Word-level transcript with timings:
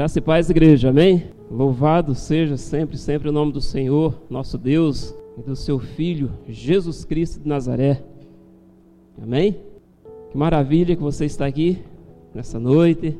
Graça 0.00 0.18
e 0.18 0.22
paz, 0.22 0.48
igreja, 0.48 0.88
amém? 0.88 1.24
Louvado 1.50 2.14
seja 2.14 2.56
sempre, 2.56 2.96
sempre 2.96 3.28
o 3.28 3.32
nome 3.32 3.52
do 3.52 3.60
Senhor, 3.60 4.18
nosso 4.30 4.56
Deus, 4.56 5.14
e 5.36 5.42
do 5.42 5.54
seu 5.54 5.78
Filho, 5.78 6.30
Jesus 6.48 7.04
Cristo 7.04 7.38
de 7.38 7.46
Nazaré. 7.46 8.02
Amém? 9.22 9.58
Que 10.30 10.38
maravilha 10.38 10.96
que 10.96 11.02
você 11.02 11.26
está 11.26 11.44
aqui 11.44 11.80
nessa 12.34 12.58
noite. 12.58 13.18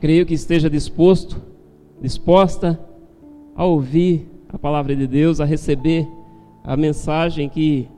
Creio 0.00 0.24
que 0.24 0.34
esteja 0.34 0.70
disposto, 0.70 1.42
disposta 2.00 2.78
a 3.56 3.64
ouvir 3.64 4.28
a 4.50 4.56
palavra 4.56 4.94
de 4.94 5.04
Deus, 5.04 5.40
a 5.40 5.44
receber 5.44 6.06
a 6.62 6.76
mensagem 6.76 7.48
que 7.48 7.88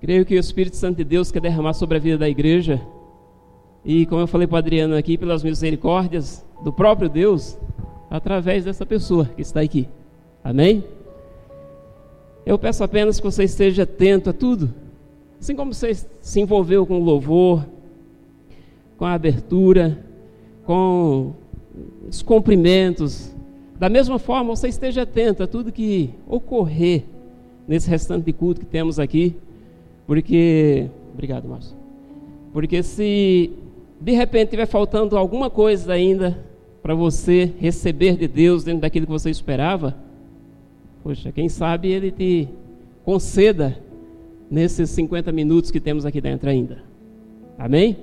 creio 0.00 0.26
que 0.26 0.34
o 0.34 0.40
Espírito 0.40 0.74
Santo 0.74 0.96
de 0.96 1.04
Deus 1.04 1.30
quer 1.30 1.40
derramar 1.40 1.74
sobre 1.74 1.98
a 1.98 2.00
vida 2.00 2.18
da 2.18 2.28
igreja 2.28 2.82
e 3.84 4.06
como 4.06 4.20
eu 4.20 4.26
falei 4.26 4.46
para 4.46 4.58
Adriano 4.58 4.96
aqui, 4.96 5.18
pelas 5.18 5.42
misericórdias 5.42 6.44
do 6.62 6.72
próprio 6.72 7.08
Deus, 7.08 7.58
através 8.08 8.64
dessa 8.64 8.86
pessoa 8.86 9.24
que 9.24 9.42
está 9.42 9.60
aqui. 9.60 9.88
Amém? 10.44 10.84
Eu 12.44 12.58
peço 12.58 12.84
apenas 12.84 13.18
que 13.18 13.24
você 13.24 13.44
esteja 13.44 13.84
atento 13.84 14.30
a 14.30 14.32
tudo. 14.32 14.72
Assim 15.40 15.56
como 15.56 15.74
você 15.74 15.94
se 16.20 16.40
envolveu 16.40 16.86
com 16.86 17.00
o 17.00 17.04
louvor, 17.04 17.66
com 18.96 19.04
a 19.04 19.14
abertura, 19.14 19.98
com 20.64 21.32
os 22.08 22.22
cumprimentos, 22.22 23.34
da 23.78 23.88
mesma 23.88 24.18
forma 24.18 24.54
você 24.54 24.68
esteja 24.68 25.02
atento 25.02 25.42
a 25.42 25.46
tudo 25.46 25.72
que 25.72 26.10
ocorrer 26.28 27.02
nesse 27.66 27.90
restante 27.90 28.24
de 28.24 28.32
culto 28.32 28.60
que 28.60 28.66
temos 28.66 29.00
aqui, 29.00 29.34
porque. 30.06 30.88
Obrigado, 31.12 31.48
Márcio. 31.48 31.76
Porque 32.52 32.82
se 32.82 33.50
de 34.02 34.12
repente 34.12 34.46
estiver 34.46 34.66
faltando 34.66 35.16
alguma 35.16 35.48
coisa 35.48 35.92
ainda 35.92 36.36
para 36.82 36.92
você 36.92 37.52
receber 37.60 38.16
de 38.16 38.26
Deus 38.26 38.64
dentro 38.64 38.80
daquilo 38.80 39.06
que 39.06 39.12
você 39.12 39.30
esperava, 39.30 39.96
poxa, 41.04 41.30
quem 41.30 41.48
sabe 41.48 41.92
Ele 41.92 42.10
te 42.10 42.48
conceda 43.04 43.78
nesses 44.50 44.90
50 44.90 45.30
minutos 45.30 45.70
que 45.70 45.78
temos 45.78 46.04
aqui 46.04 46.20
dentro 46.20 46.50
ainda. 46.50 46.82
Amém? 47.56 47.96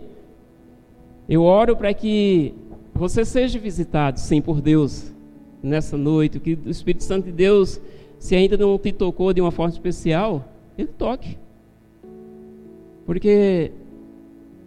Eu 1.27 1.43
oro 1.43 1.75
para 1.75 1.93
que 1.93 2.53
você 2.95 3.25
seja 3.25 3.59
visitado, 3.59 4.21
sim, 4.21 4.41
por 4.41 4.61
Deus 4.61 5.13
nessa 5.61 5.97
noite, 5.97 6.39
que 6.39 6.57
o 6.65 6.69
Espírito 6.69 7.03
Santo 7.03 7.25
de 7.25 7.33
Deus, 7.33 7.79
se 8.17 8.37
ainda 8.37 8.55
não 8.55 8.77
te 8.79 8.93
tocou 8.93 9.33
de 9.33 9.41
uma 9.41 9.51
forma 9.51 9.73
especial, 9.73 10.45
ele 10.77 10.87
toque. 10.87 11.37
Porque 13.05 13.73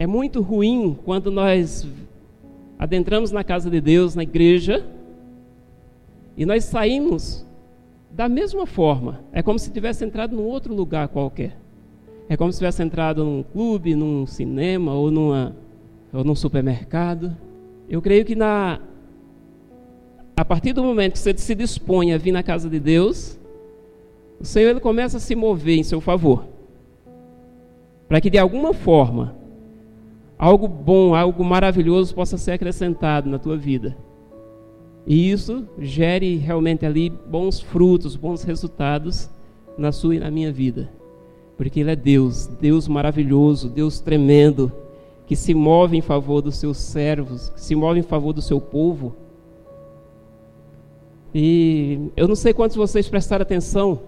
é 0.02 0.06
muito 0.06 0.42
ruim 0.42 0.98
quando 1.04 1.30
nós 1.30 1.86
adentramos 2.76 3.30
na 3.30 3.44
casa 3.44 3.70
de 3.70 3.80
Deus, 3.80 4.16
na 4.16 4.24
igreja, 4.24 4.84
e 6.36 6.44
nós 6.44 6.64
saímos 6.64 7.46
da 8.10 8.28
mesma 8.28 8.66
forma. 8.66 9.20
É 9.32 9.44
como 9.44 9.60
se 9.60 9.70
tivesse 9.70 10.04
entrado 10.04 10.34
num 10.34 10.42
outro 10.42 10.74
lugar 10.74 11.06
qualquer. 11.06 11.56
É 12.28 12.36
como 12.36 12.50
se 12.50 12.58
tivesse 12.58 12.82
entrado 12.82 13.24
num 13.24 13.44
clube, 13.44 13.94
num 13.94 14.26
cinema 14.26 14.92
ou, 14.92 15.08
numa, 15.08 15.54
ou 16.12 16.24
num 16.24 16.34
supermercado. 16.34 17.36
Eu 17.88 18.02
creio 18.02 18.24
que 18.24 18.34
na, 18.34 18.80
a 20.36 20.44
partir 20.44 20.72
do 20.72 20.82
momento 20.82 21.12
que 21.12 21.20
você 21.20 21.32
se 21.38 21.54
dispõe 21.54 22.12
a 22.12 22.18
vir 22.18 22.32
na 22.32 22.42
casa 22.42 22.68
de 22.68 22.80
Deus, 22.80 23.38
o 24.40 24.44
Senhor 24.44 24.70
ele 24.70 24.80
começa 24.80 25.18
a 25.18 25.20
se 25.20 25.36
mover 25.36 25.78
em 25.78 25.84
seu 25.84 26.00
favor. 26.00 26.44
Para 28.08 28.20
que 28.20 28.28
de 28.28 28.38
alguma 28.38 28.74
forma 28.74 29.40
algo 30.42 30.66
bom, 30.66 31.14
algo 31.14 31.44
maravilhoso 31.44 32.12
possa 32.12 32.36
ser 32.36 32.50
acrescentado 32.50 33.30
na 33.30 33.38
tua 33.38 33.56
vida. 33.56 33.96
E 35.06 35.30
isso 35.30 35.68
gere 35.78 36.34
realmente 36.36 36.84
ali 36.84 37.10
bons 37.10 37.60
frutos, 37.60 38.16
bons 38.16 38.42
resultados 38.42 39.30
na 39.78 39.92
sua 39.92 40.16
e 40.16 40.18
na 40.18 40.32
minha 40.32 40.50
vida. 40.50 40.90
Porque 41.56 41.78
Ele 41.78 41.92
é 41.92 41.96
Deus, 41.96 42.48
Deus 42.60 42.88
maravilhoso, 42.88 43.68
Deus 43.68 44.00
tremendo, 44.00 44.72
que 45.28 45.36
se 45.36 45.54
move 45.54 45.96
em 45.96 46.00
favor 46.00 46.42
dos 46.42 46.56
seus 46.56 46.76
servos, 46.78 47.50
que 47.50 47.60
se 47.60 47.76
move 47.76 48.00
em 48.00 48.02
favor 48.02 48.32
do 48.32 48.42
seu 48.42 48.60
povo. 48.60 49.14
E 51.32 52.10
eu 52.16 52.26
não 52.26 52.34
sei 52.34 52.52
quantos 52.52 52.74
de 52.74 52.80
vocês 52.80 53.08
prestaram 53.08 53.44
atenção 53.44 54.00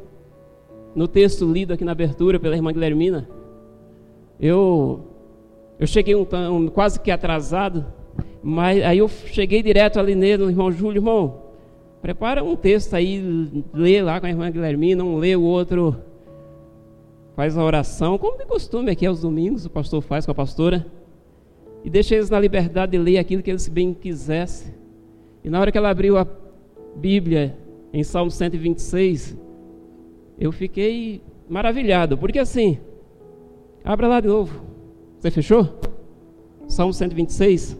no 0.96 1.06
texto 1.06 1.48
lido 1.50 1.72
aqui 1.72 1.84
na 1.84 1.92
abertura 1.92 2.40
pela 2.40 2.56
irmã 2.56 2.72
Guilhermina. 2.72 3.28
Eu 4.40 5.13
eu 5.78 5.86
cheguei 5.86 6.14
um, 6.14 6.26
um, 6.52 6.68
quase 6.68 7.00
que 7.00 7.10
atrasado, 7.10 7.84
mas 8.42 8.82
aí 8.82 8.98
eu 8.98 9.08
cheguei 9.08 9.62
direto 9.62 9.98
ali 9.98 10.14
nele, 10.14 10.44
irmão 10.44 10.70
Júlio, 10.70 10.98
irmão, 10.98 11.42
prepara 12.00 12.44
um 12.44 12.54
texto 12.54 12.94
aí, 12.94 13.64
lê 13.72 14.02
lá 14.02 14.20
com 14.20 14.26
a 14.26 14.28
irmã 14.28 14.50
Guilhermina, 14.50 15.02
um 15.02 15.16
lê 15.16 15.34
o 15.34 15.42
outro, 15.42 15.96
faz 17.34 17.58
a 17.58 17.64
oração, 17.64 18.16
como 18.18 18.38
de 18.38 18.46
costume 18.46 18.90
aqui 18.90 19.06
aos 19.06 19.22
domingos, 19.22 19.66
o 19.66 19.70
pastor 19.70 20.00
faz 20.00 20.24
com 20.24 20.32
a 20.32 20.34
pastora, 20.34 20.86
e 21.82 21.90
deixa 21.90 22.14
eles 22.14 22.30
na 22.30 22.38
liberdade 22.38 22.92
de 22.92 22.98
ler 22.98 23.18
aquilo 23.18 23.42
que 23.42 23.50
eles 23.50 23.68
bem 23.68 23.92
quisessem. 23.92 24.72
E 25.42 25.50
na 25.50 25.60
hora 25.60 25.70
que 25.70 25.76
ela 25.76 25.90
abriu 25.90 26.16
a 26.16 26.26
Bíblia 26.96 27.58
em 27.92 28.02
Salmo 28.02 28.30
126, 28.30 29.36
eu 30.38 30.50
fiquei 30.50 31.20
maravilhado, 31.48 32.16
porque 32.16 32.38
assim, 32.38 32.78
abra 33.84 34.08
lá 34.08 34.20
de 34.20 34.28
novo. 34.28 34.73
Você 35.24 35.30
fechou? 35.30 35.66
Salmo 36.68 36.92
126. 36.92 37.78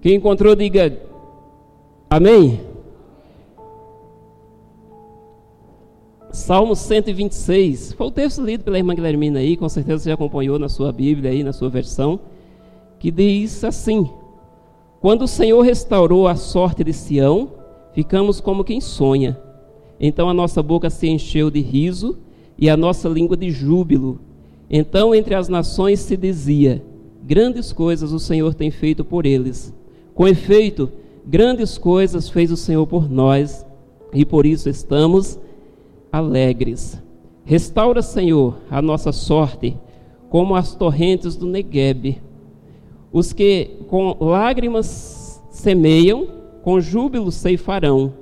Quem 0.00 0.16
encontrou, 0.16 0.56
diga 0.56 0.98
Amém. 2.10 2.60
Salmo 6.32 6.74
126. 6.74 7.92
Foi 7.92 8.08
o 8.08 8.10
texto 8.10 8.42
lido 8.42 8.64
pela 8.64 8.78
irmã 8.78 8.96
Guilhermina 8.96 9.38
aí, 9.38 9.56
com 9.56 9.68
certeza 9.68 10.02
você 10.02 10.08
já 10.08 10.14
acompanhou 10.14 10.58
na 10.58 10.68
sua 10.68 10.90
Bíblia 10.90 11.30
aí, 11.30 11.44
na 11.44 11.52
sua 11.52 11.70
versão, 11.70 12.18
que 12.98 13.12
diz 13.12 13.62
assim: 13.62 14.10
Quando 15.00 15.22
o 15.22 15.28
Senhor 15.28 15.60
restaurou 15.60 16.26
a 16.26 16.34
sorte 16.34 16.82
de 16.82 16.92
Sião, 16.92 17.48
ficamos 17.92 18.40
como 18.40 18.64
quem 18.64 18.80
sonha. 18.80 19.38
Então 20.00 20.28
a 20.28 20.34
nossa 20.34 20.64
boca 20.64 20.90
se 20.90 21.06
encheu 21.06 21.48
de 21.48 21.60
riso 21.60 22.18
e 22.58 22.68
a 22.68 22.76
nossa 22.76 23.08
língua 23.08 23.36
de 23.36 23.52
júbilo. 23.52 24.18
Então 24.70 25.14
entre 25.14 25.34
as 25.34 25.48
nações 25.48 26.00
se 26.00 26.16
dizia: 26.16 26.82
Grandes 27.22 27.72
coisas 27.72 28.12
o 28.12 28.18
Senhor 28.18 28.54
tem 28.54 28.70
feito 28.70 29.04
por 29.04 29.26
eles. 29.26 29.74
Com 30.14 30.26
efeito, 30.26 30.90
grandes 31.26 31.76
coisas 31.76 32.28
fez 32.28 32.50
o 32.50 32.56
Senhor 32.56 32.86
por 32.86 33.10
nós, 33.10 33.66
e 34.12 34.24
por 34.24 34.46
isso 34.46 34.68
estamos 34.68 35.38
alegres. 36.10 37.02
Restaura, 37.44 38.02
Senhor, 38.02 38.56
a 38.70 38.80
nossa 38.80 39.12
sorte, 39.12 39.76
como 40.30 40.54
as 40.54 40.74
torrentes 40.74 41.36
do 41.36 41.46
Negueb. 41.46 42.20
Os 43.12 43.32
que 43.32 43.70
com 43.88 44.16
lágrimas 44.20 45.42
semeiam, 45.50 46.26
com 46.62 46.80
júbilo 46.80 47.30
ceifarão. 47.30 48.12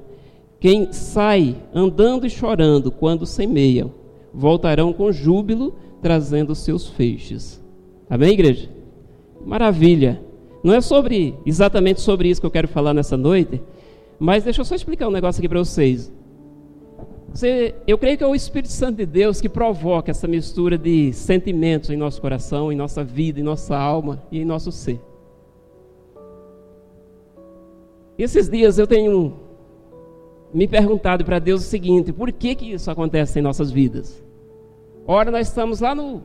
Quem 0.61 0.93
sai 0.93 1.56
andando 1.75 2.26
e 2.26 2.31
chorando 2.31 2.91
quando 2.91 3.26
semeiam, 3.26 3.93
voltarão 4.32 4.93
com 4.93 5.12
júbilo 5.12 5.75
trazendo 6.04 6.54
seus 6.54 6.87
feixes. 6.87 7.65
Amém, 8.10 8.34
igreja? 8.34 8.69
Maravilha. 9.42 10.20
Não 10.62 10.75
é 10.75 10.81
sobre 10.82 11.34
exatamente 11.47 12.03
sobre 12.03 12.28
isso 12.28 12.42
que 12.42 12.47
eu 12.47 12.50
quero 12.50 12.69
falar 12.69 12.92
nessa 12.92 13.16
noite, 13.16 13.59
mas 14.19 14.44
deixa 14.44 14.60
eu 14.60 14.66
só 14.66 14.75
explicar 14.75 15.09
um 15.09 15.10
negócio 15.10 15.41
aqui 15.41 15.48
para 15.48 15.60
vocês. 15.60 16.12
Você, 17.32 17.75
eu 17.87 17.97
creio 17.97 18.19
que 18.19 18.22
é 18.22 18.26
o 18.26 18.34
Espírito 18.34 18.70
Santo 18.70 18.98
de 18.98 19.06
Deus 19.06 19.41
que 19.41 19.48
provoca 19.48 20.10
essa 20.10 20.28
mistura 20.28 20.76
de 20.76 21.10
sentimentos 21.14 21.88
em 21.88 21.97
nosso 21.97 22.20
coração, 22.20 22.70
em 22.70 22.76
nossa 22.76 23.03
vida, 23.03 23.41
em 23.41 23.43
nossa 23.43 23.75
alma 23.75 24.22
e 24.31 24.41
em 24.41 24.44
nosso 24.44 24.70
ser. 24.70 25.00
E 28.19 28.22
esses 28.22 28.47
dias 28.50 28.78
eu 28.78 28.87
tenho 28.87 29.37
me 30.52 30.69
perguntado 30.69 31.25
para 31.25 31.38
Deus 31.38 31.62
o 31.62 31.67
seguinte: 31.67 32.12
por 32.12 32.31
que, 32.31 32.55
que 32.55 32.73
isso 32.73 32.90
acontece 32.90 33.38
em 33.38 33.43
nossas 33.43 33.70
vidas? 33.70 34.24
Ora, 35.06 35.30
nós 35.30 35.48
estamos 35.48 35.80
lá 35.80 35.94
no 35.94 36.22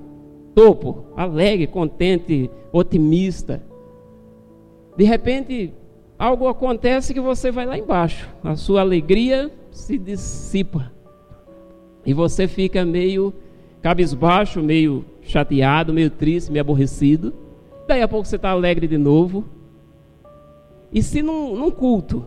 topo, 0.55 1.05
alegre, 1.15 1.67
contente, 1.67 2.49
otimista. 2.71 3.61
De 4.95 5.03
repente, 5.03 5.73
algo 6.17 6.47
acontece 6.47 7.13
que 7.13 7.19
você 7.19 7.51
vai 7.51 7.65
lá 7.65 7.77
embaixo. 7.77 8.29
A 8.43 8.55
sua 8.55 8.81
alegria 8.81 9.51
se 9.71 9.97
dissipa. 9.97 10.91
E 12.05 12.13
você 12.13 12.47
fica 12.47 12.85
meio 12.85 13.33
cabisbaixo, 13.81 14.61
meio 14.61 15.05
chateado, 15.21 15.93
meio 15.93 16.09
triste, 16.09 16.51
meio 16.51 16.61
aborrecido. 16.61 17.33
Daí 17.85 18.01
a 18.01 18.07
pouco 18.07 18.27
você 18.27 18.37
está 18.37 18.49
alegre 18.49 18.87
de 18.87 18.97
novo. 18.97 19.43
E 20.91 21.03
se 21.03 21.21
num, 21.21 21.55
num 21.55 21.69
culto, 21.69 22.25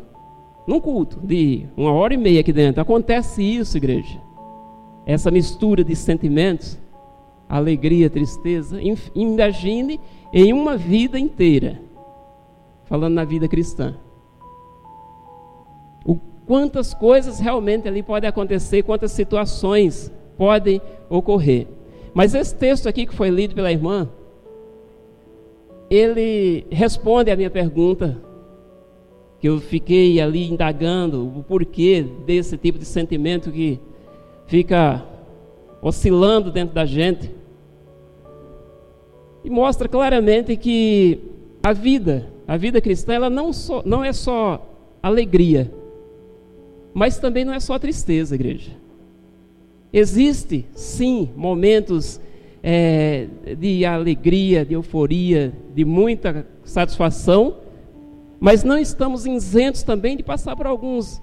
num 0.68 0.80
culto 0.80 1.18
de 1.24 1.66
uma 1.76 1.92
hora 1.92 2.12
e 2.12 2.18
meia 2.18 2.40
aqui 2.40 2.52
dentro, 2.52 2.82
acontece 2.82 3.42
isso, 3.42 3.76
igreja 3.78 4.31
essa 5.06 5.30
mistura 5.30 5.82
de 5.82 5.94
sentimentos, 5.96 6.78
alegria, 7.48 8.08
tristeza, 8.08 8.78
imagine 9.14 10.00
em 10.32 10.52
uma 10.52 10.76
vida 10.76 11.18
inteira, 11.18 11.80
falando 12.84 13.14
na 13.14 13.24
vida 13.24 13.48
cristã. 13.48 13.94
quantas 16.44 16.92
coisas 16.92 17.38
realmente 17.38 17.86
ali 17.86 18.02
podem 18.02 18.28
acontecer, 18.28 18.82
quantas 18.82 19.12
situações 19.12 20.12
podem 20.36 20.82
ocorrer. 21.08 21.68
Mas 22.12 22.34
esse 22.34 22.54
texto 22.54 22.88
aqui 22.88 23.06
que 23.06 23.14
foi 23.14 23.30
lido 23.30 23.54
pela 23.54 23.70
irmã, 23.70 24.08
ele 25.88 26.66
responde 26.70 27.30
à 27.30 27.36
minha 27.36 27.48
pergunta, 27.48 28.20
que 29.38 29.48
eu 29.48 29.60
fiquei 29.60 30.20
ali 30.20 30.50
indagando 30.50 31.26
o 31.26 31.42
porquê 31.42 32.04
desse 32.24 32.56
tipo 32.56 32.78
de 32.78 32.84
sentimento 32.84 33.50
que 33.50 33.80
fica 34.52 35.02
oscilando 35.80 36.50
dentro 36.50 36.74
da 36.74 36.84
gente. 36.84 37.30
E 39.42 39.48
mostra 39.48 39.88
claramente 39.88 40.58
que 40.58 41.18
a 41.62 41.72
vida, 41.72 42.28
a 42.46 42.58
vida 42.58 42.78
cristã, 42.78 43.14
ela 43.14 43.30
não, 43.30 43.50
só, 43.50 43.82
não 43.82 44.04
é 44.04 44.12
só 44.12 44.60
alegria, 45.02 45.72
mas 46.92 47.18
também 47.18 47.46
não 47.46 47.54
é 47.54 47.60
só 47.60 47.78
tristeza, 47.78 48.34
igreja. 48.34 48.72
Existe, 49.90 50.66
sim, 50.74 51.30
momentos 51.34 52.20
é, 52.62 53.28
de 53.58 53.86
alegria, 53.86 54.66
de 54.66 54.74
euforia, 54.74 55.50
de 55.74 55.82
muita 55.82 56.46
satisfação, 56.62 57.56
mas 58.38 58.62
não 58.62 58.76
estamos 58.76 59.24
isentos 59.24 59.82
também 59.82 60.14
de 60.14 60.22
passar 60.22 60.54
por 60.54 60.66
alguns, 60.66 61.22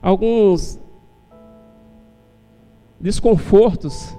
alguns 0.00 0.80
desconfortos 3.02 4.16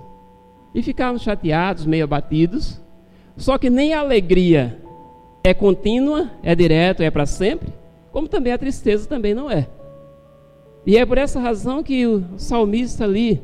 e 0.75 0.83
ficarmos 0.83 1.21
chateados, 1.21 1.85
meio 1.85 2.03
abatidos. 2.03 2.81
Só 3.37 3.57
que 3.57 3.69
nem 3.69 3.93
a 3.93 4.01
alegria 4.01 4.79
é 5.43 5.53
contínua, 5.53 6.29
é 6.43 6.53
direto, 6.53 7.01
é 7.01 7.09
para 7.09 7.25
sempre, 7.25 7.69
como 8.11 8.27
também 8.27 8.53
a 8.53 8.57
tristeza 8.57 9.07
também 9.07 9.33
não 9.33 9.49
é. 9.49 9.67
E 10.85 10.97
é 10.97 11.05
por 11.05 11.17
essa 11.17 11.39
razão 11.39 11.81
que 11.81 12.05
o 12.05 12.23
salmista 12.37 13.05
ali, 13.05 13.41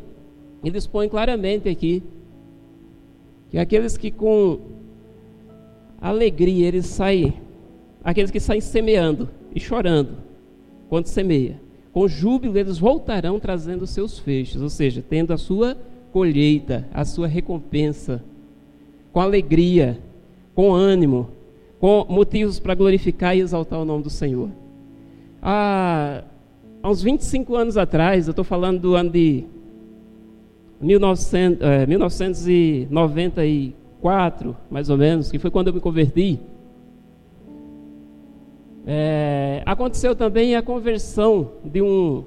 ele 0.63 0.77
expõe 0.77 1.07
claramente 1.07 1.69
aqui 1.69 2.03
que 3.49 3.57
aqueles 3.57 3.97
que 3.97 4.11
com 4.11 4.59
alegria 5.99 6.67
eles 6.67 6.85
saem, 6.85 7.33
aqueles 8.03 8.29
que 8.29 8.39
saem 8.39 8.61
semeando 8.61 9.29
e 9.55 9.59
chorando 9.59 10.17
quando 10.89 11.07
semeia, 11.07 11.59
com 11.91 12.07
júbilo 12.07 12.57
eles 12.57 12.77
voltarão 12.77 13.39
trazendo 13.39 13.87
seus 13.87 14.19
feixes, 14.19 14.61
ou 14.61 14.69
seja, 14.69 15.03
tendo 15.07 15.33
a 15.33 15.37
sua 15.37 15.75
colheita, 16.11 16.87
a 16.93 17.05
sua 17.05 17.27
recompensa, 17.27 18.23
com 19.11 19.19
alegria, 19.19 19.99
com 20.53 20.73
ânimo, 20.73 21.29
com 21.79 22.05
motivos 22.09 22.59
para 22.59 22.75
glorificar 22.75 23.35
e 23.35 23.39
exaltar 23.39 23.79
o 23.79 23.85
nome 23.85 24.03
do 24.03 24.09
Senhor. 24.09 24.49
Há, 25.41 26.23
há 26.83 26.89
uns 26.89 27.01
25 27.01 27.55
anos 27.55 27.77
atrás, 27.77 28.27
eu 28.27 28.31
estou 28.31 28.43
falando 28.43 28.81
do 28.81 28.95
ano 28.95 29.09
de 29.09 29.45
1900, 30.81 31.61
é, 31.61 31.85
1994, 31.85 34.57
mais 34.69 34.89
ou 34.89 34.97
menos, 34.97 35.31
que 35.31 35.39
foi 35.39 35.49
quando 35.49 35.67
eu 35.67 35.73
me 35.73 35.79
converti, 35.79 36.37
é, 38.91 39.61
aconteceu 39.67 40.15
também 40.15 40.55
a 40.55 40.63
conversão 40.63 41.51
de 41.63 41.79
um 41.79 42.23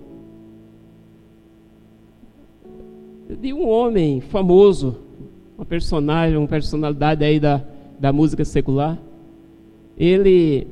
de 3.29 3.53
um 3.53 3.67
homem 3.69 4.20
famoso, 4.20 4.99
uma 5.59 5.67
personagem, 5.67 6.37
uma 6.37 6.47
personalidade 6.47 7.25
aí 7.25 7.41
da, 7.41 7.64
da 7.99 8.12
música 8.12 8.44
secular. 8.44 8.97
Ele 9.99 10.69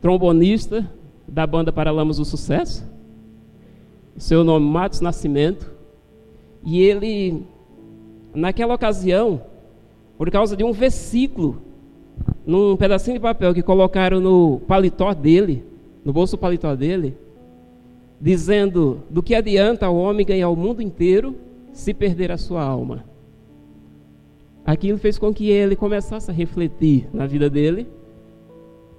trombonista 0.00 0.90
da 1.28 1.46
banda 1.46 1.70
Paralamas 1.70 2.16
do 2.16 2.24
Sucesso. 2.24 2.90
Seu 4.16 4.42
nome 4.42 4.64
Matos 4.64 5.02
Nascimento. 5.02 5.70
E 6.64 6.80
ele, 6.80 7.42
naquela 8.34 8.76
ocasião, 8.76 9.42
por 10.16 10.30
causa 10.30 10.56
de 10.56 10.64
um 10.64 10.72
versículo, 10.72 11.65
num 12.46 12.76
pedacinho 12.76 13.16
de 13.16 13.20
papel 13.20 13.54
que 13.54 13.62
colocaram 13.62 14.20
no 14.20 14.60
paletó 14.66 15.12
dele, 15.12 15.64
no 16.04 16.12
bolso 16.12 16.38
paletó 16.38 16.74
dele, 16.74 17.16
dizendo: 18.20 19.00
Do 19.10 19.22
que 19.22 19.34
adianta 19.34 19.88
o 19.88 19.96
homem 19.96 20.26
ganhar 20.26 20.48
o 20.48 20.56
mundo 20.56 20.80
inteiro 20.82 21.34
se 21.72 21.92
perder 21.92 22.30
a 22.30 22.36
sua 22.36 22.62
alma? 22.62 23.04
Aquilo 24.64 24.98
fez 24.98 25.18
com 25.18 25.32
que 25.32 25.50
ele 25.50 25.76
começasse 25.76 26.30
a 26.30 26.34
refletir 26.34 27.08
na 27.12 27.26
vida 27.26 27.48
dele. 27.48 27.86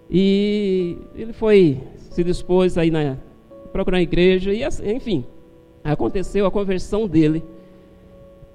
E 0.09 0.97
ele 1.13 1.33
foi, 1.33 1.81
se 1.97 2.23
dispôs 2.23 2.77
aí 2.77 2.89
na 2.89 3.17
procurar 3.73 3.97
a 3.97 4.01
igreja, 4.01 4.53
e 4.53 4.63
assim, 4.63 4.89
enfim, 4.89 5.25
aconteceu 5.83 6.45
a 6.45 6.51
conversão 6.51 7.05
dele. 7.05 7.43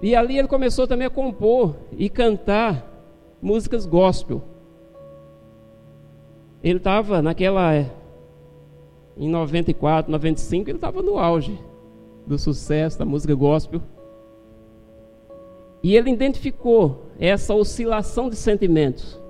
E 0.00 0.16
ali 0.16 0.38
ele 0.38 0.48
começou 0.48 0.86
também 0.86 1.06
a 1.06 1.10
compor 1.10 1.76
e 1.96 2.08
cantar 2.08 2.88
músicas 3.40 3.86
gospel. 3.86 4.42
Ele 6.62 6.78
estava 6.78 7.20
naquela. 7.20 7.84
Em 9.16 9.28
94, 9.28 10.10
95, 10.10 10.70
ele 10.70 10.78
estava 10.78 11.02
no 11.02 11.18
auge 11.18 11.58
do 12.26 12.38
sucesso 12.38 12.98
da 12.98 13.04
música 13.04 13.34
gospel. 13.34 13.82
E 15.82 15.96
ele 15.96 16.10
identificou 16.10 17.06
essa 17.18 17.54
oscilação 17.54 18.30
de 18.30 18.36
sentimentos 18.36 19.20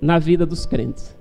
na 0.00 0.18
vida 0.18 0.44
dos 0.44 0.66
crentes. 0.66 1.16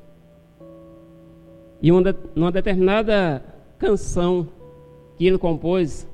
E 1.82 1.92
uma, 1.92 2.16
numa 2.36 2.52
determinada 2.52 3.44
canção 3.78 4.48
que 5.16 5.26
ele 5.26 5.38
compôs, 5.38 6.08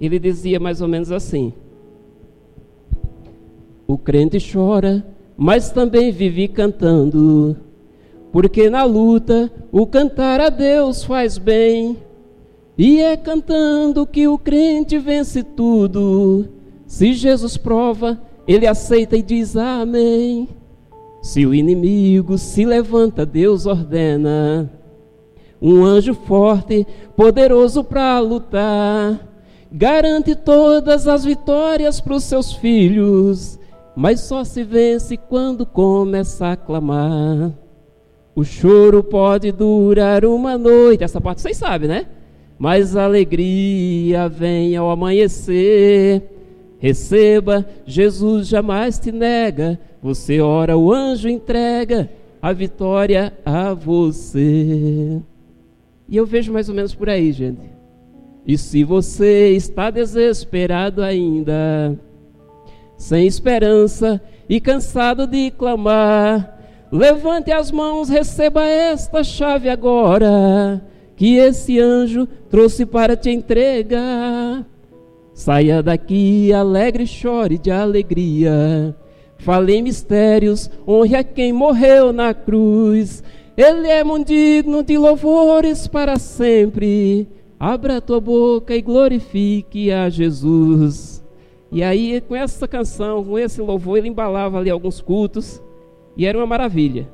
ele 0.00 0.18
dizia 0.18 0.58
mais 0.58 0.80
ou 0.80 0.88
menos 0.88 1.12
assim: 1.12 1.52
O 3.86 3.96
crente 3.96 4.38
chora, 4.52 5.04
mas 5.36 5.70
também 5.70 6.10
vive 6.10 6.48
cantando, 6.48 7.56
porque 8.30 8.68
na 8.70 8.84
luta 8.84 9.50
o 9.70 9.86
cantar 9.86 10.40
a 10.40 10.48
Deus 10.48 11.04
faz 11.04 11.38
bem, 11.38 11.96
e 12.76 13.00
é 13.00 13.16
cantando 13.16 14.06
que 14.06 14.26
o 14.26 14.38
crente 14.38 14.98
vence 14.98 15.42
tudo. 15.42 16.48
Se 16.86 17.12
Jesus 17.12 17.56
prova, 17.56 18.20
ele 18.46 18.66
aceita 18.66 19.16
e 19.16 19.22
diz 19.22 19.56
amém. 19.56 20.48
Se 21.22 21.46
o 21.46 21.54
inimigo 21.54 22.36
se 22.38 22.64
levanta, 22.64 23.24
Deus 23.24 23.66
ordena 23.66 24.70
um 25.62 25.84
anjo 25.84 26.12
forte, 26.12 26.84
poderoso 27.16 27.84
para 27.84 28.18
lutar 28.18 29.28
garante 29.70 30.34
todas 30.34 31.06
as 31.08 31.24
vitórias 31.24 32.00
para 32.00 32.14
os 32.14 32.24
seus 32.24 32.52
filhos, 32.52 33.58
mas 33.94 34.20
só 34.20 34.44
se 34.44 34.62
vence 34.62 35.16
quando 35.16 35.66
começa 35.66 36.52
a 36.52 36.56
clamar. 36.56 37.52
O 38.34 38.44
choro 38.44 39.02
pode 39.04 39.52
durar 39.52 40.24
uma 40.24 40.56
noite, 40.56 41.04
essa 41.04 41.20
parte 41.20 41.42
vocês 41.42 41.56
sabem, 41.56 41.88
né? 41.88 42.06
Mas 42.58 42.96
a 42.96 43.04
alegria 43.04 44.28
vem 44.28 44.76
ao 44.76 44.90
amanhecer. 44.90 46.22
Receba, 46.78 47.66
Jesus 47.84 48.48
jamais 48.48 48.98
te 48.98 49.12
nega. 49.12 49.78
Você 50.02 50.40
ora, 50.40 50.76
o 50.76 50.92
anjo 50.92 51.28
entrega 51.28 52.08
a 52.40 52.52
vitória 52.52 53.32
a 53.44 53.74
você. 53.74 55.20
E 56.08 56.16
eu 56.16 56.26
vejo 56.26 56.52
mais 56.52 56.68
ou 56.68 56.74
menos 56.74 56.94
por 56.94 57.08
aí, 57.08 57.30
gente. 57.32 57.70
E 58.46 58.58
se 58.58 58.82
você 58.82 59.50
está 59.50 59.90
desesperado 59.90 61.02
ainda, 61.02 61.96
sem 63.02 63.26
esperança 63.26 64.22
e 64.48 64.60
cansado 64.60 65.26
de 65.26 65.50
clamar, 65.50 66.56
levante 66.90 67.50
as 67.50 67.72
mãos, 67.72 68.08
receba 68.08 68.62
esta 68.64 69.24
chave 69.24 69.68
agora, 69.68 70.80
que 71.16 71.36
esse 71.36 71.80
anjo 71.80 72.28
trouxe 72.48 72.86
para 72.86 73.16
te 73.16 73.28
entregar. 73.28 74.64
Saia 75.34 75.82
daqui 75.82 76.52
alegre, 76.52 77.04
chore 77.04 77.58
de 77.58 77.72
alegria. 77.72 78.94
Fale 79.36 79.74
em 79.74 79.82
mistérios, 79.82 80.70
honre 80.86 81.16
a 81.16 81.24
quem 81.24 81.52
morreu 81.52 82.12
na 82.12 82.32
cruz. 82.32 83.20
Ele 83.56 83.88
é 83.88 84.04
muito 84.04 84.28
digno 84.28 84.84
de 84.84 84.96
louvores 84.96 85.88
para 85.88 86.20
sempre. 86.20 87.26
Abra 87.58 88.00
tua 88.00 88.20
boca 88.20 88.76
e 88.76 88.80
glorifique 88.80 89.90
a 89.90 90.08
Jesus. 90.08 91.11
E 91.72 91.82
aí, 91.82 92.20
com 92.20 92.36
essa 92.36 92.68
canção, 92.68 93.24
com 93.24 93.38
esse 93.38 93.58
louvor, 93.62 93.96
ele 93.96 94.08
embalava 94.08 94.58
ali 94.58 94.68
alguns 94.68 95.00
cultos 95.00 95.62
e 96.14 96.26
era 96.26 96.36
uma 96.36 96.46
maravilha. 96.46 97.08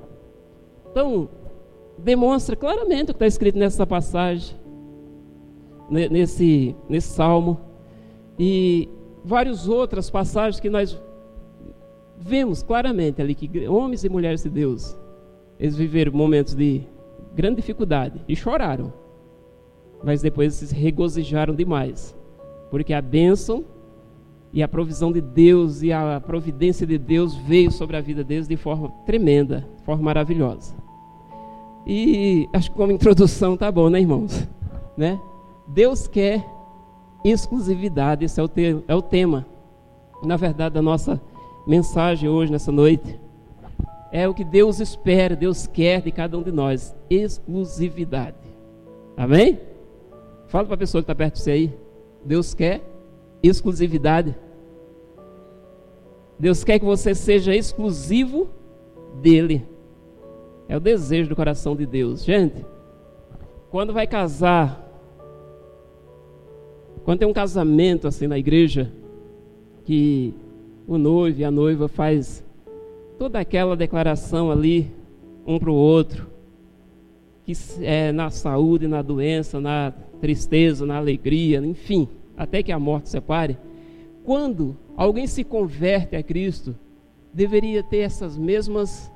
Então, 0.91 1.29
demonstra 1.97 2.57
claramente 2.57 3.05
o 3.05 3.07
que 3.07 3.13
está 3.13 3.27
escrito 3.29 3.57
nessa 3.57 3.87
passagem, 3.87 4.57
nesse, 5.89 6.75
nesse 6.89 7.07
salmo, 7.07 7.61
e 8.37 8.89
várias 9.25 9.69
outras 9.69 10.11
passagens 10.11 10.59
que 10.59 10.69
nós 10.69 11.01
vemos 12.17 12.61
claramente 12.61 13.23
ali 13.23 13.37
que 13.37 13.69
homens 13.69 14.03
e 14.03 14.09
mulheres 14.09 14.43
de 14.43 14.51
Deus, 14.51 14.99
eles 15.57 15.77
viveram 15.77 16.11
momentos 16.11 16.57
de 16.57 16.83
grande 17.33 17.57
dificuldade 17.57 18.21
e 18.27 18.35
choraram. 18.35 18.93
Mas 20.03 20.21
depois 20.21 20.55
se 20.55 20.75
regozijaram 20.75 21.55
demais, 21.55 22.13
porque 22.73 22.93
a 22.93 23.01
bênção 23.01 23.65
e 24.53 24.63
a 24.63 24.69
provisão 24.69 25.13
de 25.13 25.21
Deus 25.21 25.83
e 25.83 25.93
a 25.93 26.21
providência 26.21 26.87
de 26.87 26.97
Deus 26.97 27.35
veio 27.35 27.71
sobre 27.71 27.97
a 27.97 28.01
vida 28.01 28.25
deles 28.25 28.49
de 28.49 28.57
forma 28.57 28.89
tremenda, 29.05 29.67
de 29.77 29.85
forma 29.85 30.03
maravilhosa. 30.03 30.75
E 31.87 32.49
acho 32.53 32.71
que 32.71 32.77
como 32.77 32.93
introdução 32.93 33.57
tá 33.57 33.71
bom, 33.71 33.89
né, 33.89 34.01
irmãos? 34.01 34.47
Né? 34.97 35.19
Deus 35.67 36.07
quer 36.07 36.45
exclusividade, 37.25 38.25
esse 38.25 38.41
é 38.41 38.43
o, 38.43 38.49
te 38.49 38.83
é 38.87 38.95
o 38.95 39.03
tema, 39.03 39.47
na 40.23 40.37
verdade, 40.37 40.75
da 40.75 40.83
nossa 40.83 41.21
mensagem 41.67 42.29
hoje, 42.29 42.51
nessa 42.51 42.73
noite. 42.73 43.19
É 44.11 44.27
o 44.27 44.33
que 44.33 44.45
Deus 44.45 44.81
espera, 44.81 45.37
Deus 45.37 45.67
quer 45.67 46.01
de 46.01 46.11
cada 46.11 46.39
um 46.39 46.43
de 46.43 46.51
nós: 46.51 46.97
exclusividade. 47.11 48.37
Amém? 49.17 49.61
Fala 50.47 50.65
para 50.65 50.75
a 50.75 50.79
pessoa 50.79 51.03
que 51.03 51.05
está 51.05 51.15
perto 51.15 51.35
de 51.35 51.43
você 51.43 51.51
aí. 51.51 51.75
Deus 52.25 52.55
quer 52.55 52.83
exclusividade. 53.43 54.35
Deus 56.39 56.63
quer 56.63 56.79
que 56.79 56.85
você 56.85 57.15
seja 57.15 57.55
exclusivo 57.55 58.49
dele. 59.21 59.67
É 60.69 60.77
o 60.77 60.81
desejo 60.81 61.29
do 61.29 61.37
coração 61.37 61.75
de 61.75 61.87
Deus. 61.87 62.25
Gente, 62.25 62.65
quando 63.71 63.93
vai 63.93 64.07
casar, 64.07 64.87
quando 67.05 67.21
tem 67.21 67.29
um 67.29 67.33
casamento 67.33 68.07
assim 68.07 68.27
na 68.27 68.39
igreja, 68.39 68.93
que 69.85 70.35
o 70.87 70.99
noivo 70.99 71.41
e 71.41 71.45
a 71.45 71.51
noiva 71.51 71.89
faz 71.89 72.45
toda 73.19 73.39
aquela 73.39 73.77
declaração 73.77 74.51
ali 74.51 74.91
um 75.47 75.59
para 75.59 75.71
o 75.71 75.75
outro, 75.75 76.27
que 77.45 77.53
é 77.81 78.13
na 78.13 78.31
saúde, 78.31 78.87
na 78.87 79.01
doença, 79.01 79.59
na 79.59 79.93
tristeza, 80.21 80.85
na 80.85 80.99
alegria, 80.99 81.59
enfim, 81.59 82.07
até 82.39 82.63
que 82.63 82.71
a 82.71 82.79
morte 82.79 83.09
separe. 83.09 83.59
Quando 84.25 84.77
alguém 84.97 85.27
se 85.27 85.43
converte 85.43 86.15
a 86.15 86.23
Cristo, 86.23 86.77
deveria 87.35 87.83
ter 87.83 87.99
essas 87.99 88.39
mesmas 88.39 89.13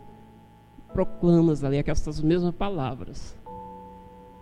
proclamas 0.92 1.62
ali, 1.62 1.82
essas 1.86 2.20
mesmas 2.20 2.54
palavras. 2.54 3.36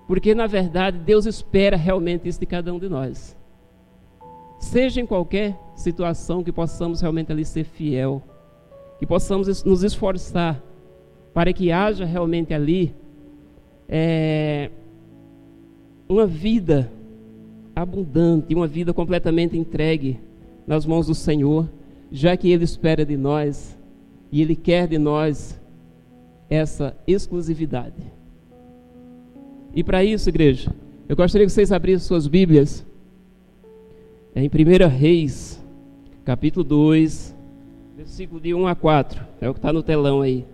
Porque 0.07 0.35
na 0.35 0.47
verdade 0.47 0.99
Deus 0.99 1.27
espera 1.27 1.77
realmente 1.77 2.29
isso 2.29 2.41
de 2.41 2.47
cada 2.47 2.73
um 2.73 2.79
de 2.79 2.89
nós. 2.89 3.37
Seja 4.59 5.01
em 5.01 5.07
qualquer 5.07 5.59
situação 5.75 6.43
que 6.43 6.53
possamos 6.53 7.01
realmente 7.01 7.31
ali 7.31 7.45
ser 7.45 7.65
fiel, 7.65 8.23
que 8.99 9.07
possamos 9.07 9.63
nos 9.65 9.83
esforçar 9.83 10.61
para 11.33 11.53
que 11.53 11.71
haja 11.71 12.05
realmente 12.05 12.53
ali 12.53 12.95
é, 13.89 14.71
uma 16.09 16.27
vida 16.27 16.91
abundante, 17.75 18.55
uma 18.55 18.67
vida 18.67 18.93
completamente 18.93 19.57
entregue 19.57 20.19
nas 20.67 20.85
mãos 20.87 21.07
do 21.07 21.15
Senhor, 21.15 21.69
já 22.11 22.37
que 22.37 22.51
Ele 22.51 22.65
espera 22.65 23.05
de 23.05 23.17
nós 23.17 23.79
e 24.31 24.41
Ele 24.41 24.55
quer 24.57 24.87
de 24.89 24.99
nós 24.99 25.59
essa 26.49 26.97
exclusividade. 27.07 28.03
E 29.75 29.85
para 29.85 30.05
isso, 30.05 30.29
igreja, 30.29 30.75
eu 31.09 31.17
gostaria 31.17 31.47
que 31.47 31.53
vocês 31.53 31.71
abrissem 31.71 32.07
suas 32.07 32.27
Bíblias 32.27 32.85
em 34.35 34.49
1 34.49 34.89
Reis, 34.89 35.63
capítulo 36.25 36.65
2, 36.65 37.35
versículo 37.97 38.41
de 38.41 38.55
1 38.55 38.67
a 38.67 38.75
4. 38.75 39.25
É 39.41 39.49
o 39.49 39.53
que 39.53 39.59
está 39.59 39.73
no 39.73 39.83
telão 39.83 40.23
aí. 40.23 40.45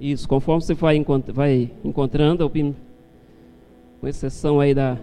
Isso, 0.00 0.26
conforme 0.26 0.62
você 0.62 0.72
vai, 0.72 1.04
vai 1.32 1.70
encontrando, 1.84 2.50
com 4.00 4.08
exceção 4.08 4.58
aí 4.58 4.74
da, 4.74 4.98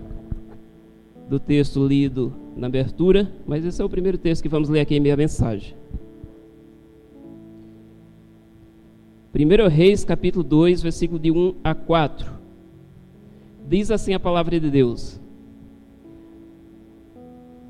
do 1.29 1.39
texto 1.39 1.85
lido 1.85 2.33
na 2.55 2.65
abertura, 2.65 3.31
mas 3.45 3.63
esse 3.63 3.79
é 3.79 3.85
o 3.85 3.89
primeiro 3.89 4.17
texto 4.17 4.41
que 4.41 4.49
vamos 4.49 4.69
ler 4.69 4.79
aqui 4.79 4.95
em 4.95 4.99
minha 4.99 5.15
mensagem. 5.15 5.75
1 9.35 9.69
Reis, 9.69 10.03
capítulo 10.03 10.43
2, 10.43 10.81
versículo 10.81 11.19
de 11.19 11.29
1 11.29 11.55
a 11.63 11.75
4. 11.75 12.31
Diz 13.69 13.91
assim 13.91 14.15
a 14.15 14.19
palavra 14.19 14.59
de 14.59 14.71
Deus: 14.71 15.19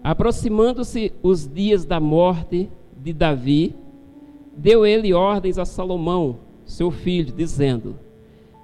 Aproximando-se 0.01 1.11
os 1.21 1.45
dias 1.45 1.83
da 1.83 1.99
morte 1.99 2.69
de 3.03 3.11
Davi, 3.11 3.75
deu 4.55 4.85
ele 4.85 5.13
ordens 5.13 5.57
a 5.57 5.65
Salomão, 5.65 6.37
seu 6.65 6.89
filho, 6.89 7.33
dizendo: 7.35 8.06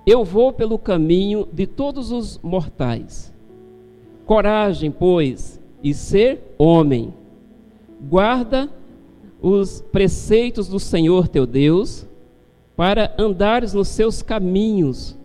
Eu 0.06 0.24
vou 0.24 0.52
pelo 0.52 0.78
caminho 0.78 1.48
de 1.52 1.66
todos 1.66 2.12
os 2.12 2.40
mortais. 2.44 3.34
Coragem, 4.26 4.92
pois, 4.92 5.60
e 5.84 5.94
ser 5.94 6.56
homem. 6.58 7.14
Guarda 8.10 8.70
os 9.42 9.82
preceitos 9.92 10.68
do 10.68 10.80
Senhor 10.80 11.28
teu 11.28 11.46
Deus, 11.46 12.06
para 12.76 13.14
andares 13.18 13.74
nos 13.74 13.90
seus 13.90 14.22
caminhos, 14.22 15.18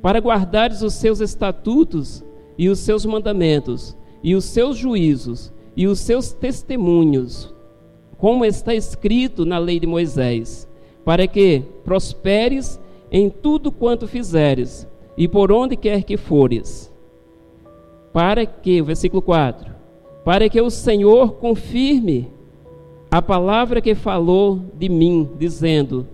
para 0.00 0.20
guardares 0.20 0.82
os 0.82 0.94
seus 0.94 1.20
estatutos 1.20 2.24
e 2.56 2.68
os 2.68 2.78
seus 2.78 3.04
mandamentos, 3.04 3.96
e 4.22 4.34
os 4.34 4.44
seus 4.44 4.76
juízos, 4.76 5.52
e 5.76 5.86
os 5.86 5.98
seus 5.98 6.32
testemunhos, 6.32 7.52
como 8.16 8.44
está 8.44 8.74
escrito 8.74 9.44
na 9.44 9.58
lei 9.58 9.80
de 9.80 9.86
Moisés, 9.86 10.68
para 11.04 11.26
que 11.26 11.62
prosperes 11.84 12.80
em 13.14 13.30
tudo 13.30 13.70
quanto 13.70 14.08
fizeres, 14.08 14.88
e 15.16 15.28
por 15.28 15.52
onde 15.52 15.76
quer 15.76 16.02
que 16.02 16.16
fores. 16.16 16.92
Para 18.12 18.44
que, 18.44 18.82
versículo 18.82 19.22
4, 19.22 19.72
para 20.24 20.48
que 20.48 20.60
o 20.60 20.68
Senhor 20.68 21.34
confirme 21.34 22.28
a 23.08 23.22
palavra 23.22 23.80
que 23.80 23.94
falou 23.94 24.58
de 24.74 24.88
mim, 24.88 25.30
dizendo: 25.38 26.08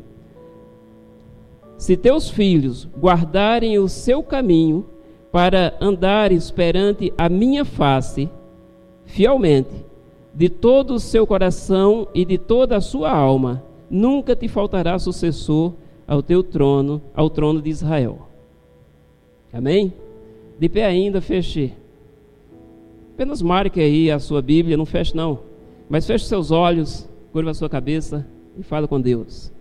Se 1.78 1.97
teus 1.97 2.28
filhos 2.28 2.87
guardarem 2.99 3.78
o 3.78 3.88
seu 3.88 4.23
caminho 4.23 4.85
para 5.33 5.78
andares 5.80 6.50
perante 6.50 7.11
a 7.16 7.30
minha 7.30 7.64
face, 7.64 8.28
fielmente, 9.07 9.87
de 10.35 10.50
todo 10.50 10.92
o 10.92 11.00
seu 11.00 11.26
coração 11.26 12.09
e 12.12 12.26
de 12.26 12.37
toda 12.37 12.76
a 12.76 12.80
sua 12.83 13.11
alma, 13.11 13.64
nunca 13.88 14.37
te 14.37 14.49
faltará 14.49 14.99
sucessor 14.99 15.73
ao 16.11 16.25
teu 16.25 16.43
trono, 16.43 17.00
ao 17.14 17.31
trono 17.31 17.62
de 17.62 17.71
Israel. 17.71 18.26
Amém? 19.52 19.93
De 20.59 20.69
pé 20.69 20.85
ainda, 20.85 21.21
feche. 21.21 21.73
Apenas 23.14 23.40
marque 23.40 23.81
aí 23.81 24.11
a 24.11 24.19
sua 24.19 24.43
Bíblia, 24.43 24.76
não 24.76 24.85
feche 24.85 25.17
não. 25.17 25.38
Mas 25.88 26.05
feche 26.05 26.25
seus 26.25 26.50
olhos, 26.50 27.09
curva 27.33 27.52
a 27.52 27.55
sua 27.55 27.69
cabeça 27.69 28.26
e 28.59 28.62
fala 28.64 28.88
com 28.88 29.00
Deus. 29.00 29.52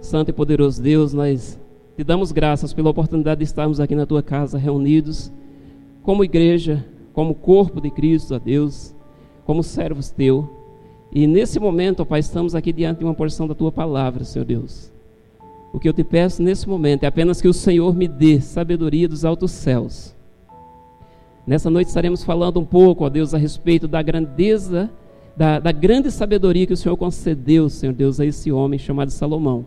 Santo 0.00 0.30
e 0.30 0.32
poderoso 0.32 0.82
Deus, 0.82 1.12
nós 1.12 1.60
te 1.94 2.02
damos 2.02 2.32
graças 2.32 2.72
pela 2.72 2.88
oportunidade 2.88 3.40
de 3.40 3.44
estarmos 3.44 3.78
aqui 3.78 3.94
na 3.94 4.06
tua 4.06 4.22
casa 4.22 4.56
reunidos 4.56 5.30
como 6.02 6.24
igreja, 6.24 6.82
como 7.12 7.34
corpo 7.34 7.78
de 7.78 7.90
Cristo, 7.90 8.34
a 8.34 8.38
Deus, 8.38 8.96
como 9.44 9.62
servos 9.62 10.10
teu. 10.10 10.48
E 11.12 11.26
nesse 11.26 11.60
momento, 11.60 12.00
ó 12.00 12.04
Pai, 12.06 12.20
estamos 12.20 12.54
aqui 12.54 12.72
diante 12.72 13.00
de 13.00 13.04
uma 13.04 13.14
porção 13.14 13.46
da 13.46 13.54
tua 13.54 13.70
palavra, 13.70 14.24
Senhor 14.24 14.46
Deus. 14.46 14.93
O 15.74 15.80
que 15.80 15.88
eu 15.88 15.92
te 15.92 16.04
peço 16.04 16.40
nesse 16.40 16.68
momento 16.68 17.02
é 17.02 17.08
apenas 17.08 17.40
que 17.40 17.48
o 17.48 17.52
Senhor 17.52 17.96
me 17.96 18.06
dê 18.06 18.40
sabedoria 18.40 19.08
dos 19.08 19.24
altos 19.24 19.50
céus. 19.50 20.14
Nessa 21.44 21.68
noite 21.68 21.88
estaremos 21.88 22.22
falando 22.22 22.60
um 22.60 22.64
pouco, 22.64 23.04
ó 23.04 23.08
Deus, 23.08 23.34
a 23.34 23.38
respeito 23.38 23.88
da 23.88 24.00
grandeza, 24.00 24.88
da, 25.36 25.58
da 25.58 25.72
grande 25.72 26.12
sabedoria 26.12 26.64
que 26.64 26.72
o 26.72 26.76
Senhor 26.76 26.96
concedeu, 26.96 27.68
Senhor 27.68 27.92
Deus, 27.92 28.20
a 28.20 28.24
esse 28.24 28.52
homem 28.52 28.78
chamado 28.78 29.10
Salomão. 29.10 29.66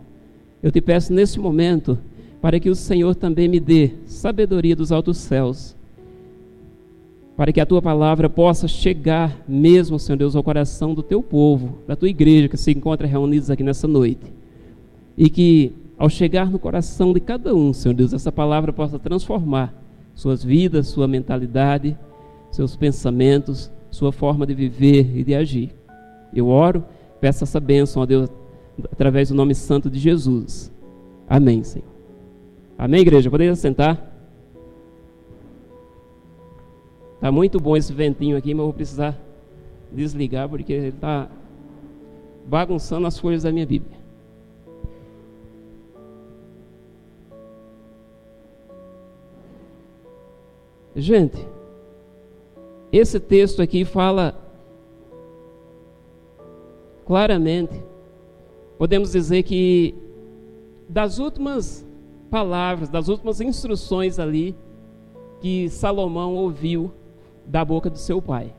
Eu 0.64 0.72
te 0.72 0.80
peço 0.80 1.12
nesse 1.12 1.42
momento 1.42 2.00
para 2.42 2.58
que 2.58 2.70
o 2.70 2.76
Senhor 2.76 3.14
também 3.14 3.50
me 3.50 3.60
dê 3.60 3.92
sabedoria 4.06 4.78
dos 4.78 4.94
altos 4.94 5.18
céus 5.18 5.76
para 7.36 7.52
que 7.52 7.60
a 7.60 7.66
tua 7.66 7.82
palavra 7.82 8.30
possa 8.30 8.66
chegar 8.66 9.44
mesmo, 9.46 10.00
Senhor 10.00 10.18
Deus, 10.18 10.38
ao 10.38 10.42
coração 10.42 10.94
do 10.96 11.04
teu 11.04 11.22
povo, 11.22 11.80
da 11.86 11.98
tua 11.98 12.10
igreja 12.10 12.48
que 12.48 12.58
se 12.58 12.72
encontra 12.72 13.06
reunidos 13.06 13.52
aqui 13.52 13.62
nessa 13.62 13.88
noite. 13.88 14.34
E 15.16 15.30
que 15.30 15.72
ao 15.98 16.10
chegar 16.10 16.50
no 16.52 16.60
coração 16.60 17.12
de 17.12 17.20
cada 17.20 17.56
um, 17.56 17.74
Senhor 17.74 17.96
Deus, 17.96 18.14
essa 18.14 18.32
palavra 18.32 18.72
possa 18.72 19.00
transformar 19.00 19.74
suas 20.14 20.44
vidas, 20.44 20.88
sua 20.88 21.08
mentalidade, 21.08 21.98
seus 22.52 22.76
pensamentos, 22.76 23.72
sua 23.90 24.12
forma 24.12 24.46
de 24.46 24.54
viver 24.54 25.18
e 25.18 25.24
de 25.24 25.34
agir. 25.34 25.76
Eu 26.34 26.48
oro, 26.48 26.84
peço 27.20 27.44
essa 27.44 27.60
bênção 27.60 28.04
a 28.04 28.06
Deus 28.06 28.30
através 28.92 29.30
do 29.30 29.36
nome 29.36 29.56
santo 29.56 29.90
de 29.90 29.98
Jesus. 29.98 30.72
Amém, 31.28 31.64
Senhor. 31.64 31.88
Amém, 32.78 33.02
igreja? 33.02 33.30
Poderia 33.30 33.56
sentar? 33.56 34.14
Tá 37.20 37.32
muito 37.32 37.60
bom 37.60 37.76
esse 37.76 37.92
ventinho 37.92 38.38
aqui, 38.38 38.54
mas 38.54 38.60
eu 38.60 38.66
vou 38.66 38.74
precisar 38.74 39.18
desligar 39.92 40.48
porque 40.48 40.74
ele 40.74 40.88
está 40.90 41.28
bagunçando 42.48 43.08
as 43.08 43.18
folhas 43.18 43.44
da 43.44 43.52
minha 43.52 43.66
Bíblia. 43.66 43.97
Gente, 51.00 51.48
esse 52.92 53.20
texto 53.20 53.62
aqui 53.62 53.86
fala 53.86 54.36
claramente, 57.06 57.84
podemos 58.80 59.12
dizer 59.12 59.44
que 59.44 59.94
das 60.90 61.20
últimas 61.20 61.86
palavras, 62.32 62.90
das 62.90 63.10
últimas 63.10 63.40
instruções 63.40 64.18
ali 64.18 64.56
que 65.40 65.70
Salomão 65.70 66.34
ouviu 66.34 66.92
da 67.46 67.64
boca 67.64 67.92
do 67.92 67.98
seu 68.00 68.20
pai. 68.20 68.52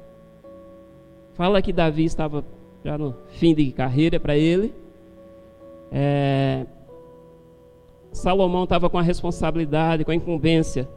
Fala 1.32 1.60
que 1.60 1.72
Davi 1.72 2.04
estava 2.04 2.44
já 2.84 2.96
no 2.96 3.16
fim 3.30 3.52
de 3.52 3.72
carreira 3.72 4.20
para 4.20 4.36
ele. 4.36 4.72
É, 5.90 6.66
Salomão 8.12 8.62
estava 8.62 8.88
com 8.88 8.96
a 8.96 9.02
responsabilidade, 9.02 10.04
com 10.04 10.12
a 10.12 10.14
incumbência 10.14 10.88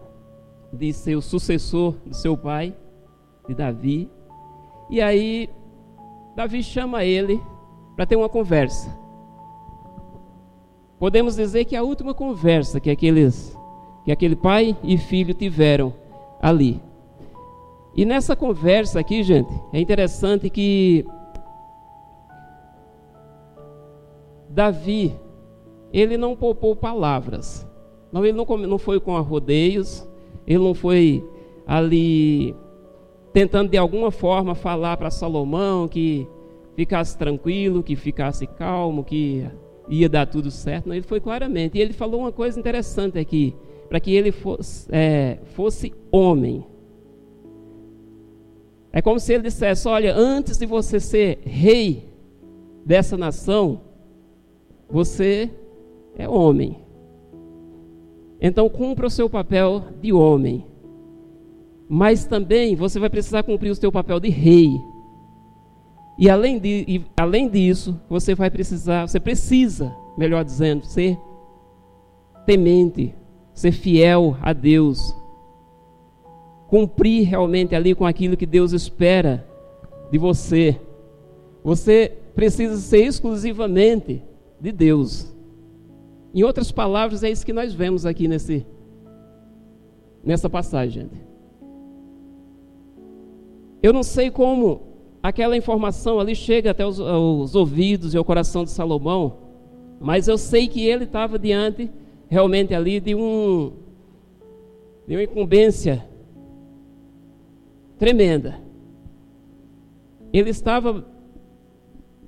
de 0.71 0.93
ser 0.93 1.15
o 1.15 1.21
sucessor 1.21 1.95
do 2.05 2.13
seu 2.13 2.37
pai, 2.37 2.75
de 3.47 3.53
Davi. 3.53 4.09
E 4.89 5.01
aí, 5.01 5.49
Davi 6.35 6.63
chama 6.63 7.03
ele 7.03 7.41
para 7.95 8.05
ter 8.05 8.15
uma 8.15 8.29
conversa. 8.29 8.89
Podemos 10.99 11.35
dizer 11.35 11.65
que 11.65 11.75
a 11.75 11.83
última 11.83 12.13
conversa 12.13 12.79
que 12.79 12.89
aqueles 12.89 13.57
que 14.03 14.11
aquele 14.11 14.35
pai 14.35 14.75
e 14.83 14.97
filho 14.97 15.33
tiveram 15.33 15.93
ali. 16.41 16.81
E 17.95 18.05
nessa 18.05 18.35
conversa 18.35 18.99
aqui, 18.99 19.21
gente, 19.21 19.51
é 19.73 19.79
interessante 19.79 20.49
que 20.49 21.05
Davi, 24.49 25.15
ele 25.93 26.17
não 26.17 26.35
poupou 26.35 26.75
palavras. 26.75 27.67
Não, 28.11 28.25
ele 28.25 28.37
não, 28.37 28.45
não 28.45 28.77
foi 28.77 28.99
com 28.99 29.19
rodeios, 29.21 30.07
ele 30.51 30.63
não 30.63 30.73
foi 30.73 31.23
ali 31.65 32.55
tentando 33.31 33.69
de 33.69 33.77
alguma 33.77 34.11
forma 34.11 34.53
falar 34.53 34.97
para 34.97 35.09
Salomão 35.09 35.87
que 35.87 36.27
ficasse 36.75 37.17
tranquilo, 37.17 37.83
que 37.83 37.95
ficasse 37.95 38.45
calmo, 38.45 39.03
que 39.03 39.45
ia 39.87 40.09
dar 40.09 40.25
tudo 40.25 40.51
certo. 40.51 40.87
Não, 40.87 40.95
ele 40.95 41.05
foi 41.05 41.19
claramente. 41.19 41.77
E 41.77 41.81
ele 41.81 41.93
falou 41.93 42.21
uma 42.21 42.31
coisa 42.31 42.59
interessante 42.59 43.17
aqui, 43.17 43.55
para 43.87 43.99
que 43.99 44.13
ele 44.13 44.31
fosse, 44.31 44.87
é, 44.91 45.39
fosse 45.53 45.93
homem. 46.11 46.65
É 48.91 49.01
como 49.01 49.19
se 49.19 49.33
ele 49.33 49.43
dissesse: 49.43 49.87
Olha, 49.87 50.13
antes 50.15 50.57
de 50.57 50.65
você 50.65 50.99
ser 50.99 51.39
rei 51.43 52.09
dessa 52.85 53.15
nação, 53.15 53.81
você 54.89 55.49
é 56.17 56.27
homem. 56.27 56.77
Então 58.41 58.67
cumpra 58.67 59.05
o 59.05 59.09
seu 59.09 59.29
papel 59.29 59.83
de 60.01 60.11
homem. 60.11 60.65
Mas 61.87 62.25
também 62.25 62.75
você 62.75 62.99
vai 62.99 63.09
precisar 63.09 63.43
cumprir 63.43 63.69
o 63.69 63.75
seu 63.75 63.91
papel 63.91 64.19
de 64.19 64.29
rei. 64.29 64.71
E 66.17 66.29
além, 66.29 66.57
de, 66.57 66.85
e 66.87 67.05
além 67.17 67.47
disso, 67.47 67.99
você 68.09 68.33
vai 68.33 68.49
precisar, 68.49 69.07
você 69.07 69.19
precisa, 69.19 69.95
melhor 70.17 70.43
dizendo, 70.43 70.85
ser 70.85 71.17
temente, 72.45 73.13
ser 73.53 73.71
fiel 73.71 74.35
a 74.41 74.53
Deus. 74.53 75.15
Cumprir 76.67 77.27
realmente 77.27 77.75
ali 77.75 77.93
com 77.93 78.05
aquilo 78.05 78.37
que 78.37 78.45
Deus 78.45 78.71
espera 78.71 79.47
de 80.11 80.17
você. 80.17 80.79
Você 81.63 82.11
precisa 82.33 82.77
ser 82.77 83.05
exclusivamente 83.05 84.23
de 84.59 84.71
Deus. 84.71 85.31
Em 86.33 86.43
outras 86.43 86.71
palavras, 86.71 87.23
é 87.23 87.29
isso 87.29 87.45
que 87.45 87.51
nós 87.51 87.73
vemos 87.73 88.05
aqui 88.05 88.27
nesse, 88.27 88.65
nessa 90.23 90.49
passagem. 90.49 91.09
Eu 93.83 93.91
não 93.91 94.03
sei 94.03 94.29
como 94.31 94.81
aquela 95.21 95.57
informação 95.57 96.19
ali 96.19 96.35
chega 96.35 96.71
até 96.71 96.85
os, 96.85 96.99
os 96.99 97.55
ouvidos 97.55 98.13
e 98.13 98.17
o 98.17 98.23
coração 98.23 98.63
de 98.63 98.71
Salomão, 98.71 99.37
mas 99.99 100.27
eu 100.27 100.37
sei 100.37 100.67
que 100.67 100.85
ele 100.85 101.03
estava 101.03 101.37
diante 101.37 101.89
realmente 102.29 102.73
ali 102.73 102.99
de 102.99 103.13
um 103.13 103.73
de 105.07 105.15
uma 105.15 105.23
incumbência 105.23 106.05
tremenda. 107.99 108.59
Ele 110.31 110.49
estava 110.49 111.05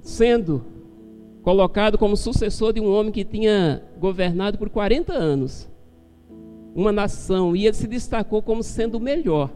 sendo 0.02 0.73
colocado 1.44 1.98
como 1.98 2.18
sucessor 2.18 2.74
de 2.74 2.80
um 2.80 2.92
homem 2.92 3.12
que 3.12 3.24
tinha 3.24 3.84
governado 4.00 4.58
por 4.58 4.70
40 4.70 5.14
anos 5.14 5.70
uma 6.76 6.92
nação 6.92 7.56
e 7.56 7.68
ele 7.68 7.76
se 7.76 7.86
destacou 7.86 8.42
como 8.42 8.64
sendo 8.64 8.98
o 8.98 9.00
melhor, 9.00 9.52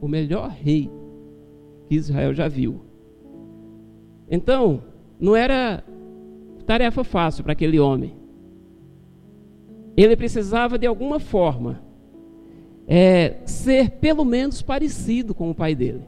o 0.00 0.08
melhor 0.08 0.48
rei 0.48 0.90
que 1.86 1.94
Israel 1.94 2.32
já 2.32 2.48
viu. 2.48 2.80
Então, 4.30 4.82
não 5.18 5.36
era 5.36 5.84
tarefa 6.64 7.04
fácil 7.04 7.42
para 7.42 7.52
aquele 7.52 7.78
homem. 7.78 8.14
Ele 9.96 10.16
precisava 10.16 10.78
de 10.78 10.86
alguma 10.86 11.18
forma 11.18 11.82
é, 12.86 13.36
ser 13.44 13.90
pelo 13.90 14.24
menos 14.24 14.62
parecido 14.62 15.34
com 15.34 15.50
o 15.50 15.54
pai 15.54 15.74
dele. 15.74 16.04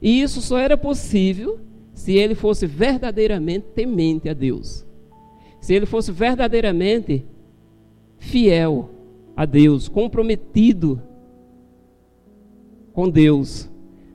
E 0.00 0.22
isso 0.22 0.40
só 0.40 0.58
era 0.58 0.76
possível 0.76 1.58
se 1.98 2.12
ele 2.12 2.36
fosse 2.36 2.64
verdadeiramente 2.64 3.66
temente 3.74 4.28
a 4.28 4.32
Deus, 4.32 4.86
se 5.60 5.74
ele 5.74 5.84
fosse 5.84 6.12
verdadeiramente 6.12 7.26
fiel 8.18 8.88
a 9.36 9.44
Deus, 9.44 9.88
comprometido 9.88 11.02
com 12.92 13.10
Deus, 13.10 13.68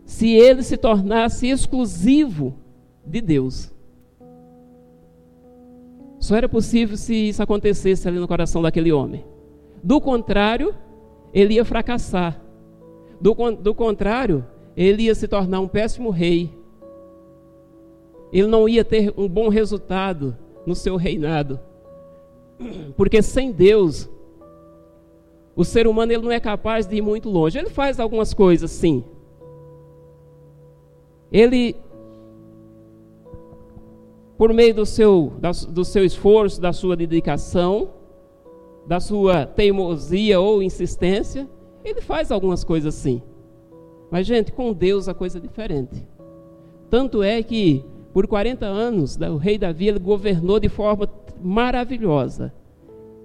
se 0.06 0.30
ele 0.30 0.64
se 0.64 0.78
tornasse 0.78 1.50
exclusivo 1.50 2.56
de 3.06 3.20
Deus. 3.20 3.70
Só 6.20 6.38
era 6.38 6.48
possível 6.48 6.96
se 6.96 7.14
isso 7.14 7.44
acontecesse 7.44 8.08
ali 8.08 8.18
no 8.18 8.30
coração 8.30 8.62
daquele 8.62 8.94
homem. 8.94 9.26
Do 9.84 10.00
contrário, 10.00 10.74
ele 11.34 11.56
ia 11.56 11.66
fracassar. 11.66 12.42
Do, 13.20 13.36
do 13.62 13.76
contrário, 13.76 14.46
ele 14.74 15.04
ia 15.04 15.16
se 15.16 15.28
tornar 15.28 15.60
um 15.60 15.68
péssimo 15.68 16.12
rei 16.12 16.63
ele 18.40 18.48
não 18.48 18.68
ia 18.68 18.84
ter 18.84 19.14
um 19.16 19.30
bom 19.30 19.48
resultado 19.48 20.36
no 20.66 20.74
seu 20.74 20.96
reinado. 20.96 21.60
Porque 22.98 23.22
sem 23.22 23.52
Deus, 23.52 24.10
o 25.56 25.64
ser 25.64 25.86
humano 25.86 26.12
ele 26.12 26.24
não 26.24 26.32
é 26.32 26.40
capaz 26.40 26.88
de 26.88 26.96
ir 26.96 27.02
muito 27.02 27.30
longe. 27.30 27.60
Ele 27.60 27.70
faz 27.70 28.00
algumas 28.00 28.34
coisas, 28.34 28.72
sim. 28.72 29.04
Ele, 31.32 31.76
por 34.36 34.52
meio 34.52 34.74
do 34.74 34.86
seu, 34.86 35.34
do 35.70 35.86
seu 35.86 36.04
esforço, 36.04 36.60
da 36.60 36.74
sua 36.74 36.96
dedicação, 36.96 37.92
da 38.88 39.00
sua 39.00 39.46
teimosia 39.46 40.40
ou 40.40 40.64
insistência, 40.64 41.48
ele 41.86 42.02
faz 42.02 42.32
algumas 42.32 42.64
coisas 42.64 42.96
sim. 42.96 43.22
Mas, 44.10 44.26
gente, 44.26 44.52
com 44.52 44.74
Deus 44.74 45.08
a 45.08 45.14
coisa 45.14 45.38
é 45.38 45.42
diferente. 45.42 46.08
Tanto 46.90 47.24
é 47.24 47.42
que 47.42 47.84
por 48.14 48.28
40 48.28 48.66
anos, 48.66 49.18
o 49.18 49.38
rei 49.38 49.58
Davi 49.58 49.92
governou 49.94 50.60
de 50.60 50.70
forma 50.70 51.10
maravilhosa. 51.42 52.54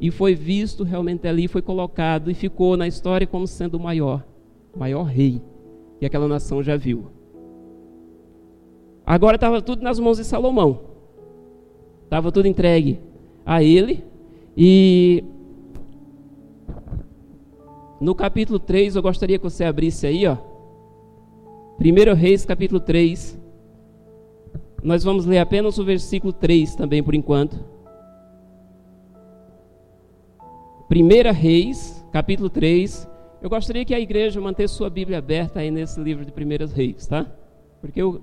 E 0.00 0.10
foi 0.10 0.34
visto 0.34 0.82
realmente 0.82 1.28
ali, 1.28 1.46
foi 1.46 1.60
colocado 1.60 2.30
e 2.30 2.34
ficou 2.34 2.76
na 2.76 2.86
história 2.86 3.26
como 3.26 3.46
sendo 3.46 3.74
o 3.76 3.80
maior, 3.80 4.24
maior 4.74 5.02
rei 5.02 5.42
que 5.98 6.06
aquela 6.06 6.26
nação 6.26 6.62
já 6.62 6.76
viu. 6.76 7.06
Agora 9.04 9.34
estava 9.34 9.60
tudo 9.60 9.82
nas 9.82 9.98
mãos 9.98 10.18
de 10.18 10.24
Salomão. 10.24 10.80
Estava 12.04 12.30
tudo 12.30 12.46
entregue 12.46 13.00
a 13.44 13.62
ele. 13.62 14.04
E 14.56 15.24
no 18.00 18.14
capítulo 18.14 18.58
3, 18.58 18.96
eu 18.96 19.02
gostaria 19.02 19.38
que 19.38 19.44
você 19.44 19.64
abrisse 19.64 20.06
aí, 20.06 20.26
ó. 20.26 20.36
1 21.80 22.14
Reis, 22.14 22.44
capítulo 22.44 22.80
3. 22.80 23.47
Nós 24.82 25.02
vamos 25.02 25.26
ler 25.26 25.38
apenas 25.38 25.76
o 25.78 25.84
versículo 25.84 26.32
3 26.32 26.76
também 26.76 27.02
por 27.02 27.14
enquanto. 27.14 27.58
1 30.90 31.32
Reis, 31.32 32.04
capítulo 32.12 32.48
3. 32.48 33.08
Eu 33.42 33.50
gostaria 33.50 33.84
que 33.84 33.94
a 33.94 34.00
igreja 34.00 34.40
mantesse 34.40 34.74
sua 34.74 34.88
Bíblia 34.88 35.18
aberta 35.18 35.60
aí 35.60 35.70
nesse 35.70 36.00
livro 36.00 36.24
de 36.24 36.32
1 36.32 36.74
Reis, 36.74 37.06
tá? 37.06 37.26
Porque 37.80 38.02
o, 38.02 38.20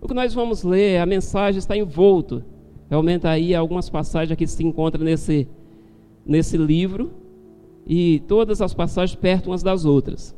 o 0.00 0.06
que 0.06 0.14
nós 0.14 0.32
vamos 0.32 0.62
ler, 0.62 0.98
a 0.98 1.06
mensagem 1.06 1.58
está 1.58 1.76
envolto. 1.76 2.44
Realmente 2.88 3.26
aí 3.26 3.52
algumas 3.52 3.90
passagens 3.90 4.38
que 4.38 4.46
se 4.46 4.64
encontram 4.64 5.04
nesse, 5.04 5.48
nesse 6.24 6.56
livro 6.56 7.10
e 7.84 8.20
todas 8.28 8.62
as 8.62 8.72
passagens 8.72 9.18
perto 9.18 9.48
umas 9.48 9.62
das 9.62 9.84
outras. 9.84 10.36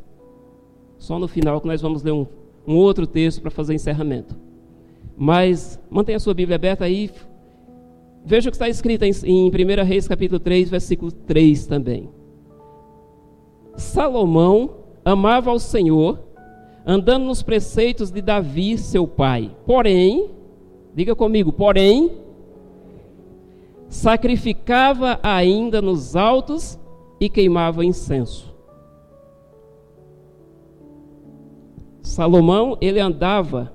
Só 0.97 1.19
no 1.19 1.29
final 1.29 1.61
que 1.61 1.67
nós 1.67 1.83
vamos 1.83 2.03
ler 2.03 2.13
um, 2.13 2.27
um 2.67 2.77
outro 2.77 3.07
texto 3.07 3.43
para 3.43 3.51
fazer 3.51 3.75
encerramento. 3.75 4.48
Mas 5.19 5.81
mantenha 5.91 6.17
a 6.17 6.21
sua 6.21 6.33
Bíblia 6.33 6.55
aberta 6.55 6.85
aí. 6.85 7.11
Veja 8.25 8.49
o 8.49 8.53
que 8.53 8.57
está 8.57 8.69
escrito 8.69 9.03
em, 9.03 9.11
em 9.25 9.49
1 9.49 9.85
Reis 9.85 10.07
capítulo 10.07 10.39
3, 10.39 10.71
versículo 10.71 11.11
3 11.11 11.67
também. 11.67 12.09
Salomão 13.77 14.71
amava 15.05 15.51
ao 15.51 15.59
Senhor, 15.59 16.21
andando 16.87 17.25
nos 17.25 17.43
preceitos 17.43 18.13
de 18.13 18.23
Davi, 18.23 18.79
seu 18.79 19.09
pai. 19.09 19.51
Porém, 19.67 20.31
diga 20.95 21.17
comigo, 21.17 21.53
porém, 21.53 22.13
sacrificava 23.89 25.19
ainda 25.23 25.83
nos 25.83 26.15
altos 26.15 26.79
e 27.21 27.29
queimava 27.29 27.85
incenso. 27.85 28.55
Salomão, 32.03 32.77
ele 32.81 33.01
andava, 33.01 33.73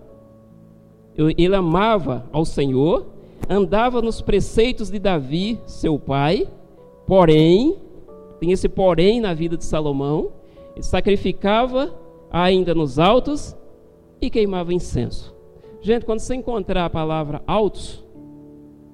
ele 1.17 1.55
amava 1.55 2.25
ao 2.31 2.45
Senhor, 2.45 3.05
andava 3.49 4.01
nos 4.01 4.21
preceitos 4.21 4.89
de 4.89 4.99
Davi, 4.99 5.59
seu 5.65 5.99
pai, 5.99 6.47
porém, 7.05 7.75
tem 8.39 8.51
esse 8.51 8.67
porém 8.67 9.21
na 9.21 9.33
vida 9.33 9.55
de 9.55 9.63
Salomão, 9.63 10.31
ele 10.75 10.83
sacrificava 10.83 11.93
ainda 12.31 12.73
nos 12.73 12.97
altos 12.97 13.55
e 14.19 14.29
queimava 14.29 14.73
incenso. 14.73 15.33
Gente, 15.81 16.05
quando 16.05 16.19
você 16.19 16.33
encontrar 16.33 16.85
a 16.85 16.89
palavra 16.89 17.43
altos 17.45 18.03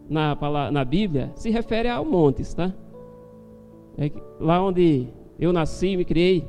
na, 0.10 0.36
na 0.72 0.84
Bíblia, 0.84 1.32
se 1.36 1.50
refere 1.50 1.88
a 1.88 2.04
montes, 2.04 2.54
tá? 2.54 2.74
É 3.98 4.12
lá 4.40 4.62
onde 4.64 5.08
eu 5.40 5.54
nasci, 5.54 5.96
me 5.96 6.04
criei, 6.04 6.48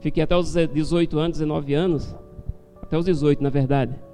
fiquei 0.00 0.22
até 0.22 0.36
os 0.36 0.54
18 0.54 1.18
anos, 1.18 1.38
19 1.38 1.74
anos, 1.74 2.16
até 2.80 2.96
os 2.96 3.04
18 3.04 3.42
na 3.42 3.50
verdade. 3.50 4.05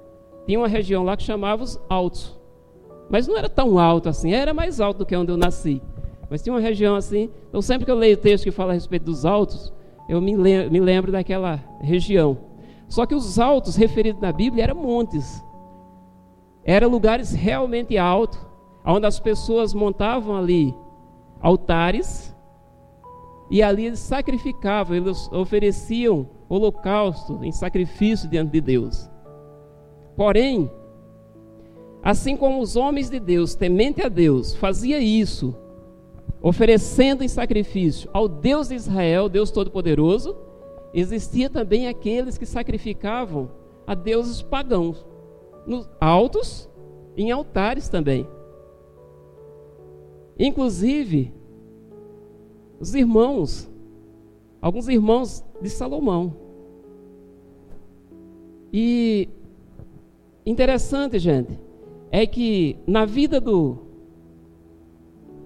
Tinha 0.45 0.59
uma 0.59 0.67
região 0.67 1.03
lá 1.03 1.15
que 1.15 1.23
chamava 1.23 1.63
os 1.63 1.79
altos. 1.89 2.37
Mas 3.09 3.27
não 3.27 3.37
era 3.37 3.49
tão 3.49 3.77
alto 3.77 4.09
assim, 4.09 4.33
era 4.33 4.53
mais 4.53 4.79
alto 4.79 4.99
do 4.99 5.05
que 5.05 5.15
onde 5.15 5.31
eu 5.31 5.37
nasci. 5.37 5.81
Mas 6.29 6.41
tinha 6.41 6.53
uma 6.53 6.59
região 6.59 6.95
assim. 6.95 7.29
Então, 7.47 7.61
sempre 7.61 7.85
que 7.85 7.91
eu 7.91 7.95
leio 7.95 8.17
texto 8.17 8.45
que 8.45 8.51
fala 8.51 8.71
a 8.71 8.73
respeito 8.73 9.03
dos 9.03 9.25
altos, 9.25 9.73
eu 10.09 10.19
me 10.19 10.35
lembro, 10.35 10.71
me 10.71 10.79
lembro 10.79 11.11
daquela 11.11 11.63
região. 11.81 12.37
Só 12.87 13.05
que 13.05 13.15
os 13.15 13.39
altos 13.39 13.75
referidos 13.75 14.21
na 14.21 14.31
Bíblia 14.31 14.63
eram 14.63 14.75
montes. 14.75 15.43
Eram 16.63 16.89
lugares 16.89 17.33
realmente 17.33 17.97
altos, 17.97 18.39
onde 18.85 19.05
as 19.05 19.19
pessoas 19.19 19.73
montavam 19.73 20.35
ali 20.35 20.73
altares 21.41 22.33
e 23.51 23.61
ali 23.61 23.85
eles 23.85 23.99
sacrificavam, 23.99 24.95
eles 24.95 25.31
ofereciam 25.31 26.27
holocausto 26.49 27.43
em 27.43 27.51
sacrifício 27.51 28.29
diante 28.29 28.51
de 28.51 28.61
Deus. 28.61 29.09
Porém, 30.15 30.69
assim 32.01 32.35
como 32.35 32.61
os 32.61 32.75
homens 32.75 33.09
de 33.09 33.19
Deus, 33.19 33.55
temente 33.55 34.01
a 34.01 34.09
Deus, 34.09 34.55
fazia 34.55 34.99
isso, 34.99 35.55
oferecendo 36.41 37.23
em 37.23 37.27
sacrifício 37.27 38.09
ao 38.13 38.27
Deus 38.27 38.67
de 38.67 38.75
Israel, 38.75 39.29
Deus 39.29 39.49
Todo-Poderoso, 39.49 40.35
existia 40.93 41.49
também 41.49 41.87
aqueles 41.87 42.37
que 42.37 42.45
sacrificavam 42.45 43.49
a 43.87 43.95
deuses 43.95 44.41
pagãos, 44.41 45.05
nos 45.65 45.89
altos 45.99 46.69
em 47.17 47.31
altares 47.31 47.89
também. 47.89 48.27
Inclusive, 50.37 51.33
os 52.79 52.93
irmãos, 52.93 53.69
alguns 54.61 54.87
irmãos 54.87 55.43
de 55.61 55.69
Salomão. 55.69 56.35
E 58.71 59.29
interessante, 60.45 61.19
gente, 61.19 61.59
é 62.11 62.25
que 62.25 62.77
na 62.85 63.05
vida 63.05 63.39
do, 63.39 63.77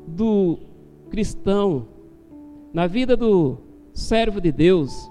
do 0.08 0.60
cristão, 1.10 1.88
na 2.74 2.88
vida 2.88 3.16
do 3.16 3.58
servo 3.94 4.40
de 4.42 4.52
Deus, 4.52 5.10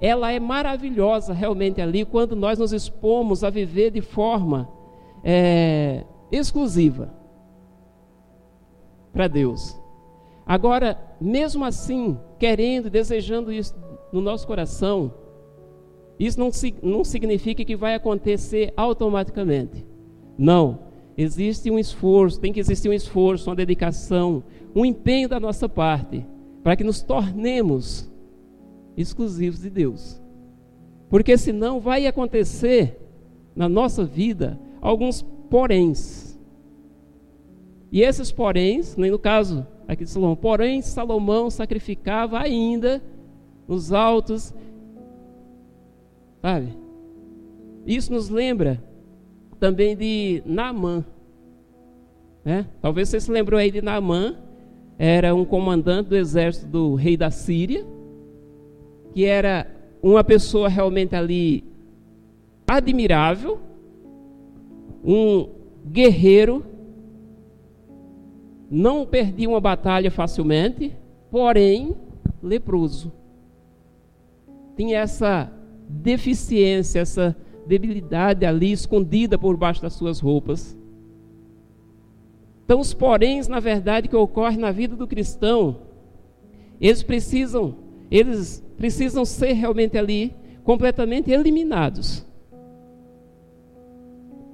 ela 0.00 0.30
é 0.30 0.38
maravilhosa 0.38 1.32
realmente 1.32 1.80
ali 1.80 2.04
quando 2.04 2.36
nós 2.36 2.58
nos 2.58 2.72
expomos 2.72 3.42
a 3.42 3.50
viver 3.50 3.90
de 3.90 4.00
forma 4.00 4.68
é, 5.24 6.04
exclusiva 6.30 7.12
para 9.12 9.26
Deus. 9.26 9.78
Agora, 10.46 10.98
mesmo 11.20 11.64
assim, 11.64 12.18
querendo, 12.38 12.88
desejando 12.88 13.52
isso 13.52 13.74
no 14.12 14.20
nosso 14.20 14.46
coração, 14.46 15.12
isso 16.18 16.38
não, 16.38 16.50
não 16.82 17.04
significa 17.04 17.64
que 17.64 17.76
vai 17.76 17.94
acontecer 17.94 18.72
automaticamente. 18.76 19.86
Não. 20.36 20.80
Existe 21.16 21.70
um 21.70 21.78
esforço, 21.78 22.40
tem 22.40 22.52
que 22.52 22.60
existir 22.60 22.88
um 22.88 22.92
esforço, 22.92 23.50
uma 23.50 23.56
dedicação, 23.56 24.42
um 24.74 24.84
empenho 24.84 25.28
da 25.28 25.40
nossa 25.40 25.68
parte, 25.68 26.24
para 26.62 26.76
que 26.76 26.84
nos 26.84 27.02
tornemos 27.02 28.10
exclusivos 28.96 29.60
de 29.60 29.70
Deus. 29.70 30.20
Porque 31.08 31.36
senão 31.36 31.80
vai 31.80 32.06
acontecer 32.06 32.98
na 33.54 33.68
nossa 33.68 34.04
vida 34.04 34.58
alguns 34.80 35.22
poréns. 35.50 36.38
E 37.90 38.02
esses 38.02 38.30
poréns, 38.30 38.96
no 38.96 39.18
caso 39.18 39.66
aqui 39.86 40.04
de 40.04 40.10
Salomão, 40.10 40.36
porém 40.36 40.82
Salomão 40.82 41.50
sacrificava 41.50 42.38
ainda 42.38 43.02
nos 43.66 43.92
altos, 43.92 44.54
sabe? 46.40 46.76
Isso 47.86 48.12
nos 48.12 48.28
lembra 48.28 48.82
também 49.58 49.96
de 49.96 50.42
Naamã. 50.44 51.04
Né? 52.44 52.66
Talvez 52.80 53.08
você 53.08 53.20
se 53.20 53.30
lembrou 53.30 53.58
aí 53.58 53.70
de 53.70 53.82
Naamã, 53.82 54.36
era 54.98 55.34
um 55.34 55.44
comandante 55.44 56.08
do 56.08 56.16
exército 56.16 56.66
do 56.66 56.94
rei 56.94 57.16
da 57.16 57.30
Síria, 57.30 57.86
que 59.12 59.24
era 59.24 59.66
uma 60.02 60.22
pessoa 60.22 60.68
realmente 60.68 61.14
ali 61.14 61.64
admirável, 62.66 63.58
um 65.04 65.48
guerreiro, 65.86 66.64
não 68.70 69.06
perdia 69.06 69.48
uma 69.48 69.60
batalha 69.60 70.10
facilmente, 70.10 70.92
porém 71.30 71.96
leproso. 72.42 73.10
Tinha 74.76 74.98
essa 74.98 75.50
deficiência, 75.88 77.00
essa 77.00 77.36
debilidade 77.66 78.44
ali 78.44 78.72
escondida 78.72 79.38
por 79.38 79.56
baixo 79.56 79.82
das 79.82 79.94
suas 79.94 80.20
roupas. 80.20 80.76
Então, 82.64 82.80
os 82.80 82.92
poréns, 82.92 83.48
na 83.48 83.60
verdade, 83.60 84.08
que 84.08 84.16
ocorrem 84.16 84.58
na 84.58 84.70
vida 84.70 84.94
do 84.94 85.06
cristão, 85.06 85.78
eles 86.80 87.02
precisam, 87.02 87.76
eles 88.10 88.62
precisam 88.76 89.24
ser 89.24 89.52
realmente 89.52 89.96
ali 89.96 90.34
completamente 90.62 91.30
eliminados. 91.30 92.26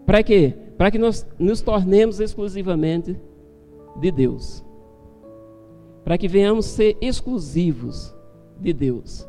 Para 0.07 0.23
quê? 0.23 0.55
Para 0.77 0.91
que 0.91 0.99
nós 0.99 1.27
nos 1.39 1.61
tornemos 1.61 2.21
exclusivamente 2.21 3.19
de 4.01 4.11
Deus. 4.13 4.65
Para 6.05 6.19
que 6.19 6.29
venhamos 6.29 6.67
ser 6.67 6.97
exclusivos 7.01 8.15
de 8.61 8.73
Deus. 8.73 9.27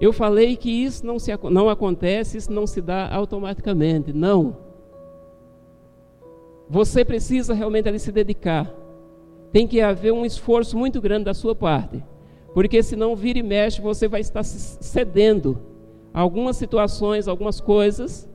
Eu 0.00 0.12
falei 0.12 0.56
que 0.56 0.70
isso 0.70 1.06
não, 1.06 1.18
se, 1.18 1.30
não 1.50 1.68
acontece, 1.68 2.36
isso 2.36 2.52
não 2.52 2.66
se 2.66 2.80
dá 2.80 3.08
automaticamente. 3.14 4.12
Não. 4.12 4.56
Você 6.68 7.04
precisa 7.04 7.54
realmente 7.54 7.88
ali 7.88 7.98
se 7.98 8.10
dedicar. 8.10 8.72
Tem 9.52 9.66
que 9.66 9.80
haver 9.80 10.12
um 10.12 10.24
esforço 10.24 10.76
muito 10.76 11.00
grande 11.00 11.24
da 11.24 11.34
sua 11.34 11.54
parte. 11.54 12.02
Porque 12.52 12.82
senão 12.82 13.14
vira 13.14 13.38
e 13.38 13.42
mexe, 13.42 13.80
você 13.80 14.08
vai 14.08 14.20
estar 14.20 14.42
cedendo 14.42 15.60
a 16.12 16.20
algumas 16.20 16.56
situações, 16.56 17.28
algumas 17.28 17.60
coisas. 17.60 18.28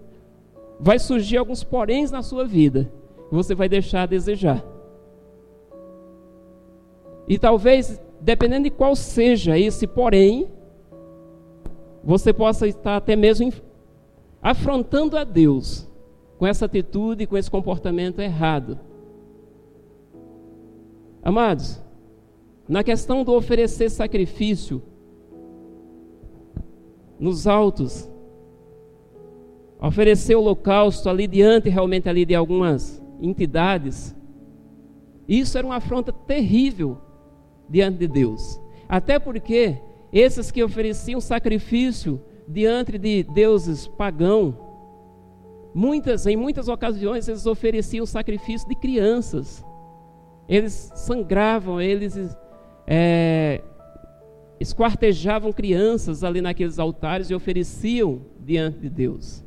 Vai 0.79 0.97
surgir 0.97 1.37
alguns 1.37 1.63
poréns 1.63 2.11
na 2.11 2.21
sua 2.21 2.45
vida. 2.45 2.91
Você 3.31 3.53
vai 3.53 3.67
deixar 3.67 4.03
a 4.03 4.05
desejar. 4.05 4.63
E 7.27 7.37
talvez, 7.37 8.01
dependendo 8.19 8.63
de 8.63 8.71
qual 8.71 8.95
seja 8.95 9.57
esse 9.57 9.85
porém, 9.85 10.49
você 12.03 12.33
possa 12.33 12.67
estar 12.67 12.97
até 12.97 13.15
mesmo 13.15 13.51
afrontando 14.41 15.17
a 15.17 15.23
Deus 15.23 15.87
com 16.37 16.47
essa 16.47 16.65
atitude, 16.65 17.27
com 17.27 17.37
esse 17.37 17.51
comportamento 17.51 18.19
errado. 18.19 18.79
Amados, 21.21 21.81
na 22.67 22.83
questão 22.83 23.23
do 23.23 23.33
oferecer 23.33 23.89
sacrifício 23.89 24.81
nos 27.19 27.45
altos, 27.45 28.09
oferecer 29.81 30.35
holocausto 30.35 31.09
ali 31.09 31.27
diante 31.27 31.69
realmente 31.69 32.07
ali 32.07 32.25
de 32.25 32.33
algumas 32.33 33.01
entidades, 33.21 34.15
isso 35.27 35.57
era 35.57 35.67
uma 35.67 35.75
afronta 35.75 36.13
terrível 36.13 36.97
diante 37.67 37.97
de 37.97 38.07
Deus. 38.07 38.59
Até 38.87 39.19
porque 39.19 39.77
esses 40.11 40.51
que 40.51 40.63
ofereciam 40.63 41.21
sacrifício 41.21 42.21
diante 42.47 42.97
de 42.97 43.23
deuses 43.23 43.87
pagãos, 43.87 44.55
muitas, 45.73 46.25
em 46.25 46.35
muitas 46.35 46.67
ocasiões 46.67 47.27
eles 47.27 47.45
ofereciam 47.45 48.05
sacrifício 48.05 48.67
de 48.67 48.75
crianças. 48.75 49.63
Eles 50.47 50.91
sangravam, 50.95 51.79
eles 51.79 52.17
é, 52.87 53.61
esquartejavam 54.59 55.53
crianças 55.53 56.23
ali 56.23 56.41
naqueles 56.41 56.79
altares 56.79 57.29
e 57.29 57.35
ofereciam 57.35 58.21
diante 58.43 58.79
de 58.79 58.89
Deus. 58.89 59.43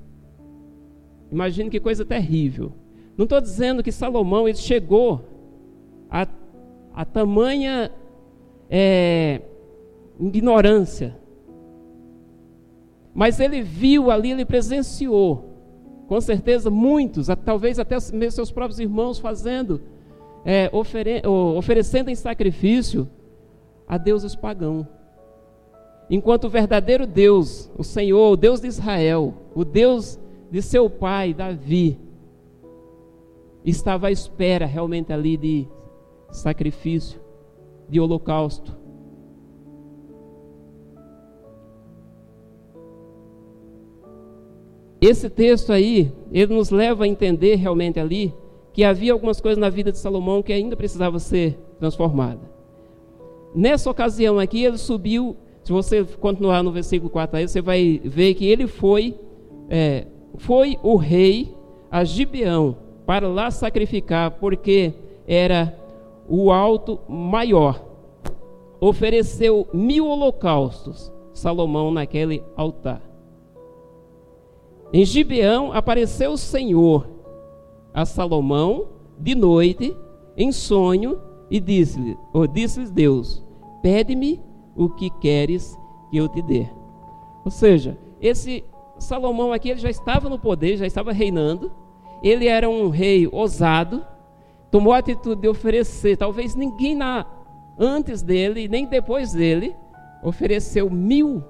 Imagine 1.30 1.70
que 1.70 1.80
coisa 1.80 2.04
terrível. 2.04 2.72
Não 3.16 3.24
estou 3.24 3.40
dizendo 3.40 3.82
que 3.82 3.90
Salomão 3.90 4.48
ele 4.48 4.58
chegou 4.58 5.24
a, 6.08 6.26
a 6.94 7.04
tamanha 7.04 7.90
é, 8.70 9.42
ignorância. 10.18 11.16
Mas 13.14 13.40
ele 13.40 13.62
viu 13.62 14.10
ali, 14.10 14.30
ele 14.30 14.44
presenciou, 14.44 15.50
com 16.06 16.20
certeza 16.20 16.70
muitos, 16.70 17.28
talvez 17.44 17.78
até 17.78 17.98
seus 18.00 18.50
próprios 18.50 18.80
irmãos 18.80 19.18
fazendo, 19.18 19.80
é, 20.44 20.70
ofere, 20.72 21.22
oferecendo 21.26 22.10
em 22.10 22.14
sacrifício 22.14 23.08
a 23.86 23.98
deuses 23.98 24.34
pagãos. 24.34 24.86
Enquanto 26.10 26.44
o 26.44 26.50
verdadeiro 26.50 27.06
Deus, 27.06 27.70
o 27.76 27.84
Senhor, 27.84 28.32
o 28.32 28.36
Deus 28.36 28.60
de 28.60 28.66
Israel, 28.66 29.34
o 29.54 29.64
Deus 29.64 30.18
de 30.50 30.60
seu 30.60 30.90
pai, 30.90 31.32
Davi, 31.32 31.98
estava 33.64 34.08
à 34.08 34.10
espera 34.10 34.66
realmente 34.66 35.12
ali 35.12 35.36
de 35.36 35.68
sacrifício, 36.30 37.20
de 37.88 38.00
holocausto. 38.00 38.81
Esse 45.02 45.28
texto 45.28 45.72
aí, 45.72 46.12
ele 46.30 46.54
nos 46.54 46.70
leva 46.70 47.02
a 47.02 47.08
entender 47.08 47.56
realmente 47.56 47.98
ali 47.98 48.32
que 48.72 48.84
havia 48.84 49.12
algumas 49.12 49.40
coisas 49.40 49.58
na 49.58 49.68
vida 49.68 49.90
de 49.90 49.98
Salomão 49.98 50.44
que 50.44 50.52
ainda 50.52 50.76
precisava 50.76 51.18
ser 51.18 51.58
transformada. 51.80 52.40
Nessa 53.52 53.90
ocasião 53.90 54.38
aqui, 54.38 54.62
ele 54.62 54.78
subiu, 54.78 55.36
se 55.64 55.72
você 55.72 56.04
continuar 56.04 56.62
no 56.62 56.70
versículo 56.70 57.10
4 57.10 57.36
aí, 57.36 57.48
você 57.48 57.60
vai 57.60 58.00
ver 58.04 58.34
que 58.34 58.46
ele 58.46 58.68
foi, 58.68 59.18
é, 59.68 60.06
foi 60.36 60.78
o 60.84 60.94
rei 60.94 61.52
a 61.90 62.04
Gibeão 62.04 62.76
para 63.04 63.26
lá 63.26 63.50
sacrificar, 63.50 64.30
porque 64.30 64.94
era 65.26 65.76
o 66.28 66.52
alto 66.52 67.00
maior. 67.08 67.84
Ofereceu 68.80 69.66
mil 69.74 70.06
holocaustos, 70.06 71.12
Salomão, 71.34 71.90
naquele 71.90 72.40
altar. 72.56 73.11
Em 74.92 75.04
Gibeão 75.04 75.72
apareceu 75.72 76.32
o 76.32 76.38
Senhor 76.38 77.08
a 77.94 78.04
Salomão 78.04 78.88
de 79.18 79.34
noite, 79.34 79.96
em 80.36 80.52
sonho, 80.52 81.18
e 81.50 81.60
disse-lhe, 81.60 82.16
ou 82.32 82.46
disse-lhe 82.46 82.90
Deus: 82.90 83.42
Pede-me 83.82 84.40
o 84.76 84.88
que 84.88 85.08
queres 85.08 85.78
que 86.10 86.16
eu 86.16 86.28
te 86.28 86.42
dê. 86.42 86.66
Ou 87.44 87.50
seja, 87.50 87.96
esse 88.20 88.64
Salomão 88.98 89.52
aqui 89.52 89.70
ele 89.70 89.80
já 89.80 89.90
estava 89.90 90.28
no 90.28 90.38
poder, 90.38 90.76
já 90.76 90.86
estava 90.86 91.12
reinando. 91.12 91.72
Ele 92.22 92.46
era 92.46 92.68
um 92.68 92.88
rei 92.88 93.26
ousado, 93.26 94.04
tomou 94.70 94.92
a 94.92 94.98
atitude 94.98 95.40
de 95.40 95.48
oferecer. 95.48 96.16
Talvez 96.16 96.54
ninguém 96.54 96.94
na, 96.94 97.26
antes 97.78 98.22
dele, 98.22 98.68
nem 98.68 98.86
depois 98.86 99.32
dele, 99.32 99.74
ofereceu 100.22 100.88
mil 100.88 101.42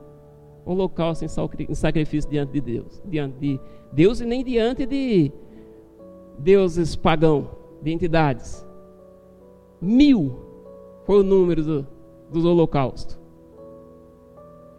holocaustos 0.65 1.39
em 1.39 1.75
sacrifício 1.75 2.31
diante 2.31 2.53
de 2.53 2.61
Deus, 2.61 3.03
diante 3.05 3.39
de 3.39 3.61
Deus 3.93 4.21
e 4.21 4.25
nem 4.25 4.45
diante 4.45 4.87
de 4.87 5.33
deuses 6.39 6.97
pagãos, 6.97 7.47
de 7.83 7.93
entidades. 7.93 8.67
Mil 9.81 10.37
foi 11.05 11.21
o 11.21 11.23
número 11.23 11.63
do, 11.63 11.87
dos 12.31 12.45
holocaustos. 12.45 13.19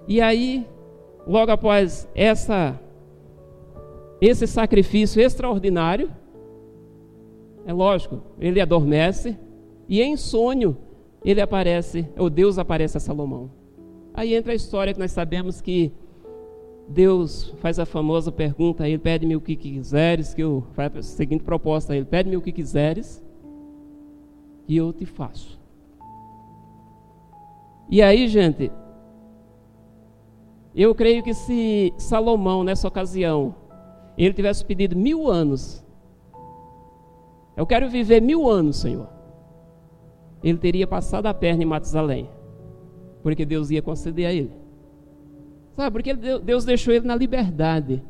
E 0.08 0.22
aí, 0.22 0.66
logo 1.28 1.52
após 1.52 2.08
essa, 2.16 2.80
esse 4.22 4.48
sacrifício 4.48 5.22
extraordinário, 5.22 6.10
é 7.66 7.72
lógico, 7.72 8.22
ele 8.40 8.60
adormece 8.60 9.38
e 9.88 10.02
em 10.02 10.18
sonho 10.18 10.78
ele 11.24 11.40
aparece, 11.40 12.08
ou 12.18 12.30
Deus 12.30 12.58
aparece 12.58 12.98
a 12.98 13.00
Salomão. 13.00 13.50
Aí 14.14 14.36
entra 14.36 14.52
a 14.52 14.56
história 14.56 14.94
que 14.94 15.00
nós 15.00 15.12
sabemos 15.12 15.60
que 15.60 15.92
Deus 16.88 17.54
faz 17.58 17.80
a 17.80 17.86
famosa 17.86 18.32
pergunta 18.32 18.84
a 18.84 18.90
ele, 18.90 19.00
pede-me 19.00 19.36
o 19.36 19.42
que 19.42 19.56
quiseres, 19.56 20.34
que 20.34 20.44
eu 20.44 20.64
faço 20.74 20.98
a 20.98 21.02
seguinte 21.02 21.44
proposta 21.44 21.94
a 21.94 21.96
ele, 21.96 22.06
pede-me 22.06 22.38
o 22.38 22.42
que 22.42 22.52
quiseres, 22.52 23.24
e 24.68 24.78
eu 24.78 24.94
te 24.94 25.06
faço. 25.06 25.60
E 27.90 28.02
aí, 28.02 28.28
gente, 28.28 28.72
eu 30.76 30.94
creio 30.94 31.24
que 31.24 31.34
se 31.34 31.94
Salomão, 31.98 32.64
nessa 32.64 32.88
ocasião, 32.88 33.56
ele 34.18 34.34
tivesse 34.34 34.64
pedido 34.64 34.96
mil 34.96 35.30
anos, 35.30 35.84
eu 37.56 37.66
quero 37.66 37.90
viver 37.90 38.22
mil 38.22 38.50
anos, 38.50 38.78
Senhor, 38.78 39.08
ele 40.44 40.58
teria 40.58 40.86
passado 40.86 41.28
a 41.28 41.34
perna 41.34 41.64
em 41.64 41.68
Matusalém, 41.68 42.30
porque 43.24 43.46
Deus 43.46 43.72
ia 43.72 43.82
conceder 43.82 44.28
a 44.28 44.34
ele. 44.34 44.52
Sabe, 45.72 45.92
porque 45.92 46.14
Deus 46.14 46.66
deixou 46.66 46.94
ele 46.94 47.08
na 47.08 47.16
liberdade 47.16 48.04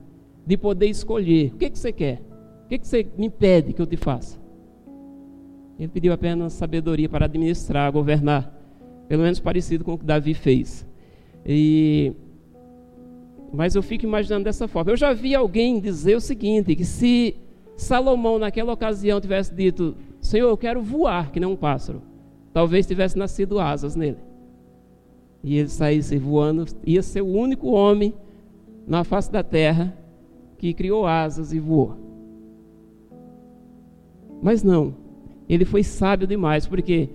de 0.45 0.57
poder 0.57 0.87
escolher. 0.87 1.53
O 1.53 1.57
que, 1.57 1.69
que 1.69 1.79
você 1.79 1.93
quer? 1.93 2.21
O 2.65 2.67
que, 2.67 2.79
que 2.79 2.87
você 2.87 3.07
me 3.17 3.29
pede 3.29 3.71
que 3.71 3.81
eu 3.81 3.85
te 3.85 3.95
faça? 3.95 4.37
Ele 5.79 5.87
pediu 5.87 6.11
apenas 6.11 6.53
sabedoria 6.53 7.07
para 7.07 7.25
administrar, 7.25 7.91
governar. 7.91 8.51
Pelo 9.07 9.23
menos 9.23 9.39
parecido 9.39 9.85
com 9.85 9.93
o 9.93 9.97
que 9.97 10.05
Davi 10.05 10.33
fez. 10.33 10.85
E... 11.45 12.11
Mas 13.53 13.75
eu 13.75 13.83
fico 13.83 14.05
imaginando 14.05 14.45
dessa 14.45 14.67
forma. 14.67 14.91
Eu 14.91 14.97
já 14.97 15.13
vi 15.13 15.35
alguém 15.35 15.79
dizer 15.79 16.15
o 16.15 16.21
seguinte: 16.21 16.75
que 16.75 16.83
se 16.83 17.35
Salomão 17.77 18.39
naquela 18.39 18.73
ocasião 18.73 19.21
tivesse 19.21 19.53
dito, 19.53 19.95
Senhor, 20.19 20.49
eu 20.49 20.57
quero 20.57 20.81
voar 20.81 21.31
que 21.31 21.39
nem 21.39 21.47
um 21.47 21.55
pássaro, 21.55 22.01
talvez 22.51 22.87
tivesse 22.87 23.17
nascido 23.17 23.59
asas 23.59 23.95
nele 23.95 24.32
e 25.43 25.57
ele 25.57 25.67
saísse 25.67 26.17
voando, 26.17 26.65
ia 26.85 27.01
ser 27.01 27.21
o 27.21 27.27
único 27.27 27.67
homem 27.71 28.13
na 28.87 29.03
face 29.03 29.29
da 29.29 29.43
terra 29.43 29.95
que 30.57 30.73
criou 30.73 31.05
asas 31.05 31.51
e 31.51 31.59
voou. 31.59 31.97
Mas 34.41 34.63
não, 34.63 34.95
ele 35.49 35.65
foi 35.65 35.83
sábio 35.83 36.25
demais, 36.25 36.65
porque 36.65 37.09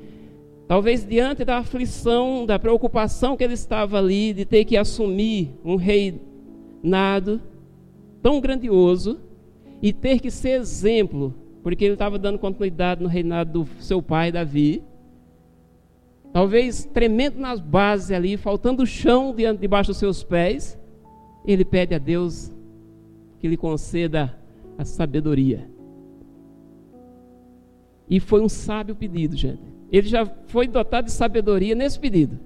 talvez 0.66 1.06
diante 1.06 1.44
da 1.44 1.58
aflição, 1.58 2.44
da 2.44 2.58
preocupação 2.58 3.36
que 3.36 3.44
ele 3.44 3.54
estava 3.54 3.98
ali 3.98 4.34
de 4.34 4.44
ter 4.44 4.64
que 4.66 4.76
assumir 4.76 5.50
um 5.64 5.76
reinado 5.76 7.40
tão 8.22 8.40
grandioso 8.40 9.18
e 9.80 9.92
ter 9.92 10.20
que 10.20 10.30
ser 10.30 10.60
exemplo, 10.60 11.34
porque 11.62 11.84
ele 11.84 11.94
estava 11.94 12.18
dando 12.18 12.38
continuidade 12.38 13.02
no 13.02 13.08
reinado 13.08 13.64
do 13.64 13.82
seu 13.82 14.02
pai 14.02 14.30
Davi, 14.30 14.82
talvez 16.38 16.84
tremendo 16.84 17.40
nas 17.40 17.58
bases 17.58 18.12
ali, 18.12 18.36
faltando 18.36 18.86
chão 18.86 19.34
diante, 19.34 19.58
debaixo 19.58 19.90
dos 19.90 19.96
seus 19.96 20.22
pés, 20.22 20.78
ele 21.44 21.64
pede 21.64 21.96
a 21.96 21.98
Deus 21.98 22.52
que 23.40 23.48
lhe 23.48 23.56
conceda 23.56 24.38
a 24.78 24.84
sabedoria. 24.84 25.68
E 28.08 28.20
foi 28.20 28.40
um 28.40 28.48
sábio 28.48 28.94
pedido, 28.94 29.36
gente. 29.36 29.58
Ele 29.90 30.06
já 30.06 30.24
foi 30.46 30.68
dotado 30.68 31.06
de 31.06 31.10
sabedoria 31.10 31.74
nesse 31.74 31.98
pedido. 31.98 32.38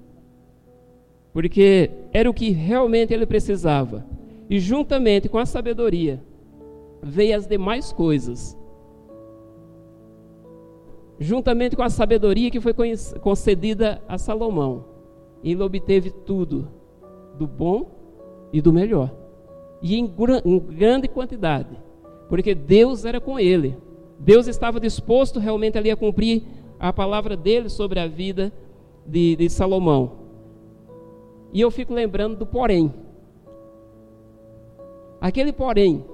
Porque 1.31 1.91
era 2.11 2.27
o 2.27 2.33
que 2.33 2.49
realmente 2.49 3.13
ele 3.13 3.27
precisava. 3.27 4.03
E 4.49 4.59
juntamente 4.59 5.29
com 5.29 5.37
a 5.37 5.45
sabedoria, 5.45 6.19
veio 6.99 7.37
as 7.37 7.45
demais 7.45 7.93
coisas 7.93 8.57
juntamente 11.23 11.75
com 11.75 11.81
a 11.81 11.89
sabedoria 11.89 12.51
que 12.51 12.59
foi 12.59 12.73
concedida 13.21 14.01
a 14.07 14.17
Salomão. 14.17 14.85
Ele 15.43 15.63
obteve 15.63 16.09
tudo, 16.09 16.67
do 17.37 17.47
bom 17.47 17.89
e 18.51 18.61
do 18.61 18.71
melhor, 18.71 19.11
e 19.81 19.95
em, 19.95 20.13
em 20.45 20.59
grande 20.59 21.07
quantidade, 21.07 21.77
porque 22.29 22.53
Deus 22.53 23.05
era 23.05 23.19
com 23.19 23.39
ele. 23.39 23.77
Deus 24.19 24.47
estava 24.47 24.79
disposto 24.79 25.39
realmente 25.39 25.77
ali 25.77 25.89
a 25.89 25.95
cumprir 25.95 26.43
a 26.79 26.93
palavra 26.93 27.35
dele 27.35 27.69
sobre 27.69 27.99
a 27.99 28.07
vida 28.07 28.53
de, 29.05 29.35
de 29.35 29.49
Salomão. 29.49 30.11
E 31.51 31.61
eu 31.61 31.71
fico 31.71 31.93
lembrando 31.93 32.35
do 32.35 32.45
porém. 32.45 32.93
Aquele 35.19 35.53
porém 35.53 36.05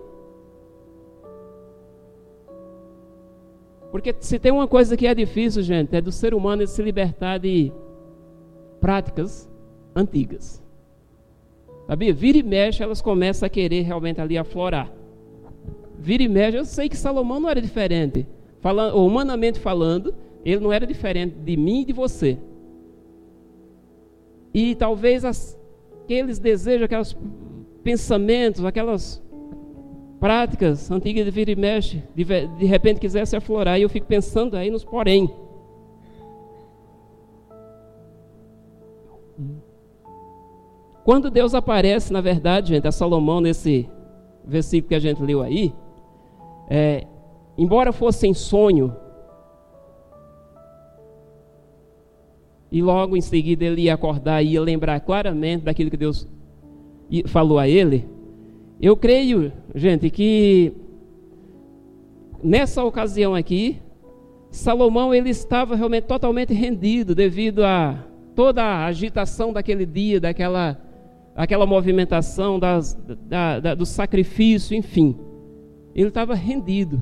Porque 3.91 4.15
se 4.19 4.38
tem 4.38 4.52
uma 4.52 4.67
coisa 4.67 4.95
que 4.95 5.08
é 5.08 5.15
difícil, 5.15 5.63
gente, 5.63 5.95
é 5.95 6.02
do 6.02 6.12
ser 6.12 6.34
humano 6.34 6.65
se 6.67 6.82
libertar 6.82 7.39
de 7.39 7.71
práticas 8.80 9.49
antigas. 9.95 10.62
Sabia? 11.88 12.13
Vira 12.13 12.38
e 12.38 12.43
mexe, 12.43 12.84
elas 12.84 13.02
começam 13.02 13.47
a 13.47 13.49
querer 13.49 13.82
realmente 13.82 14.21
ali 14.21 14.38
aflorar. 14.38 14.91
Vira 15.97 16.21
e 16.21 16.28
mexe, 16.28 16.58
eu 16.58 16.65
sei 16.65 16.88
que 16.88 16.95
Salomão 16.95 17.39
não 17.39 17.49
era 17.49 17.62
diferente. 17.62 18.28
Falando, 18.62 18.95
humanamente 18.97 19.60
falando, 19.60 20.13
ele 20.45 20.60
não 20.60 20.71
era 20.71 20.86
diferente 20.86 21.36
de 21.36 21.58
mim 21.58 21.82
e 21.82 21.86
de 21.86 21.93
você. 21.93 22.38
E 24.54 24.75
talvez 24.75 25.25
as, 25.25 25.60
aqueles 26.04 26.38
desejos, 26.38 26.84
aqueles 26.84 27.17
pensamentos, 27.84 28.63
aquelas 28.63 29.21
práticas 30.20 30.92
antigas 30.92 31.26
de 31.26 31.32
vira 31.32 31.52
e 31.52 31.56
mexe, 31.56 32.04
de, 32.14 32.24
de 32.26 32.66
repente 32.66 33.00
quisesse 33.00 33.36
aflorar. 33.36 33.80
E 33.80 33.84
eu 33.84 33.90
fico 33.90 34.06
pensando 34.06 34.58
aí 34.58 34.70
nos 34.70 34.84
porém. 34.84 35.30
Quando 41.04 41.32
Deus 41.32 41.56
aparece, 41.56 42.12
na 42.12 42.22
verdade, 42.22 42.70
gente, 42.70 42.88
a 42.88 42.92
Salomão, 42.92 43.40
nesse 43.42 43.90
versículo 44.46 44.90
que 44.90 44.96
a 44.96 45.00
gente 45.00 45.22
leu 45.24 45.42
aí, 45.42 45.74
é, 46.70 47.08
embora 47.58 47.92
fosse 47.92 48.28
em 48.28 48.34
sonho, 48.34 48.96
e 52.72 52.82
logo 52.82 53.18
em 53.18 53.22
seguida 53.22 53.66
ele 53.66 53.84
ia 53.84 53.96
acordar 53.96 54.44
e 54.44 54.50
ia 54.50 54.62
lembrar 54.62 55.00
claramente 55.00 55.64
daquilo 55.64 55.90
que 55.90 55.98
Deus 55.98 56.28
falou 57.26 57.58
a 57.58 57.68
ele, 57.68 58.08
eu 58.88 58.96
creio, 58.96 59.52
gente, 59.76 60.10
que 60.10 60.74
nessa 62.44 62.84
ocasião 62.84 63.36
aqui, 63.36 63.82
Salomão 64.50 65.13
ele 65.13 65.30
estava 65.30 65.76
realmente 65.76 66.06
totalmente 66.06 66.54
rendido 66.54 67.13
devido 67.13 67.63
a 67.63 68.06
toda 68.36 68.63
a 68.63 68.86
agitação 68.86 69.52
daquele 69.52 69.86
dia, 69.86 70.20
daquela 70.20 70.80
aquela 71.36 71.65
movimentação 71.65 72.60
das, 72.60 72.94
da, 73.28 73.60
da, 73.60 73.76
do 73.76 73.86
sacrifício, 73.86 74.76
enfim. 74.76 75.18
Ele 75.96 76.10
estava 76.10 76.36
rendido. 76.36 77.02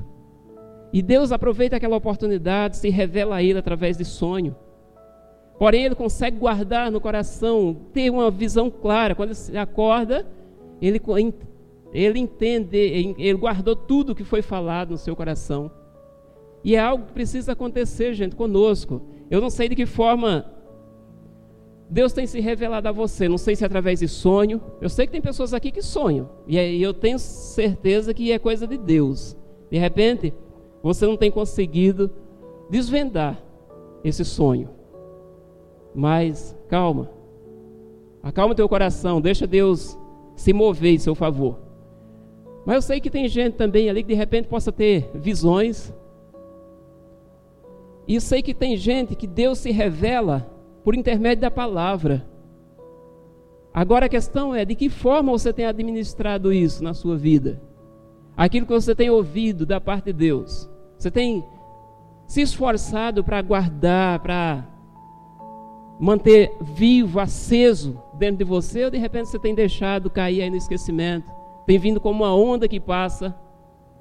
E 0.92 1.02
Deus 1.02 1.32
aproveita 1.32 1.76
aquela 1.76 1.96
oportunidade, 1.96 2.76
se 2.76 2.88
revela 2.88 3.36
a 3.36 3.42
ele 3.42 3.58
através 3.58 3.96
de 3.96 4.04
sonho. 4.04 4.54
Porém, 5.58 5.84
ele 5.84 5.96
consegue 5.96 6.38
guardar 6.38 6.90
no 6.90 7.00
coração, 7.00 7.76
ter 7.92 8.10
uma 8.10 8.30
visão 8.30 8.70
clara. 8.70 9.14
Quando 9.14 9.32
ele 9.48 9.58
acorda, 9.58 10.24
ele, 10.80 11.00
ele 11.92 12.18
entende, 12.18 12.76
ele 12.76 13.38
guardou 13.38 13.74
tudo 13.74 14.14
que 14.14 14.24
foi 14.24 14.42
falado 14.42 14.90
no 14.90 14.98
seu 14.98 15.16
coração. 15.16 15.70
E 16.62 16.74
é 16.74 16.80
algo 16.80 17.06
que 17.06 17.12
precisa 17.12 17.52
acontecer, 17.52 18.12
gente, 18.14 18.36
conosco. 18.36 19.00
Eu 19.30 19.40
não 19.40 19.48
sei 19.48 19.68
de 19.68 19.76
que 19.76 19.86
forma 19.86 20.44
Deus 21.90 22.12
tem 22.12 22.26
se 22.26 22.40
revelado 22.40 22.88
a 22.88 22.92
você. 22.92 23.28
Não 23.28 23.38
sei 23.38 23.56
se 23.56 23.64
é 23.64 23.66
através 23.66 24.00
de 24.00 24.08
sonho. 24.08 24.60
Eu 24.80 24.88
sei 24.88 25.06
que 25.06 25.12
tem 25.12 25.20
pessoas 25.20 25.54
aqui 25.54 25.70
que 25.70 25.80
sonham. 25.80 26.28
E 26.46 26.82
eu 26.82 26.92
tenho 26.92 27.18
certeza 27.18 28.12
que 28.12 28.30
é 28.32 28.38
coisa 28.38 28.66
de 28.66 28.76
Deus. 28.76 29.36
De 29.70 29.78
repente, 29.78 30.34
você 30.82 31.06
não 31.06 31.16
tem 31.16 31.30
conseguido 31.30 32.10
desvendar 32.68 33.42
esse 34.04 34.24
sonho. 34.24 34.68
Mas 35.94 36.56
calma. 36.68 37.10
Acalma 38.22 38.54
teu 38.54 38.68
coração, 38.68 39.20
deixa 39.20 39.46
Deus 39.46 39.98
se 40.36 40.52
mover 40.52 40.94
em 40.94 40.98
seu 40.98 41.14
favor. 41.14 41.67
Mas 42.68 42.74
eu 42.74 42.82
sei 42.82 43.00
que 43.00 43.08
tem 43.08 43.26
gente 43.26 43.54
também 43.54 43.88
ali 43.88 44.02
que 44.02 44.08
de 44.08 44.14
repente 44.14 44.46
possa 44.46 44.70
ter 44.70 45.10
visões. 45.14 45.90
E 48.06 48.16
eu 48.16 48.20
sei 48.20 48.42
que 48.42 48.52
tem 48.52 48.76
gente 48.76 49.16
que 49.16 49.26
Deus 49.26 49.56
se 49.56 49.70
revela 49.70 50.46
por 50.84 50.94
intermédio 50.94 51.40
da 51.40 51.50
palavra. 51.50 52.28
Agora 53.72 54.04
a 54.04 54.08
questão 54.10 54.54
é 54.54 54.66
de 54.66 54.74
que 54.74 54.90
forma 54.90 55.32
você 55.32 55.50
tem 55.50 55.64
administrado 55.64 56.52
isso 56.52 56.84
na 56.84 56.92
sua 56.92 57.16
vida? 57.16 57.58
Aquilo 58.36 58.66
que 58.66 58.72
você 58.74 58.94
tem 58.94 59.08
ouvido 59.08 59.64
da 59.64 59.80
parte 59.80 60.04
de 60.04 60.12
Deus. 60.12 60.68
Você 60.98 61.10
tem 61.10 61.42
se 62.26 62.42
esforçado 62.42 63.24
para 63.24 63.40
guardar, 63.40 64.20
para 64.20 64.68
manter 65.98 66.54
vivo, 66.60 67.18
aceso 67.18 67.98
dentro 68.12 68.36
de 68.36 68.44
você, 68.44 68.84
ou 68.84 68.90
de 68.90 68.98
repente 68.98 69.30
você 69.30 69.38
tem 69.38 69.54
deixado 69.54 70.10
cair 70.10 70.42
aí 70.42 70.50
no 70.50 70.56
esquecimento, 70.56 71.37
tem 71.68 71.78
vindo 71.78 72.00
como 72.00 72.24
uma 72.24 72.34
onda 72.34 72.66
que 72.66 72.80
passa, 72.80 73.34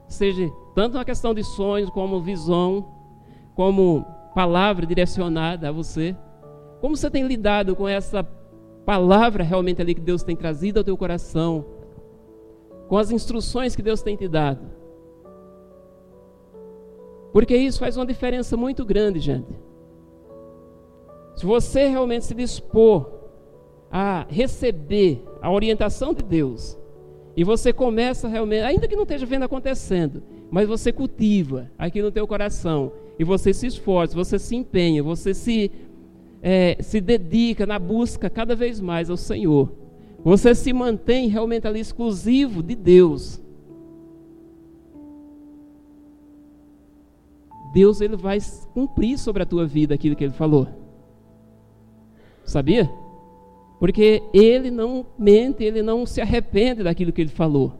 seja 0.07 0.49
tanto 0.73 0.93
na 0.93 1.03
questão 1.03 1.33
de 1.33 1.43
sonhos, 1.43 1.89
como 1.89 2.21
visão, 2.21 2.93
como 3.55 4.05
palavra 4.33 4.85
direcionada 4.85 5.67
a 5.67 5.71
você. 5.73 6.15
Como 6.79 6.95
você 6.95 7.11
tem 7.11 7.27
lidado 7.27 7.75
com 7.75 7.85
essa 7.85 8.23
palavra 8.85 9.43
realmente 9.43 9.81
ali 9.81 9.93
que 9.93 9.99
Deus 9.99 10.23
tem 10.23 10.33
trazido 10.33 10.77
ao 10.77 10.83
teu 10.85 10.95
coração, 10.95 11.65
com 12.87 12.97
as 12.97 13.11
instruções 13.11 13.75
que 13.75 13.81
Deus 13.81 14.01
tem 14.01 14.15
te 14.15 14.29
dado? 14.29 14.65
Porque 17.33 17.57
isso 17.57 17.79
faz 17.79 17.97
uma 17.97 18.05
diferença 18.05 18.55
muito 18.55 18.85
grande, 18.85 19.19
gente. 19.19 19.53
Se 21.35 21.45
você 21.45 21.87
realmente 21.87 22.23
se 22.23 22.33
dispor 22.33 23.11
a 23.91 24.25
receber 24.29 25.21
a 25.41 25.51
orientação 25.51 26.13
de 26.13 26.23
Deus, 26.23 26.77
e 27.37 27.43
você 27.43 27.71
começa 27.71 28.27
realmente, 28.27 28.63
ainda 28.63 28.87
que 28.87 28.95
não 28.95 29.03
esteja 29.03 29.23
vendo 29.23 29.43
acontecendo, 29.43 30.23
mas 30.49 30.67
você 30.67 30.91
cultiva 30.91 31.69
aqui 31.77 32.01
no 32.01 32.11
teu 32.11 32.27
coração, 32.27 32.91
e 33.19 33.23
você 33.23 33.53
se 33.53 33.67
esforça, 33.67 34.15
você 34.15 34.39
se 34.39 34.55
empenha, 34.55 35.03
você 35.03 35.35
se, 35.35 35.71
é, 36.41 36.77
se 36.81 36.99
dedica 36.99 37.67
na 37.67 37.77
busca 37.77 38.27
cada 38.27 38.55
vez 38.55 38.81
mais 38.81 39.07
ao 39.11 39.17
Senhor. 39.17 39.71
Você 40.23 40.55
se 40.55 40.73
mantém 40.73 41.27
realmente 41.27 41.67
ali 41.67 41.79
exclusivo 41.79 42.63
de 42.63 42.75
Deus. 42.75 43.39
Deus 47.71 48.01
ele 48.01 48.15
vai 48.15 48.39
cumprir 48.73 49.19
sobre 49.19 49.43
a 49.43 49.45
tua 49.45 49.67
vida 49.67 49.93
aquilo 49.93 50.15
que 50.15 50.23
ele 50.23 50.33
falou. 50.33 50.67
Sabia? 52.43 52.89
Porque 53.79 54.23
ele 54.33 54.71
não 54.71 55.05
mente, 55.17 55.63
ele 55.63 55.81
não 55.81 56.05
se 56.05 56.19
arrepende 56.19 56.83
daquilo 56.83 57.11
que 57.11 57.21
ele 57.21 57.29
falou. 57.29 57.73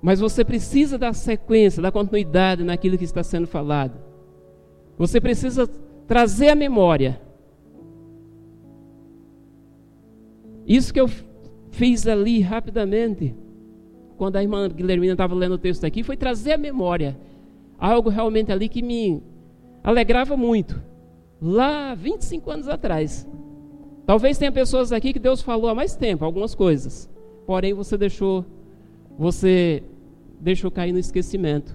Mas 0.00 0.20
você 0.20 0.44
precisa 0.44 0.96
da 0.96 1.12
sequência, 1.12 1.82
da 1.82 1.90
continuidade 1.90 2.62
naquilo 2.62 2.96
que 2.96 3.04
está 3.04 3.22
sendo 3.22 3.46
falado. 3.46 3.98
Você 4.96 5.20
precisa 5.20 5.68
trazer 6.06 6.48
a 6.50 6.54
memória. 6.54 7.20
Isso 10.66 10.92
que 10.92 11.00
eu 11.00 11.08
fiz 11.70 12.06
ali 12.06 12.40
rapidamente, 12.40 13.34
quando 14.16 14.36
a 14.36 14.42
irmã 14.42 14.68
Guilhermina 14.68 15.12
estava 15.12 15.34
lendo 15.34 15.54
o 15.54 15.58
texto 15.58 15.84
aqui, 15.84 16.02
foi 16.02 16.16
trazer 16.16 16.52
a 16.52 16.58
memória. 16.58 17.18
Algo 17.78 18.08
realmente 18.08 18.52
ali 18.52 18.68
que 18.68 18.82
me 18.82 19.22
alegrava 19.82 20.36
muito 20.36 20.80
lá 21.40 21.94
25 21.94 22.50
anos 22.50 22.68
atrás. 22.68 23.28
Talvez 24.06 24.38
tenha 24.38 24.52
pessoas 24.52 24.92
aqui 24.92 25.12
que 25.12 25.18
Deus 25.18 25.42
falou 25.42 25.68
há 25.68 25.74
mais 25.74 25.96
tempo 25.96 26.24
algumas 26.24 26.54
coisas, 26.54 27.10
porém 27.44 27.74
você 27.74 27.98
deixou 27.98 28.44
você 29.18 29.82
deixou 30.40 30.70
cair 30.70 30.92
no 30.92 30.98
esquecimento. 30.98 31.74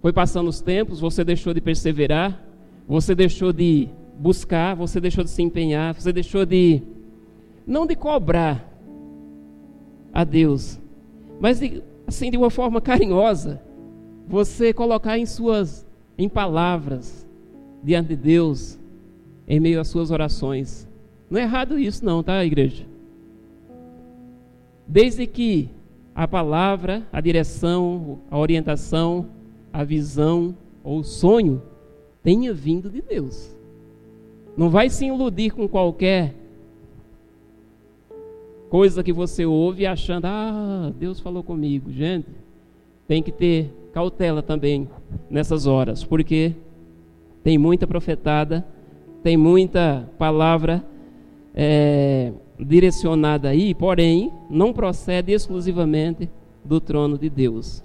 Foi 0.00 0.12
passando 0.12 0.48
os 0.48 0.60
tempos, 0.60 0.98
você 0.98 1.22
deixou 1.22 1.54
de 1.54 1.60
perseverar, 1.60 2.42
você 2.88 3.14
deixou 3.14 3.52
de 3.52 3.88
buscar, 4.18 4.74
você 4.74 5.00
deixou 5.00 5.22
de 5.22 5.30
se 5.30 5.42
empenhar, 5.42 5.94
você 5.94 6.12
deixou 6.12 6.44
de 6.44 6.82
não 7.66 7.86
de 7.86 7.94
cobrar 7.94 8.68
a 10.12 10.24
Deus, 10.24 10.78
mas 11.40 11.60
de, 11.60 11.82
assim 12.06 12.30
de 12.30 12.36
uma 12.36 12.50
forma 12.50 12.80
carinhosa, 12.80 13.62
você 14.26 14.72
colocar 14.72 15.18
em 15.18 15.26
suas 15.26 15.86
em 16.18 16.28
palavras 16.28 17.26
diante 17.82 18.08
de 18.08 18.16
Deus 18.16 18.78
em 19.46 19.60
meio 19.60 19.80
às 19.80 19.88
suas 19.88 20.10
orações. 20.10 20.88
Não 21.30 21.38
é 21.38 21.42
errado 21.42 21.78
isso 21.78 22.04
não, 22.04 22.22
tá, 22.22 22.44
igreja? 22.44 22.84
Desde 24.86 25.26
que 25.26 25.70
a 26.14 26.28
palavra, 26.28 27.02
a 27.12 27.20
direção, 27.20 28.20
a 28.30 28.38
orientação, 28.38 29.26
a 29.72 29.82
visão 29.82 30.54
ou 30.82 30.98
o 31.00 31.04
sonho 31.04 31.62
tenha 32.22 32.54
vindo 32.54 32.88
de 32.88 33.02
Deus. 33.02 33.54
Não 34.56 34.70
vai 34.70 34.88
se 34.88 35.06
iludir 35.06 35.50
com 35.50 35.66
qualquer 35.66 36.34
coisa 38.70 39.02
que 39.02 39.12
você 39.12 39.44
ouve 39.44 39.86
achando, 39.86 40.26
ah, 40.26 40.92
Deus 40.98 41.18
falou 41.20 41.42
comigo. 41.42 41.90
Gente, 41.90 42.28
tem 43.06 43.22
que 43.22 43.32
ter 43.32 43.72
cautela 43.92 44.42
também 44.42 44.88
nessas 45.30 45.66
horas, 45.66 46.04
porque 46.04 46.52
tem 47.42 47.58
muita 47.58 47.86
profetada, 47.86 48.64
tem 49.24 49.38
muita 49.38 50.06
palavra 50.18 50.84
é, 51.54 52.30
direcionada 52.60 53.48
aí, 53.48 53.74
porém 53.74 54.30
não 54.50 54.70
procede 54.70 55.32
exclusivamente 55.32 56.28
do 56.62 56.78
trono 56.78 57.16
de 57.16 57.30
Deus. 57.30 57.82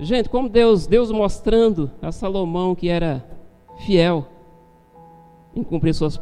Gente, 0.00 0.28
como 0.28 0.48
Deus, 0.48 0.88
Deus 0.88 1.12
mostrando 1.12 1.88
a 2.02 2.10
Salomão 2.10 2.74
que 2.74 2.88
era 2.88 3.24
fiel 3.86 4.26
em 5.54 5.62
cumprir 5.62 5.94
suas 5.94 6.20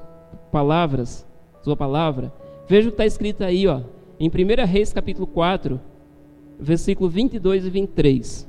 palavras, 0.52 1.26
sua 1.62 1.74
palavra. 1.74 2.30
Veja 2.68 2.88
o 2.88 2.92
que 2.92 2.96
está 2.96 3.06
escrito 3.06 3.42
aí, 3.42 3.66
ó, 3.66 3.80
em 4.20 4.28
1 4.28 4.66
Reis 4.66 4.92
capítulo 4.92 5.26
4, 5.26 5.80
versículo 6.60 7.08
22 7.08 7.64
e 7.64 7.70
23. 7.70 8.48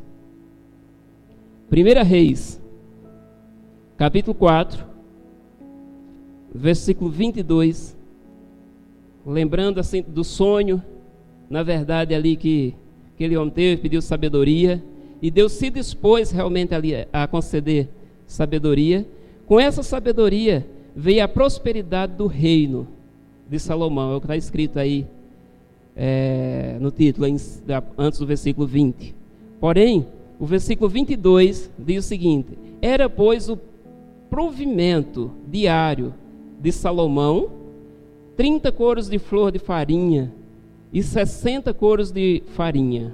1 1.71 2.03
Reis, 2.03 2.61
capítulo 3.99 4.33
4, 4.33 4.81
versículo 6.55 7.11
22. 7.11 7.97
Lembrando 9.25 9.77
assim 9.77 10.01
do 10.01 10.23
sonho, 10.23 10.81
na 11.49 11.63
verdade, 11.63 12.15
ali 12.15 12.37
que 12.37 12.73
aquele 13.13 13.35
homem 13.35 13.53
teve, 13.53 13.81
pediu 13.81 14.01
sabedoria, 14.01 14.81
e 15.21 15.29
Deus 15.29 15.51
se 15.51 15.69
dispôs 15.69 16.31
realmente 16.31 16.73
ali 16.73 16.93
a 17.11 17.27
conceder 17.27 17.89
sabedoria. 18.25 19.05
Com 19.45 19.59
essa 19.59 19.83
sabedoria 19.83 20.65
veio 20.95 21.21
a 21.21 21.27
prosperidade 21.27 22.13
do 22.13 22.25
reino 22.25 22.87
de 23.49 23.59
Salomão, 23.59 24.13
é 24.13 24.15
o 24.15 24.21
que 24.21 24.27
está 24.27 24.37
escrito 24.37 24.79
aí 24.79 25.05
é, 25.93 26.77
no 26.79 26.89
título, 26.89 27.27
antes 27.97 28.17
do 28.17 28.25
versículo 28.25 28.65
20. 28.65 29.13
Porém, 29.59 30.07
o 30.39 30.45
versículo 30.45 30.89
22 30.89 31.69
diz 31.77 32.05
o 32.05 32.07
seguinte: 32.07 32.57
Era, 32.81 33.09
pois, 33.09 33.49
o 33.49 33.59
provimento 34.29 35.31
diário 35.47 36.13
de 36.59 36.71
Salomão 36.71 37.59
30 38.39 38.71
coros 38.71 39.09
de 39.09 39.19
flor 39.19 39.51
de 39.51 39.59
farinha 39.59 40.33
e 40.93 41.03
60 41.03 41.73
coros 41.73 42.09
de 42.11 42.41
farinha. 42.55 43.13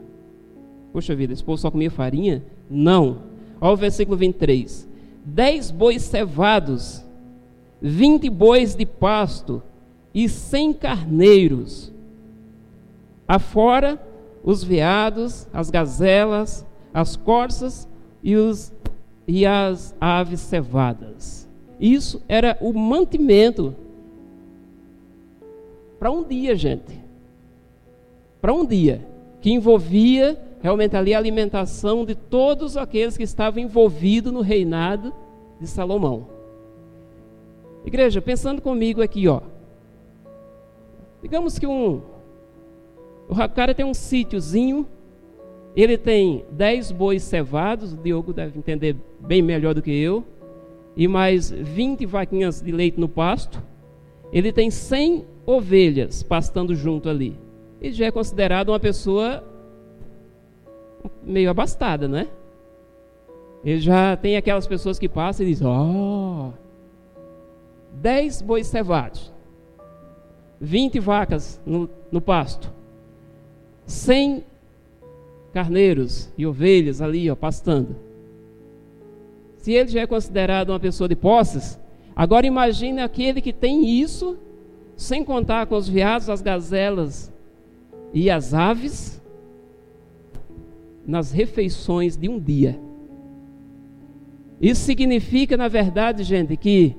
Poxa 0.93 1.15
vida, 1.15 1.33
esse 1.33 1.43
povo 1.43 1.57
só 1.57 1.71
comia 1.71 1.89
farinha? 1.89 2.43
Não. 2.69 3.17
Olha 3.59 3.73
o 3.73 3.75
versículo 3.75 4.15
23. 4.15 4.87
10 5.25 5.71
bois 5.71 6.03
cevados, 6.03 7.03
20 7.81 8.29
bois 8.29 8.75
de 8.75 8.85
pasto 8.85 9.63
e 10.13 10.29
100 10.29 10.73
carneiros. 10.73 11.91
Afora 13.27 13.99
os 14.43 14.63
veados, 14.63 15.47
as 15.51 15.71
gazelas, 15.71 16.63
as 16.93 17.15
corças 17.15 17.87
e, 18.23 18.35
os, 18.35 18.71
e 19.27 19.45
as 19.45 19.95
aves 19.99 20.39
cevadas. 20.41 21.47
Isso 21.79 22.21
era 22.27 22.57
o 22.61 22.73
mantimento 22.73 23.75
para 25.99 26.11
um 26.11 26.23
dia, 26.23 26.55
gente. 26.55 26.99
Para 28.39 28.53
um 28.53 28.65
dia. 28.65 29.05
Que 29.41 29.51
envolvia 29.51 30.39
realmente 30.61 30.95
ali 30.95 31.13
a 31.13 31.17
alimentação 31.17 32.05
de 32.05 32.15
todos 32.15 32.77
aqueles 32.77 33.15
que 33.17 33.23
estavam 33.23 33.61
envolvidos 33.61 34.31
no 34.31 34.41
reinado 34.41 35.13
de 35.59 35.67
Salomão. 35.67 36.27
Igreja, 37.85 38.21
pensando 38.21 38.61
comigo 38.61 39.01
aqui, 39.01 39.27
ó. 39.27 39.41
Digamos 41.21 41.59
que 41.59 41.67
um. 41.67 42.01
O 43.27 43.35
cara 43.49 43.73
tem 43.73 43.85
um 43.85 43.93
sítiozinho, 43.93 44.87
ele 45.75 45.97
tem 45.97 46.45
10 46.51 46.91
bois 46.91 47.21
cevados, 47.23 47.93
o 47.93 47.97
Diogo 47.97 48.31
deve 48.31 48.57
entender 48.57 48.95
bem 49.19 49.41
melhor 49.41 49.73
do 49.73 49.81
que 49.81 49.91
eu, 49.91 50.23
e 50.95 51.07
mais 51.07 51.51
20 51.51 52.05
vaquinhas 52.05 52.61
de 52.61 52.71
leite 52.71 52.97
no 52.99 53.09
pasto. 53.09 53.61
Ele 54.31 54.53
tem 54.53 54.71
100 54.71 55.25
ovelhas 55.45 56.23
pastando 56.23 56.73
junto 56.73 57.09
ali. 57.09 57.37
Ele 57.81 57.93
já 57.93 58.05
é 58.05 58.11
considerado 58.11 58.69
uma 58.69 58.79
pessoa 58.79 59.43
meio 61.21 61.49
abastada, 61.49 62.07
não 62.07 62.19
é? 62.19 62.27
Ele 63.63 63.79
já 63.79 64.15
tem 64.15 64.37
aquelas 64.37 64.65
pessoas 64.65 64.97
que 64.97 65.09
passam 65.09 65.45
e 65.45 65.49
dizem: 65.49 65.67
Ó, 65.67 66.51
oh, 66.51 66.53
10 67.93 68.41
bois 68.41 68.67
cevados, 68.67 69.33
20 70.61 70.99
vacas 70.99 71.59
no, 71.65 71.89
no 72.11 72.21
pasto, 72.21 72.71
100 73.85 74.43
carneiros 75.55 76.29
e 76.37 76.45
ovelhas 76.45 77.01
ali, 77.01 77.31
ó, 77.31 77.35
pastando. 77.35 77.95
Se 79.55 79.71
ele 79.71 79.87
já 79.87 80.01
é 80.01 80.05
considerado 80.05 80.71
uma 80.71 80.79
pessoa 80.81 81.07
de 81.07 81.15
posses, 81.15 81.79
agora 82.13 82.45
imagine 82.45 83.01
aquele 83.01 83.39
que 83.39 83.53
tem 83.53 83.89
isso 83.89 84.37
sem 84.97 85.23
contar 85.23 85.65
com 85.67 85.77
os 85.77 85.87
veados, 85.87 86.29
as 86.29 86.41
gazelas 86.41 87.31
e 88.13 88.29
as 88.29 88.53
aves, 88.53 89.21
nas 91.07 91.31
refeições 91.31 92.17
de 92.17 92.27
um 92.27 92.37
dia. 92.37 92.77
Isso 94.59 94.81
significa, 94.81 95.55
na 95.55 95.69
verdade, 95.69 96.21
gente, 96.23 96.57
que 96.57 96.97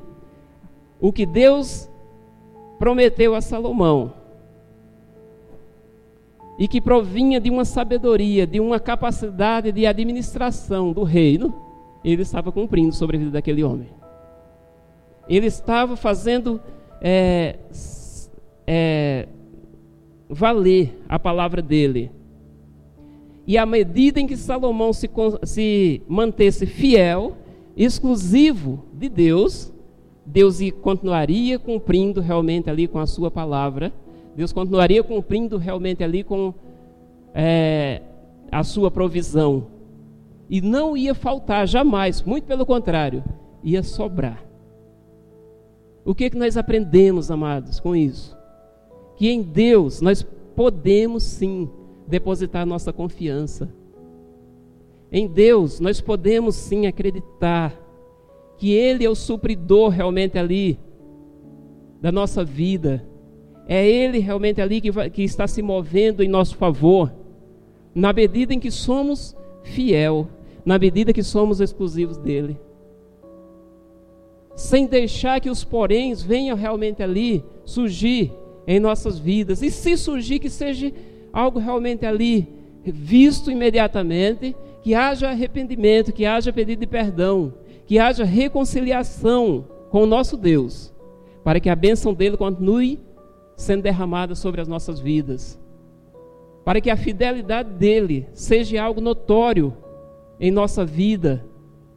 o 0.98 1.12
que 1.12 1.26
Deus 1.26 1.90
prometeu 2.78 3.34
a 3.34 3.42
Salomão 3.42 4.14
e 6.58 6.66
que 6.66 6.80
provinha 6.80 7.40
de 7.40 7.50
uma 7.50 7.64
sabedoria, 7.64 8.46
de 8.46 8.60
uma 8.60 8.80
capacidade 8.80 9.70
de 9.72 9.86
administração 9.86 10.92
do 10.92 11.02
reino, 11.02 11.54
ele 12.04 12.22
estava 12.22 12.50
cumprindo 12.50 12.94
sobre 12.94 13.16
a 13.16 13.18
vida 13.18 13.30
daquele 13.32 13.62
homem. 13.62 13.88
Ele 15.28 15.46
estava 15.46 15.96
fazendo 15.96 16.60
é, 17.00 17.56
é, 18.66 19.28
valer 20.28 20.98
a 21.08 21.18
palavra 21.18 21.60
dele. 21.60 22.10
E 23.46 23.58
à 23.58 23.66
medida 23.66 24.20
em 24.20 24.26
que 24.26 24.36
Salomão 24.36 24.92
se, 24.92 25.10
se 25.44 26.02
mantesse 26.08 26.64
fiel, 26.64 27.36
exclusivo 27.76 28.84
de 28.92 29.08
Deus, 29.08 29.72
Deus 30.24 30.58
continuaria 30.80 31.58
cumprindo 31.58 32.20
realmente 32.20 32.70
ali 32.70 32.88
com 32.88 32.98
a 32.98 33.06
sua 33.06 33.30
palavra, 33.30 33.92
Deus 34.36 34.52
continuaria 34.52 35.02
cumprindo 35.02 35.56
realmente 35.56 36.04
ali 36.04 36.22
com 36.22 36.52
é, 37.34 38.02
a 38.52 38.62
sua 38.62 38.90
provisão. 38.90 39.68
E 40.48 40.60
não 40.60 40.94
ia 40.94 41.14
faltar 41.14 41.66
jamais, 41.66 42.22
muito 42.22 42.44
pelo 42.44 42.66
contrário, 42.66 43.24
ia 43.64 43.82
sobrar. 43.82 44.44
O 46.04 46.14
que, 46.14 46.28
que 46.28 46.36
nós 46.36 46.56
aprendemos, 46.56 47.30
amados, 47.30 47.80
com 47.80 47.96
isso? 47.96 48.36
Que 49.16 49.30
em 49.30 49.42
Deus 49.42 50.02
nós 50.02 50.22
podemos 50.54 51.22
sim 51.22 51.68
depositar 52.06 52.66
nossa 52.66 52.92
confiança. 52.92 53.68
Em 55.10 55.26
Deus 55.26 55.80
nós 55.80 55.98
podemos 55.98 56.56
sim 56.56 56.86
acreditar 56.86 57.74
que 58.58 58.70
Ele 58.70 59.02
é 59.04 59.08
o 59.08 59.14
supridor 59.14 59.88
realmente 59.88 60.38
ali 60.38 60.78
da 62.02 62.12
nossa 62.12 62.44
vida. 62.44 63.02
É 63.66 63.86
Ele 63.86 64.18
realmente 64.18 64.60
ali 64.60 64.80
que, 64.80 64.90
vai, 64.90 65.10
que 65.10 65.22
está 65.22 65.46
se 65.46 65.62
movendo 65.62 66.22
em 66.22 66.28
nosso 66.28 66.56
favor, 66.56 67.12
na 67.94 68.12
medida 68.12 68.54
em 68.54 68.60
que 68.60 68.70
somos 68.70 69.36
fiel, 69.62 70.28
na 70.64 70.78
medida 70.78 71.12
que 71.12 71.22
somos 71.22 71.60
exclusivos 71.60 72.16
dele 72.16 72.56
sem 74.56 74.86
deixar 74.86 75.38
que 75.38 75.50
os 75.50 75.62
poréns 75.62 76.22
venham 76.22 76.56
realmente 76.56 77.02
ali 77.02 77.44
surgir 77.64 78.32
em 78.66 78.80
nossas 78.80 79.18
vidas. 79.18 79.62
E 79.62 79.70
se 79.70 79.96
surgir, 79.98 80.38
que 80.38 80.48
seja 80.48 80.90
algo 81.30 81.58
realmente 81.58 82.06
ali 82.06 82.48
visto 82.82 83.50
imediatamente, 83.50 84.56
que 84.82 84.94
haja 84.94 85.28
arrependimento, 85.28 86.12
que 86.12 86.24
haja 86.24 86.52
pedido 86.52 86.80
de 86.80 86.86
perdão, 86.86 87.52
que 87.84 87.98
haja 87.98 88.24
reconciliação 88.24 89.66
com 89.90 90.04
o 90.04 90.06
nosso 90.06 90.36
Deus, 90.36 90.92
para 91.44 91.60
que 91.60 91.68
a 91.68 91.76
bênção 91.76 92.14
dele 92.14 92.36
continue 92.36 92.98
sendo 93.56 93.82
derramada 93.82 94.34
sobre 94.34 94.60
as 94.60 94.68
nossas 94.68 95.00
vidas, 95.00 95.58
para 96.64 96.80
que 96.80 96.90
a 96.90 96.96
fidelidade 96.96 97.70
dele 97.70 98.28
seja 98.34 98.82
algo 98.82 99.00
notório 99.00 99.74
em 100.38 100.50
nossa 100.50 100.84
vida, 100.84 101.44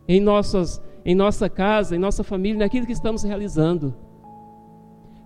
em 0.07 0.19
nossas 0.19 0.81
em 1.05 1.15
nossa 1.15 1.49
casa, 1.49 1.95
em 1.95 1.99
nossa 1.99 2.23
família, 2.23 2.59
naquilo 2.59 2.85
que 2.85 2.91
estamos 2.91 3.23
realizando. 3.23 3.95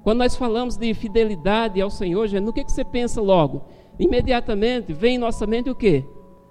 Quando 0.03 0.19
nós 0.19 0.35
falamos 0.35 0.77
de 0.77 0.93
fidelidade 0.93 1.81
ao 1.81 1.89
Senhor, 1.89 2.27
gente, 2.27 2.43
no 2.43 2.53
que, 2.53 2.63
que 2.63 2.71
você 2.71 2.83
pensa 2.83 3.21
logo? 3.21 3.63
Imediatamente 3.97 4.93
vem 4.93 5.15
em 5.15 5.17
nossa 5.17 5.47
mente 5.47 5.69
o 5.69 5.75
quê? 5.75 6.05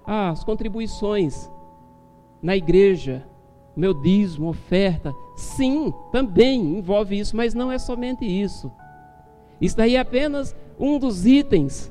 Ah, 0.05 0.29
as 0.29 0.43
contribuições 0.43 1.49
na 2.41 2.55
igreja, 2.55 3.25
meu 3.75 3.93
dízimo, 3.93 4.49
oferta. 4.49 5.13
Sim, 5.35 5.93
também 6.11 6.77
envolve 6.77 7.17
isso, 7.17 7.35
mas 7.35 7.53
não 7.53 7.71
é 7.71 7.79
somente 7.79 8.25
isso. 8.25 8.71
Isso 9.63 9.77
daí 9.77 9.95
é 9.95 9.99
apenas 9.99 10.53
um 10.77 10.99
dos 10.99 11.25
itens 11.25 11.89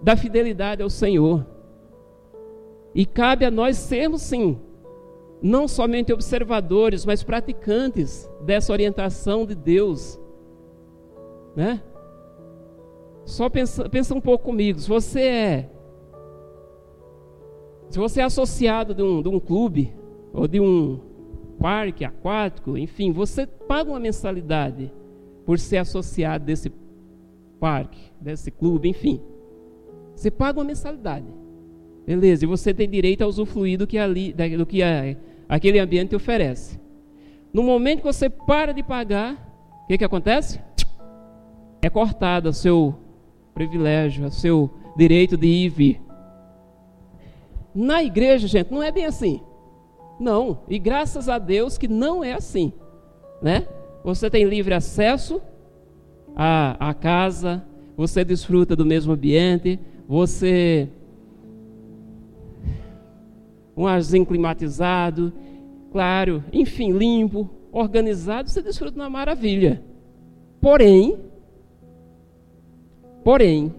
da 0.00 0.16
fidelidade 0.16 0.84
ao 0.84 0.88
Senhor. 0.88 1.44
E 2.94 3.04
cabe 3.04 3.44
a 3.44 3.50
nós 3.50 3.76
sermos, 3.76 4.22
sim, 4.22 4.56
não 5.42 5.66
somente 5.66 6.12
observadores, 6.12 7.04
mas 7.04 7.24
praticantes 7.24 8.30
dessa 8.40 8.72
orientação 8.72 9.44
de 9.44 9.56
Deus. 9.56 10.16
Né? 11.56 11.82
Só 13.24 13.50
pensa, 13.50 13.88
pensa 13.88 14.14
um 14.14 14.20
pouco 14.20 14.44
comigo. 14.44 14.78
Se 14.78 14.88
você 14.88 15.22
é. 15.22 15.70
Se 17.90 17.98
você 17.98 18.20
é 18.20 18.24
associado 18.24 18.94
de 18.94 19.02
um, 19.02 19.22
de 19.22 19.28
um 19.28 19.40
clube, 19.40 19.92
ou 20.32 20.46
de 20.46 20.60
um 20.60 21.00
parque 21.58 22.04
aquático, 22.04 22.78
enfim, 22.78 23.10
você 23.10 23.44
paga 23.44 23.90
uma 23.90 23.98
mensalidade 23.98 24.92
por 25.46 25.58
ser 25.60 25.78
associado 25.78 26.44
desse 26.44 26.70
parque, 27.60 28.00
desse 28.20 28.50
clube, 28.50 28.88
enfim. 28.88 29.22
Você 30.14 30.30
paga 30.30 30.58
uma 30.58 30.64
mensalidade. 30.64 31.26
Beleza, 32.04 32.44
e 32.44 32.48
você 32.48 32.74
tem 32.74 32.90
direito 32.90 33.22
a 33.22 33.26
usufruir 33.26 33.78
do 33.78 33.86
que, 33.86 33.96
ali, 33.96 34.32
do 34.32 34.66
que 34.66 34.82
a, 34.82 35.16
aquele 35.48 35.78
ambiente 35.78 36.14
oferece. 36.14 36.78
no 37.52 37.62
momento 37.62 38.00
que 38.00 38.06
você 38.06 38.28
para 38.28 38.72
de 38.72 38.82
pagar, 38.82 39.34
o 39.84 39.86
que, 39.86 39.98
que 39.98 40.04
acontece? 40.04 40.60
É 41.80 41.88
cortado 41.88 42.48
o 42.48 42.52
seu 42.52 42.94
privilégio, 43.54 44.26
o 44.26 44.30
seu 44.30 44.70
direito 44.96 45.36
de 45.36 45.46
ir 45.46 45.64
e 45.64 45.68
vir. 45.68 46.02
Na 47.74 48.02
igreja, 48.02 48.48
gente, 48.48 48.72
não 48.72 48.82
é 48.82 48.90
bem 48.90 49.04
assim. 49.04 49.40
Não, 50.18 50.60
e 50.68 50.78
graças 50.78 51.28
a 51.28 51.38
Deus 51.38 51.76
que 51.76 51.86
não 51.86 52.24
é 52.24 52.32
assim, 52.32 52.72
né? 53.40 53.66
Você 54.06 54.30
tem 54.30 54.44
livre 54.44 54.72
acesso 54.72 55.42
à, 56.36 56.90
à 56.90 56.94
casa, 56.94 57.64
você 57.96 58.24
desfruta 58.24 58.76
do 58.76 58.86
mesmo 58.86 59.12
ambiente, 59.12 59.80
você 60.06 60.88
um 63.76 63.84
arzinho 63.84 64.24
climatizado, 64.24 65.32
claro, 65.90 66.44
enfim, 66.52 66.92
limpo, 66.92 67.50
organizado, 67.72 68.48
você 68.48 68.62
desfruta 68.62 68.92
de 68.92 69.00
uma 69.00 69.10
maravilha. 69.10 69.82
Porém, 70.60 71.18
porém, 73.24 73.74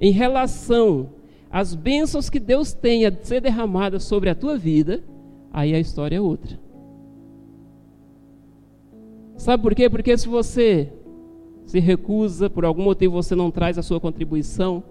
em 0.00 0.12
relação 0.12 1.10
às 1.50 1.74
bênçãos 1.74 2.30
que 2.30 2.40
Deus 2.40 2.72
tem 2.72 3.04
a 3.04 3.12
ser 3.12 3.42
derramadas 3.42 4.04
sobre 4.04 4.30
a 4.30 4.34
tua 4.34 4.56
vida, 4.56 5.04
aí 5.52 5.74
a 5.74 5.78
história 5.78 6.16
é 6.16 6.20
outra. 6.22 6.63
Sabe 9.36 9.62
por 9.62 9.74
quê? 9.74 9.90
Porque 9.90 10.16
se 10.16 10.28
você 10.28 10.92
se 11.66 11.80
recusa, 11.80 12.48
por 12.48 12.64
algum 12.64 12.82
motivo 12.82 13.14
você 13.14 13.34
não 13.34 13.50
traz 13.50 13.78
a 13.78 13.82
sua 13.82 14.00
contribuição, 14.00 14.82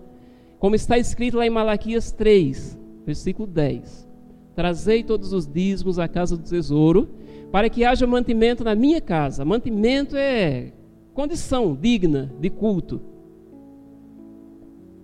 como 0.59 0.75
está 0.75 0.97
escrito 0.97 1.37
lá 1.37 1.45
em 1.45 1.49
Malaquias 1.49 2.11
3, 2.11 2.77
versículo 3.05 3.47
10: 3.47 4.07
Trazei 4.55 5.03
todos 5.03 5.33
os 5.33 5.47
dízimos 5.47 5.99
à 5.99 6.07
casa 6.07 6.37
do 6.37 6.43
tesouro, 6.43 7.09
para 7.51 7.69
que 7.69 7.85
haja 7.85 8.07
mantimento 8.07 8.63
na 8.63 8.75
minha 8.75 9.01
casa. 9.01 9.45
Mantimento 9.45 10.15
é 10.15 10.71
condição 11.13 11.75
digna 11.75 12.33
de 12.39 12.49
culto. 12.49 13.01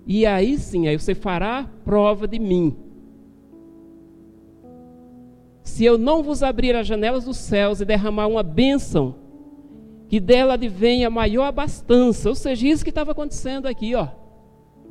E 0.06 0.26
aí 0.26 0.58
sim, 0.58 0.88
aí 0.88 0.98
você 0.98 1.14
fará 1.14 1.70
prova 1.86 2.28
de 2.28 2.40
mim. 2.40 2.76
Se 5.64 5.86
eu 5.86 5.98
não 5.98 6.24
vos 6.24 6.42
abrir 6.42 6.76
as 6.76 6.88
janelas 6.88 7.26
dos 7.26 7.38
céus 7.38 7.80
e 7.80 7.86
derramar 7.86 8.28
uma 8.28 8.42
bênção, 8.42 9.16
que 10.10 10.20
dela 10.20 10.56
advém 10.56 11.06
a 11.06 11.10
maior 11.10 11.46
abastança. 11.46 12.28
Ou 12.28 12.36
seja, 12.36 12.68
isso 12.68 12.84
que 12.84 12.90
estava 12.90 13.12
acontecendo 13.12 13.68
aqui, 13.68 13.96
ó. 13.96 14.08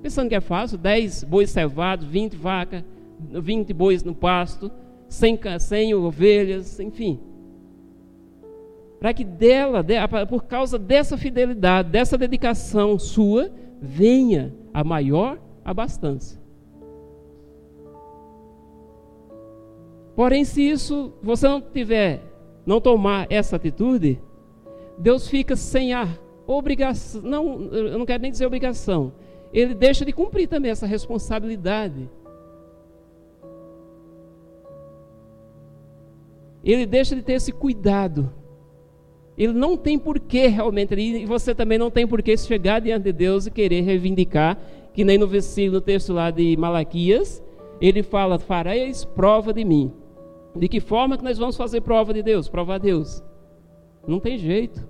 Pensando 0.00 0.28
que 0.28 0.34
é 0.34 0.40
fácil, 0.40 0.78
10 0.78 1.24
bois 1.24 1.50
cevados, 1.50 2.06
20 2.06 2.36
vacas, 2.36 2.84
20 3.18 3.72
bois 3.72 4.04
no 4.04 4.14
pasto, 4.14 4.70
100, 5.08 5.58
100 5.58 5.94
ovelhas, 5.94 6.78
enfim. 6.78 7.18
Para 9.00 9.12
que 9.12 9.24
dela, 9.24 9.84
por 10.28 10.44
causa 10.44 10.78
dessa 10.78 11.16
fidelidade, 11.16 11.90
dessa 11.90 12.16
dedicação 12.16 12.96
sua, 12.96 13.50
venha 13.80 14.54
a 14.72 14.84
maior 14.84 15.38
abastança. 15.64 16.40
Porém, 20.14 20.44
se 20.44 20.62
isso 20.62 21.12
você 21.22 21.46
não 21.46 21.60
tiver, 21.60 22.22
não 22.66 22.80
tomar 22.80 23.26
essa 23.30 23.56
atitude, 23.56 24.20
Deus 24.98 25.28
fica 25.28 25.56
sem 25.56 25.94
a 25.94 26.08
obrigação, 26.46 27.22
não, 27.22 27.62
eu 27.72 27.98
não 27.98 28.06
quero 28.06 28.22
nem 28.22 28.30
dizer 28.30 28.46
obrigação, 28.46 29.12
ele 29.52 29.74
deixa 29.74 30.04
de 30.04 30.12
cumprir 30.12 30.48
também 30.48 30.70
essa 30.70 30.86
responsabilidade 30.86 32.08
ele 36.64 36.86
deixa 36.86 37.14
de 37.14 37.22
ter 37.22 37.34
esse 37.34 37.52
cuidado. 37.52 38.32
Ele 39.36 39.52
não 39.52 39.76
tem 39.76 39.98
porquê 39.98 40.48
realmente, 40.48 40.94
e 40.94 41.24
você 41.24 41.54
também 41.54 41.78
não 41.78 41.90
tem 41.90 42.06
porquê 42.06 42.36
chegar 42.36 42.80
diante 42.80 43.04
de 43.04 43.12
Deus 43.12 43.46
e 43.46 43.50
querer 43.50 43.82
reivindicar, 43.82 44.58
que 44.92 45.04
nem 45.04 45.16
no 45.16 45.28
versículo, 45.28 45.74
no 45.74 45.80
texto 45.80 46.12
lá 46.12 46.30
de 46.30 46.56
Malaquias, 46.56 47.42
ele 47.80 48.02
fala: 48.02 48.38
Fareis 48.38 49.04
prova 49.04 49.52
de 49.52 49.64
mim. 49.64 49.92
De 50.56 50.68
que 50.68 50.80
forma 50.80 51.16
que 51.16 51.22
nós 51.22 51.38
vamos 51.38 51.56
fazer 51.56 51.82
prova 51.82 52.12
de 52.12 52.22
Deus? 52.22 52.48
Provar 52.48 52.78
Deus. 52.78 53.22
Não 54.08 54.18
tem 54.18 54.38
jeito. 54.38 54.88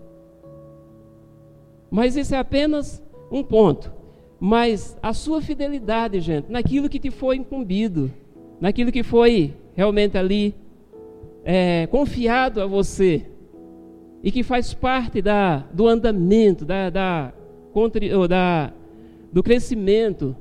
Mas 1.90 2.16
isso 2.16 2.36
é 2.36 2.38
apenas 2.38 3.02
um 3.32 3.42
ponto. 3.42 3.92
Mas 4.38 4.96
a 5.02 5.12
sua 5.12 5.42
fidelidade, 5.42 6.20
gente, 6.20 6.48
naquilo 6.48 6.88
que 6.88 7.00
te 7.00 7.10
foi 7.10 7.34
incumbido, 7.34 8.12
naquilo 8.60 8.92
que 8.92 9.02
foi 9.02 9.56
realmente 9.74 10.16
ali 10.16 10.54
é, 11.44 11.88
confiado 11.88 12.62
a 12.62 12.66
você 12.66 13.26
e 14.22 14.30
que 14.30 14.44
faz 14.44 14.72
parte 14.72 15.20
da, 15.20 15.64
do 15.72 15.88
andamento, 15.88 16.64
da, 16.64 16.88
da, 16.88 17.32
da, 18.28 18.72
do 19.32 19.42
crescimento 19.42 20.36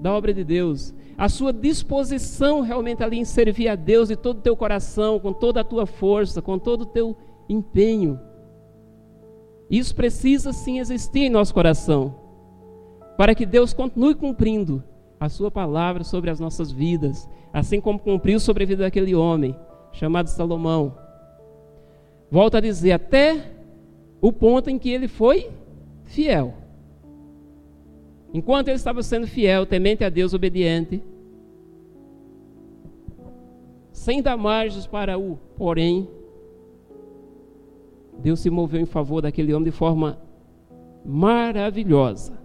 da 0.00 0.12
obra 0.12 0.32
de 0.32 0.44
Deus, 0.44 0.94
a 1.18 1.28
sua 1.28 1.52
disposição 1.52 2.60
realmente 2.60 3.02
ali 3.02 3.18
em 3.18 3.24
servir 3.24 3.68
a 3.68 3.74
Deus 3.74 4.08
de 4.08 4.16
todo 4.16 4.38
o 4.38 4.42
teu 4.42 4.56
coração, 4.56 5.18
com 5.18 5.32
toda 5.32 5.60
a 5.60 5.64
tua 5.64 5.86
força, 5.86 6.40
com 6.40 6.58
todo 6.58 6.82
o 6.82 6.86
teu 6.86 7.16
empenho. 7.48 8.20
Isso 9.70 9.94
precisa 9.94 10.52
sim 10.52 10.78
existir 10.78 11.20
em 11.20 11.30
nosso 11.30 11.54
coração, 11.54 12.14
para 13.16 13.34
que 13.34 13.46
Deus 13.46 13.72
continue 13.72 14.14
cumprindo 14.14 14.82
a 15.18 15.28
sua 15.28 15.50
palavra 15.50 16.04
sobre 16.04 16.30
as 16.30 16.38
nossas 16.38 16.70
vidas, 16.70 17.28
assim 17.52 17.80
como 17.80 17.98
cumpriu 17.98 18.38
sobre 18.38 18.64
a 18.64 18.66
vida 18.66 18.82
daquele 18.82 19.14
homem 19.14 19.56
chamado 19.92 20.28
Salomão. 20.28 20.96
Volta 22.30 22.58
a 22.58 22.60
dizer, 22.60 22.92
até 22.92 23.52
o 24.20 24.32
ponto 24.32 24.68
em 24.68 24.78
que 24.78 24.90
ele 24.90 25.08
foi 25.08 25.50
fiel. 26.04 26.54
Enquanto 28.32 28.68
ele 28.68 28.76
estava 28.76 29.02
sendo 29.02 29.26
fiel, 29.26 29.64
temente 29.64 30.02
a 30.02 30.08
Deus, 30.08 30.34
obediente, 30.34 31.02
sem 33.92 34.20
dar 34.20 34.36
margens 34.36 34.86
para 34.86 35.16
o 35.16 35.36
porém, 35.56 36.08
Deus 38.18 38.40
se 38.40 38.50
moveu 38.50 38.80
em 38.80 38.86
favor 38.86 39.20
daquele 39.20 39.52
homem 39.52 39.64
de 39.64 39.70
forma 39.70 40.18
maravilhosa. 41.04 42.38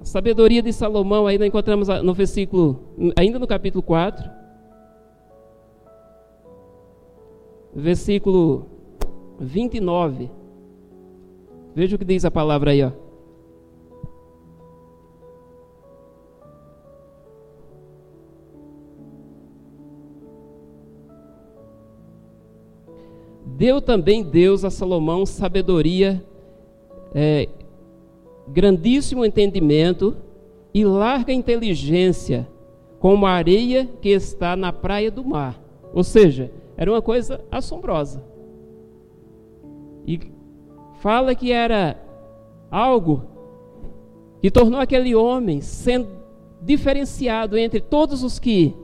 A 0.00 0.04
sabedoria 0.04 0.62
de 0.62 0.72
Salomão, 0.72 1.26
ainda 1.26 1.46
encontramos 1.46 1.88
no 2.02 2.12
versículo, 2.12 2.80
ainda 3.16 3.38
no 3.38 3.46
capítulo 3.46 3.82
4, 3.82 4.28
versículo 7.74 8.66
29. 9.38 10.30
Veja 11.74 11.96
o 11.96 11.98
que 11.98 12.04
diz 12.04 12.24
a 12.24 12.30
palavra 12.30 12.72
aí, 12.72 12.82
ó. 12.82 13.01
Deu 23.56 23.80
também 23.80 24.22
Deus 24.22 24.64
a 24.64 24.70
Salomão 24.70 25.26
sabedoria 25.26 26.24
é, 27.14 27.48
grandíssimo 28.48 29.24
entendimento 29.24 30.16
e 30.72 30.84
larga 30.84 31.32
inteligência, 31.32 32.48
como 32.98 33.26
a 33.26 33.32
areia 33.32 33.88
que 34.00 34.08
está 34.08 34.56
na 34.56 34.72
praia 34.72 35.10
do 35.10 35.24
mar. 35.24 35.60
Ou 35.92 36.02
seja, 36.02 36.50
era 36.76 36.90
uma 36.90 37.02
coisa 37.02 37.40
assombrosa. 37.50 38.24
E 40.06 40.18
fala 41.00 41.34
que 41.34 41.52
era 41.52 42.00
algo 42.70 43.22
que 44.40 44.50
tornou 44.50 44.80
aquele 44.80 45.14
homem 45.14 45.60
sendo 45.60 46.08
diferenciado 46.60 47.58
entre 47.58 47.80
todos 47.80 48.22
os 48.22 48.38
que 48.38 48.74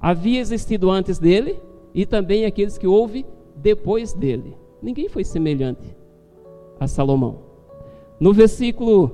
havia 0.00 0.40
existido 0.40 0.90
antes 0.90 1.18
dele 1.18 1.60
e 1.92 2.06
também 2.06 2.44
aqueles 2.44 2.78
que 2.78 2.86
houve 2.86 3.26
depois 3.64 4.12
dele. 4.12 4.54
Ninguém 4.82 5.08
foi 5.08 5.24
semelhante 5.24 5.96
a 6.78 6.86
Salomão. 6.86 7.38
No 8.20 8.34
versículo 8.34 9.10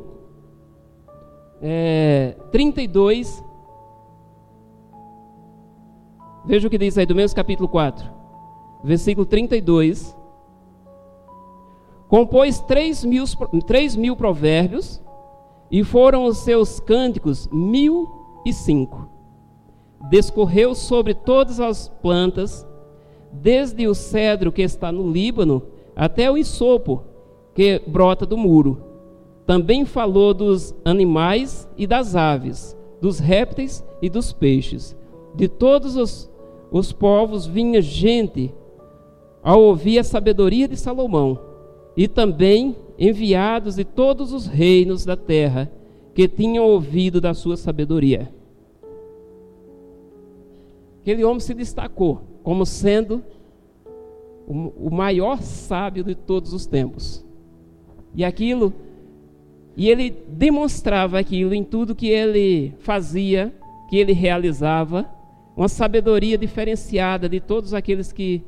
é, 1.62 2.34
32, 2.50 3.42
veja 6.44 6.66
o 6.66 6.70
que 6.70 6.76
diz 6.76 6.98
aí 6.98 7.06
do 7.06 7.14
mesmo 7.14 7.36
capítulo 7.36 7.68
4, 7.68 8.04
versículo 8.82 9.24
32. 9.24 10.16
Compôs 12.08 12.60
três 12.62 13.04
mil, 13.04 13.24
três 13.68 13.94
mil 13.94 14.16
provérbios, 14.16 15.00
e 15.70 15.84
foram 15.84 16.24
os 16.24 16.38
seus 16.38 16.80
cânticos 16.80 17.48
mil 17.52 18.08
e 18.44 18.52
cinco. 18.52 19.08
Descorreu 20.08 20.74
sobre 20.74 21.14
todas 21.14 21.60
as 21.60 21.88
plantas, 21.88 22.66
desde 23.32 23.86
o 23.86 23.94
cedro 23.94 24.52
que 24.52 24.62
está 24.62 24.90
no 24.90 25.10
Líbano 25.10 25.62
até 25.94 26.30
o 26.30 26.36
isopo 26.36 27.02
que 27.54 27.80
brota 27.86 28.24
do 28.24 28.36
muro 28.36 28.90
também 29.50 29.84
falou 29.84 30.32
dos 30.32 30.72
animais 30.84 31.68
e 31.76 31.84
das 31.84 32.14
aves, 32.14 32.76
dos 33.00 33.18
répteis 33.18 33.84
e 34.00 34.08
dos 34.08 34.32
peixes, 34.32 34.96
De 35.34 35.48
todos 35.48 35.96
os, 35.96 36.30
os 36.70 36.92
povos 36.92 37.46
vinha 37.46 37.82
gente 37.82 38.54
ao 39.42 39.60
ouvir 39.60 39.98
a 39.98 40.04
sabedoria 40.04 40.68
de 40.68 40.76
Salomão, 40.76 41.36
e 41.96 42.06
também 42.06 42.76
enviados 42.96 43.74
de 43.74 43.82
todos 43.82 44.32
os 44.32 44.46
reinos 44.46 45.04
da 45.04 45.16
terra 45.16 45.68
que 46.14 46.28
tinham 46.28 46.64
ouvido 46.64 47.20
da 47.20 47.34
sua 47.34 47.56
sabedoria. 47.56 48.32
Aquele 51.00 51.24
homem 51.24 51.40
se 51.40 51.54
destacou 51.54 52.22
como 52.42 52.64
sendo 52.66 53.22
o 54.46 54.90
maior 54.90 55.40
sábio 55.40 56.02
de 56.02 56.14
todos 56.14 56.52
os 56.52 56.66
tempos. 56.66 57.24
E 58.14 58.24
aquilo, 58.24 58.72
e 59.76 59.88
ele 59.88 60.10
demonstrava 60.10 61.18
aquilo 61.18 61.54
em 61.54 61.62
tudo 61.62 61.94
que 61.94 62.08
ele 62.08 62.74
fazia, 62.80 63.54
que 63.88 63.96
ele 63.96 64.12
realizava, 64.12 65.08
uma 65.56 65.68
sabedoria 65.68 66.36
diferenciada 66.36 67.28
de 67.28 67.38
todos 67.38 67.72
aqueles 67.72 68.12
que 68.12 68.42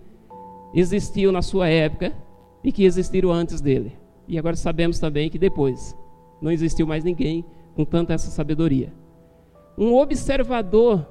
existiam 0.75 1.31
na 1.31 1.43
sua 1.43 1.69
época 1.69 2.13
e 2.65 2.73
que 2.73 2.85
existiram 2.85 3.31
antes 3.31 3.61
dele. 3.61 3.93
E 4.27 4.39
agora 4.39 4.57
sabemos 4.57 4.99
também 4.99 5.31
que 5.31 5.39
depois 5.39 5.97
não 6.41 6.51
existiu 6.51 6.87
mais 6.87 7.05
ninguém 7.05 7.45
com 7.75 7.85
tanta 7.85 8.13
essa 8.13 8.31
sabedoria. 8.31 8.93
Um 9.79 9.95
observador 9.95 11.07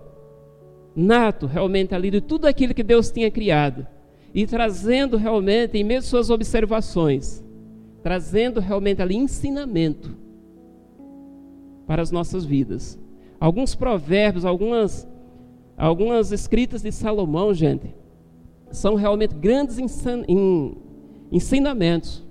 nato 0.95 1.45
realmente 1.45 1.95
ali 1.95 2.11
de 2.11 2.21
tudo 2.21 2.45
aquilo 2.45 2.73
que 2.73 2.83
Deus 2.83 3.09
tinha 3.11 3.31
criado 3.31 3.87
e 4.33 4.45
trazendo 4.45 5.17
realmente, 5.17 5.77
em 5.77 5.83
meio 5.83 5.99
às 5.99 6.05
suas 6.05 6.29
observações, 6.29 7.43
trazendo 8.01 8.59
realmente 8.59 9.01
ali 9.01 9.15
ensinamento 9.15 10.15
para 11.85 12.01
as 12.01 12.11
nossas 12.11 12.45
vidas. 12.45 12.97
Alguns 13.39 13.75
provérbios, 13.75 14.45
algumas, 14.45 15.07
algumas 15.77 16.31
escritas 16.31 16.81
de 16.81 16.91
Salomão, 16.91 17.53
gente, 17.53 17.93
são 18.71 18.95
realmente 18.95 19.35
grandes 19.35 19.77
ensinamentos 21.31 22.23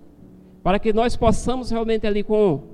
para 0.62 0.78
que 0.78 0.92
nós 0.92 1.16
possamos 1.16 1.70
realmente 1.70 2.06
ali 2.06 2.22
com 2.22 2.69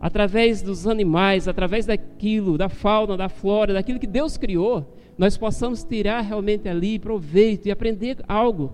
através 0.00 0.62
dos 0.62 0.86
animais, 0.86 1.46
através 1.46 1.84
daquilo, 1.84 2.56
da 2.56 2.70
fauna, 2.70 3.16
da 3.16 3.28
flora, 3.28 3.74
daquilo 3.74 4.00
que 4.00 4.06
Deus 4.06 4.38
criou, 4.38 4.96
nós 5.18 5.36
possamos 5.36 5.84
tirar 5.84 6.22
realmente 6.22 6.66
ali 6.66 6.98
proveito 6.98 7.66
e 7.66 7.70
aprender 7.70 8.16
algo. 8.26 8.72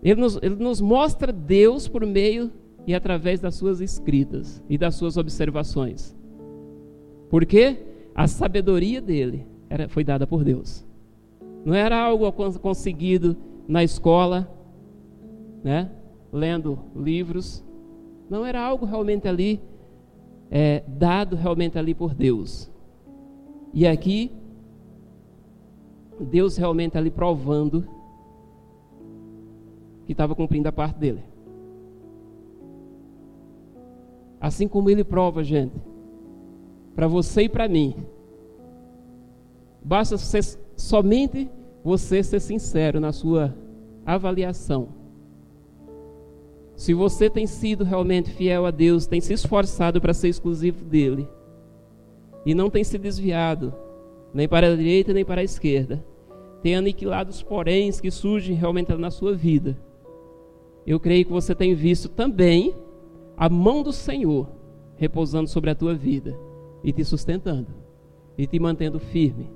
Ele 0.00 0.20
nos, 0.20 0.38
ele 0.40 0.54
nos 0.54 0.80
mostra 0.80 1.32
Deus 1.32 1.88
por 1.88 2.06
meio 2.06 2.52
e 2.86 2.94
através 2.94 3.40
das 3.40 3.56
suas 3.56 3.80
escritas 3.80 4.62
e 4.70 4.78
das 4.78 4.94
suas 4.94 5.16
observações. 5.16 6.16
Porque 7.28 7.76
a 8.14 8.28
sabedoria 8.28 9.00
dele 9.00 9.44
era, 9.68 9.88
foi 9.88 10.04
dada 10.04 10.26
por 10.26 10.44
Deus. 10.44 10.86
Não 11.64 11.74
era 11.74 12.00
algo 12.00 12.30
conseguido 12.60 13.36
na 13.66 13.82
escola, 13.82 14.48
né? 15.64 15.90
lendo 16.32 16.78
livros. 16.94 17.65
Não 18.28 18.44
era 18.44 18.60
algo 18.60 18.84
realmente 18.84 19.28
ali 19.28 19.60
é, 20.50 20.82
dado 20.86 21.36
realmente 21.36 21.78
ali 21.78 21.94
por 21.94 22.14
Deus. 22.14 22.70
E 23.72 23.86
aqui 23.86 24.32
Deus 26.18 26.56
realmente 26.56 26.96
ali 26.96 27.10
provando 27.10 27.86
que 30.06 30.12
estava 30.12 30.34
cumprindo 30.34 30.68
a 30.68 30.72
parte 30.72 30.98
dele. 30.98 31.22
Assim 34.40 34.68
como 34.68 34.88
ele 34.88 35.02
prova, 35.02 35.42
gente, 35.42 35.74
para 36.94 37.08
você 37.08 37.42
e 37.42 37.48
para 37.48 37.68
mim. 37.68 37.94
Basta 39.82 40.16
ser, 40.16 40.42
somente 40.76 41.50
você 41.82 42.22
ser 42.22 42.40
sincero 42.40 43.00
na 43.00 43.12
sua 43.12 43.54
avaliação. 44.04 44.88
Se 46.76 46.92
você 46.92 47.28
tem 47.30 47.46
sido 47.46 47.82
realmente 47.82 48.30
fiel 48.30 48.66
a 48.66 48.70
Deus, 48.70 49.06
tem 49.06 49.20
se 49.20 49.32
esforçado 49.32 50.00
para 50.00 50.14
ser 50.14 50.28
exclusivo 50.28 50.84
dele, 50.84 51.26
e 52.44 52.54
não 52.54 52.70
tem 52.70 52.84
se 52.84 52.96
desviado 52.96 53.74
nem 54.32 54.46
para 54.46 54.70
a 54.70 54.76
direita 54.76 55.14
nem 55.14 55.24
para 55.24 55.40
a 55.40 55.44
esquerda. 55.44 56.04
Tem 56.62 56.76
aniquilado 56.76 57.30
os 57.30 57.42
poréns 57.42 58.00
que 58.00 58.10
surgem 58.10 58.54
realmente 58.54 58.94
na 58.94 59.10
sua 59.10 59.34
vida. 59.34 59.76
Eu 60.86 61.00
creio 61.00 61.24
que 61.24 61.32
você 61.32 61.54
tem 61.54 61.74
visto 61.74 62.08
também 62.08 62.74
a 63.36 63.48
mão 63.48 63.82
do 63.82 63.92
Senhor 63.92 64.46
repousando 64.96 65.48
sobre 65.48 65.70
a 65.70 65.74
tua 65.74 65.94
vida 65.94 66.38
e 66.84 66.92
te 66.92 67.02
sustentando 67.02 67.68
e 68.36 68.46
te 68.46 68.60
mantendo 68.60 69.00
firme. 69.00 69.55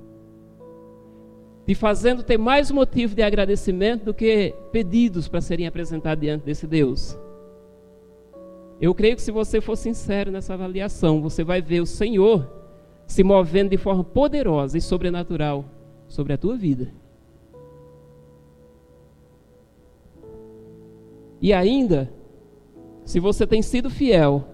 Te 1.71 1.75
fazendo 1.77 2.25
ter 2.25 2.37
mais 2.37 2.69
motivo 2.73 3.15
de 3.15 3.23
agradecimento 3.23 4.07
do 4.07 4.13
que 4.13 4.53
pedidos 4.73 5.29
para 5.29 5.41
serem 5.41 5.69
apresentados 5.69 6.21
diante 6.21 6.43
desse 6.43 6.67
Deus. 6.67 7.17
Eu 8.81 8.93
creio 8.93 9.15
que 9.15 9.23
se 9.23 9.31
você 9.31 9.61
for 9.61 9.77
sincero 9.77 10.33
nessa 10.33 10.55
avaliação, 10.55 11.23
você 11.23 11.45
vai 11.45 11.63
ver 11.63 11.81
o 11.81 11.87
Senhor 11.87 12.45
se 13.07 13.23
movendo 13.23 13.71
de 13.71 13.77
forma 13.77 14.03
poderosa 14.03 14.77
e 14.77 14.81
sobrenatural 14.81 15.65
sobre 16.09 16.33
a 16.33 16.37
tua 16.37 16.57
vida. 16.57 16.93
E 21.41 21.53
ainda, 21.53 22.13
se 23.05 23.21
você 23.21 23.47
tem 23.47 23.63
sido 23.63 23.89
fiel, 23.89 24.45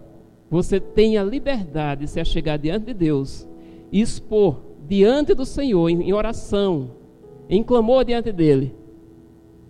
você 0.50 0.78
tem 0.78 1.16
a 1.16 1.24
liberdade 1.24 2.02
de 2.02 2.08
se 2.08 2.20
achegar 2.20 2.58
diante 2.58 2.84
de 2.84 2.92
Deus 2.92 3.48
e 3.90 4.02
expor 4.02 4.60
diante 4.86 5.32
do 5.32 5.46
Senhor, 5.46 5.88
em 5.88 6.12
oração, 6.12 7.05
em 7.48 7.62
clamor 7.62 8.04
diante 8.04 8.32
dEle, 8.32 8.74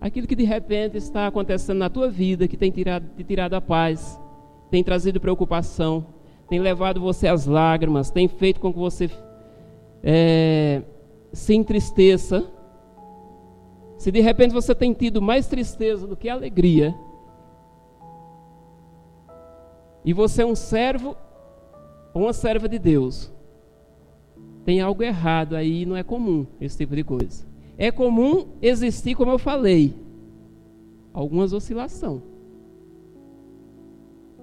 aquilo 0.01 0.27
que 0.27 0.37
de 0.37 0.45
repente 0.45 0.97
está 0.97 1.27
acontecendo 1.27 1.79
na 1.79 1.91
tua 1.91 2.09
vida, 2.09 2.49
que 2.49 2.57
tem 2.57 2.71
tirado, 2.71 3.07
te 3.17 3.25
tirado 3.25 3.55
a 3.55 3.61
paz, 3.61 4.19
tem 4.71 4.83
trazido 4.83 5.21
preocupação, 5.21 6.07
tem 6.49 6.59
levado 6.61 7.01
você 7.01 7.29
às 7.29 7.47
lágrimas, 7.47 8.11
tem 8.11 8.29
feito 8.29 8.61
com 8.61 8.73
que 8.73 8.79
você 8.79 9.11
é, 10.03 10.83
se 11.33 11.55
entristeça. 11.55 12.45
Se 13.99 14.11
de 14.13 14.21
repente 14.21 14.53
você 14.53 14.75
tem 14.75 14.93
tido 14.93 15.21
mais 15.21 15.47
tristeza 15.47 16.07
do 16.07 16.17
que 16.17 16.29
alegria, 16.29 16.95
e 20.05 20.13
você 20.13 20.43
é 20.43 20.47
um 20.47 20.55
servo 20.55 21.17
ou 22.15 22.23
uma 22.23 22.33
serva 22.33 22.69
de 22.69 22.79
Deus, 22.79 23.33
tem 24.65 24.81
algo 24.81 25.03
errado 25.03 25.57
aí, 25.57 25.85
não 25.85 25.97
é 25.97 26.03
comum 26.03 26.47
esse 26.61 26.79
tipo 26.79 26.95
de 26.95 27.03
coisa. 27.03 27.56
É 27.79 27.91
comum 27.91 28.47
existir, 28.63 29.15
como 29.15 29.33
eu 29.33 29.39
falei, 29.39 29.95
algumas 31.13 31.53
oscilações. 31.53 32.23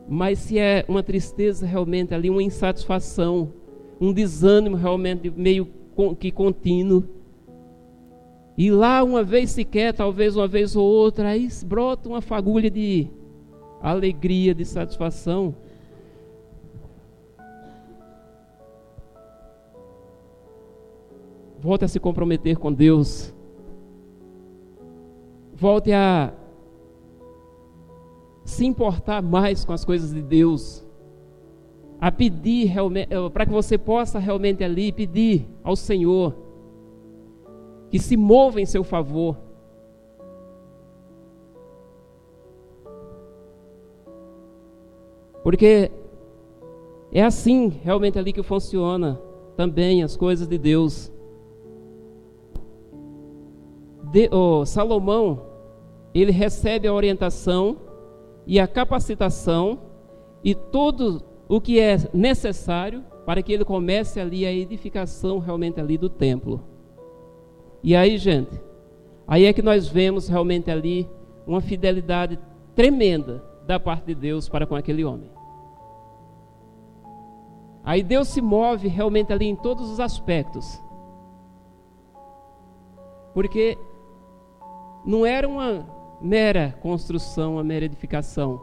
Mas 0.07 0.39
se 0.39 0.59
é 0.59 0.85
uma 0.87 1.01
tristeza 1.01 1.65
realmente 1.65 2.13
ali, 2.13 2.29
uma 2.29 2.43
insatisfação, 2.43 3.53
um 3.99 4.11
desânimo 4.11 4.75
realmente 4.75 5.29
meio 5.29 5.67
que 6.19 6.31
contínuo, 6.31 7.03
e 8.55 8.69
lá 8.69 9.03
uma 9.03 9.23
vez 9.23 9.49
sequer, 9.51 9.93
talvez 9.93 10.35
uma 10.35 10.47
vez 10.47 10.75
ou 10.75 10.85
outra, 10.85 11.29
aí 11.29 11.47
brota 11.65 12.07
uma 12.07 12.21
fagulha 12.21 12.69
de 12.69 13.07
alegria, 13.81 14.53
de 14.53 14.63
satisfação. 14.63 15.55
Volte 21.63 21.85
a 21.85 21.87
se 21.87 21.97
comprometer 21.97 22.57
com 22.57 22.73
Deus. 22.73 23.33
Volte 25.53 25.93
a 25.93 26.33
se 28.43 28.65
importar 28.65 29.21
mais 29.21 29.63
com 29.63 29.71
as 29.71 29.85
coisas 29.85 30.13
de 30.13 30.21
Deus, 30.21 30.85
a 32.01 32.11
pedir 32.11 32.69
eh, 32.77 33.29
para 33.31 33.45
que 33.45 33.51
você 33.53 33.77
possa 33.77 34.19
realmente 34.19 34.61
ali 34.61 34.91
pedir 34.91 35.47
ao 35.63 35.77
Senhor 35.77 36.35
que 37.89 37.97
se 37.97 38.17
mova 38.17 38.59
em 38.59 38.65
seu 38.65 38.83
favor. 38.83 39.37
Porque 45.41 45.89
é 47.09 47.23
assim 47.23 47.69
realmente 47.69 48.19
ali 48.19 48.33
que 48.33 48.43
funciona 48.43 49.17
também 49.55 50.03
as 50.03 50.17
coisas 50.17 50.45
de 50.45 50.57
Deus. 50.57 51.12
De, 54.13 54.29
oh, 54.31 54.63
Salomão, 54.63 55.41
ele 56.13 56.31
recebe 56.31 56.87
a 56.87 56.93
orientação 56.93 57.77
e 58.45 58.59
a 58.59 58.67
capacitação 58.67 59.79
e 60.43 60.53
tudo 60.53 61.23
o 61.49 61.59
que 61.59 61.79
é 61.79 61.97
necessário 62.13 63.03
para 63.25 63.41
que 63.41 63.51
ele 63.51 63.65
comece 63.65 64.19
ali 64.19 64.45
a 64.45 64.51
edificação 64.51 65.39
realmente 65.39 65.79
ali 65.79 65.97
do 65.97 66.09
templo. 66.09 66.61
E 67.81 67.95
aí, 67.95 68.19
gente, 68.19 68.61
aí 69.27 69.45
é 69.45 69.51
que 69.51 69.63
nós 69.63 69.87
vemos 69.87 70.27
realmente 70.27 70.69
ali 70.69 71.09
uma 71.47 71.59
fidelidade 71.59 72.37
tremenda 72.75 73.43
da 73.65 73.79
parte 73.79 74.05
de 74.05 74.13
Deus 74.13 74.47
para 74.47 74.67
com 74.67 74.75
aquele 74.75 75.03
homem. 75.03 75.31
Aí 77.83 78.03
Deus 78.03 78.27
se 78.27 78.43
move 78.43 78.87
realmente 78.87 79.33
ali 79.33 79.47
em 79.47 79.55
todos 79.55 79.89
os 79.89 79.99
aspectos 79.99 80.79
Porque 83.33 83.77
não 85.05 85.25
era 85.25 85.47
uma 85.47 85.85
mera 86.21 86.75
construção, 86.81 87.53
uma 87.53 87.63
mera 87.63 87.85
edificação 87.85 88.61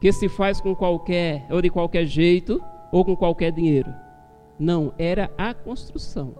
que 0.00 0.12
se 0.12 0.28
faz 0.28 0.60
com 0.60 0.74
qualquer 0.74 1.46
ou 1.50 1.60
de 1.60 1.68
qualquer 1.68 2.06
jeito 2.06 2.62
ou 2.90 3.04
com 3.04 3.14
qualquer 3.14 3.52
dinheiro. 3.52 3.92
Não, 4.58 4.92
era 4.98 5.30
a 5.36 5.52
construção. 5.52 6.34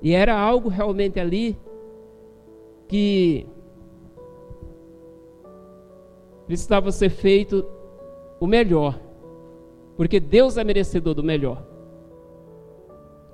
E 0.00 0.12
era 0.12 0.36
algo 0.38 0.68
realmente 0.68 1.20
ali 1.20 1.56
que 2.88 3.46
precisava 6.46 6.90
ser 6.90 7.08
feito 7.08 7.64
o 8.40 8.46
melhor, 8.46 8.98
porque 9.96 10.18
Deus 10.18 10.56
é 10.56 10.64
merecedor 10.64 11.14
do 11.14 11.22
melhor. 11.22 11.64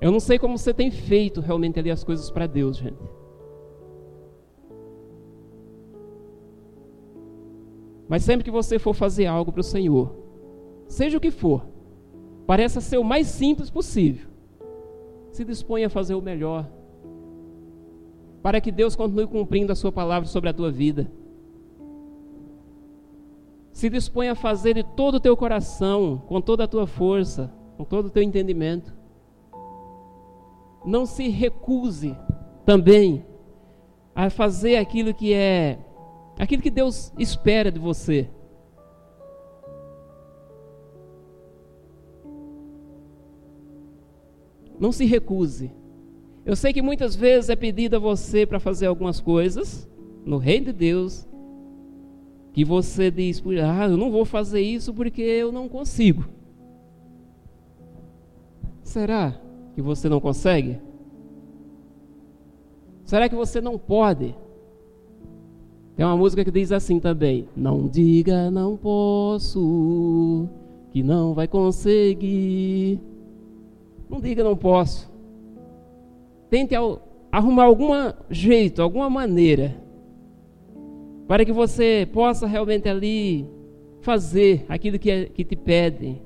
Eu 0.00 0.12
não 0.12 0.20
sei 0.20 0.38
como 0.38 0.56
você 0.56 0.72
tem 0.72 0.90
feito 0.90 1.40
realmente 1.40 1.78
ali 1.78 1.90
as 1.90 2.04
coisas 2.04 2.30
para 2.30 2.46
Deus, 2.46 2.76
gente. 2.76 3.17
Mas 8.08 8.24
sempre 8.24 8.44
que 8.44 8.50
você 8.50 8.78
for 8.78 8.94
fazer 8.94 9.26
algo 9.26 9.52
para 9.52 9.60
o 9.60 9.64
Senhor, 9.64 10.14
seja 10.86 11.18
o 11.18 11.20
que 11.20 11.30
for, 11.30 11.66
pareça 12.46 12.80
ser 12.80 12.98
o 12.98 13.04
mais 13.04 13.26
simples 13.26 13.68
possível. 13.68 14.28
Se 15.30 15.44
disponha 15.44 15.88
a 15.88 15.90
fazer 15.90 16.14
o 16.14 16.22
melhor, 16.22 16.68
para 18.42 18.60
que 18.60 18.72
Deus 18.72 18.96
continue 18.96 19.26
cumprindo 19.26 19.72
a 19.72 19.76
Sua 19.76 19.92
palavra 19.92 20.28
sobre 20.28 20.48
a 20.48 20.54
tua 20.54 20.70
vida. 20.70 21.10
Se 23.72 23.90
disponha 23.90 24.32
a 24.32 24.34
fazer 24.34 24.74
de 24.74 24.82
todo 24.82 25.16
o 25.16 25.20
teu 25.20 25.36
coração, 25.36 26.22
com 26.26 26.40
toda 26.40 26.64
a 26.64 26.68
tua 26.68 26.86
força, 26.86 27.52
com 27.76 27.84
todo 27.84 28.06
o 28.06 28.10
teu 28.10 28.22
entendimento 28.22 28.98
não 30.84 31.06
se 31.06 31.28
recuse 31.28 32.16
também 32.64 33.24
a 34.14 34.30
fazer 34.30 34.76
aquilo 34.76 35.14
que 35.14 35.32
é 35.32 35.78
aquilo 36.38 36.62
que 36.62 36.70
Deus 36.70 37.12
espera 37.18 37.70
de 37.70 37.78
você. 37.78 38.28
Não 44.78 44.92
se 44.92 45.04
recuse. 45.04 45.72
Eu 46.46 46.54
sei 46.54 46.72
que 46.72 46.80
muitas 46.80 47.16
vezes 47.16 47.50
é 47.50 47.56
pedido 47.56 47.96
a 47.96 47.98
você 47.98 48.46
para 48.46 48.60
fazer 48.60 48.86
algumas 48.86 49.20
coisas 49.20 49.88
no 50.24 50.38
reino 50.38 50.66
de 50.66 50.72
Deus 50.72 51.26
que 52.52 52.64
você 52.64 53.10
diz, 53.10 53.42
ah, 53.62 53.86
eu 53.88 53.96
não 53.96 54.10
vou 54.10 54.24
fazer 54.24 54.60
isso 54.60 54.94
porque 54.94 55.20
eu 55.20 55.52
não 55.52 55.68
consigo. 55.68 56.24
Será? 58.82 59.38
que 59.78 59.82
você 59.82 60.08
não 60.08 60.20
consegue? 60.20 60.80
Será 63.04 63.28
que 63.28 63.34
você 63.36 63.60
não 63.60 63.78
pode? 63.78 64.34
Tem 65.98 66.06
uma 66.06 66.16
música 66.16 66.44
que 66.44 66.52
diz 66.52 66.70
assim 66.70 67.00
também: 67.00 67.48
Não 67.56 67.88
diga 67.88 68.52
não 68.52 68.76
posso, 68.76 70.48
que 70.92 71.02
não 71.02 71.34
vai 71.34 71.48
conseguir. 71.48 73.00
Não 74.08 74.20
diga 74.20 74.44
não 74.44 74.56
posso. 74.56 75.10
Tente 76.48 76.72
arrumar 77.32 77.64
algum 77.64 77.88
jeito, 78.30 78.80
alguma 78.80 79.10
maneira, 79.10 79.74
para 81.26 81.44
que 81.44 81.50
você 81.50 82.08
possa 82.12 82.46
realmente 82.46 82.88
ali 82.88 83.44
fazer 84.00 84.64
aquilo 84.68 85.00
que, 85.00 85.10
é, 85.10 85.24
que 85.24 85.44
te 85.44 85.56
pedem. 85.56 86.22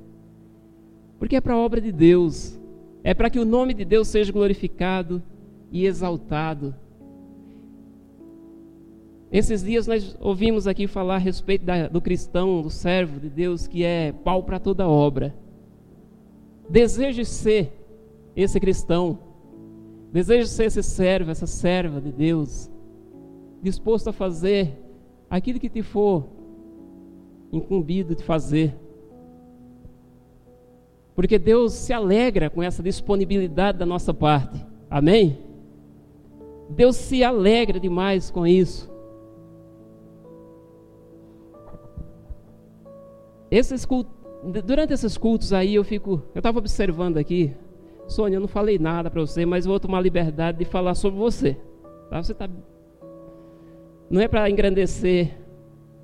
Porque 1.18 1.36
é 1.36 1.40
para 1.40 1.54
a 1.54 1.58
obra 1.58 1.80
de 1.80 1.90
Deus 1.90 2.60
é 3.02 3.14
para 3.14 3.30
que 3.30 3.38
o 3.38 3.44
nome 3.46 3.72
de 3.72 3.86
Deus 3.86 4.08
seja 4.08 4.30
glorificado 4.30 5.22
e 5.70 5.86
exaltado. 5.86 6.74
Esses 9.32 9.64
dias 9.64 9.86
nós 9.86 10.14
ouvimos 10.20 10.66
aqui 10.66 10.86
falar 10.86 11.14
a 11.14 11.18
respeito 11.18 11.64
da, 11.64 11.88
do 11.88 12.02
cristão, 12.02 12.60
do 12.60 12.68
servo 12.68 13.18
de 13.18 13.30
Deus, 13.30 13.66
que 13.66 13.82
é 13.82 14.12
pau 14.12 14.42
para 14.42 14.58
toda 14.58 14.86
obra. 14.86 15.34
Deseje 16.68 17.24
ser 17.24 17.72
esse 18.36 18.60
cristão, 18.60 19.18
deseje 20.12 20.48
ser 20.48 20.64
esse 20.66 20.82
servo, 20.82 21.30
essa 21.30 21.46
serva 21.46 21.98
de 21.98 22.12
Deus, 22.12 22.70
disposto 23.62 24.08
a 24.08 24.12
fazer 24.12 24.78
aquilo 25.30 25.58
que 25.58 25.70
te 25.70 25.82
for 25.82 26.26
incumbido 27.50 28.14
de 28.14 28.22
fazer. 28.22 28.74
Porque 31.14 31.38
Deus 31.38 31.72
se 31.72 31.90
alegra 31.90 32.50
com 32.50 32.62
essa 32.62 32.82
disponibilidade 32.82 33.78
da 33.78 33.86
nossa 33.86 34.12
parte. 34.12 34.62
Amém? 34.90 35.38
Deus 36.68 36.96
se 36.96 37.24
alegra 37.24 37.80
demais 37.80 38.30
com 38.30 38.46
isso. 38.46 38.91
Esses 43.52 43.84
cultos, 43.84 44.10
durante 44.64 44.94
esses 44.94 45.18
cultos 45.18 45.52
aí 45.52 45.74
eu 45.74 45.84
fico, 45.84 46.22
eu 46.34 46.38
estava 46.38 46.58
observando 46.58 47.18
aqui, 47.18 47.54
Sônia, 48.08 48.36
eu 48.36 48.40
não 48.40 48.48
falei 48.48 48.78
nada 48.78 49.10
para 49.10 49.20
você, 49.20 49.44
mas 49.44 49.66
vou 49.66 49.78
tomar 49.78 50.00
liberdade 50.00 50.56
de 50.56 50.64
falar 50.64 50.94
sobre 50.94 51.20
você. 51.20 51.58
Tá? 52.08 52.22
Você 52.22 52.32
tá, 52.32 52.48
não 54.08 54.22
é 54.22 54.26
para 54.26 54.48
engrandecer, 54.48 55.38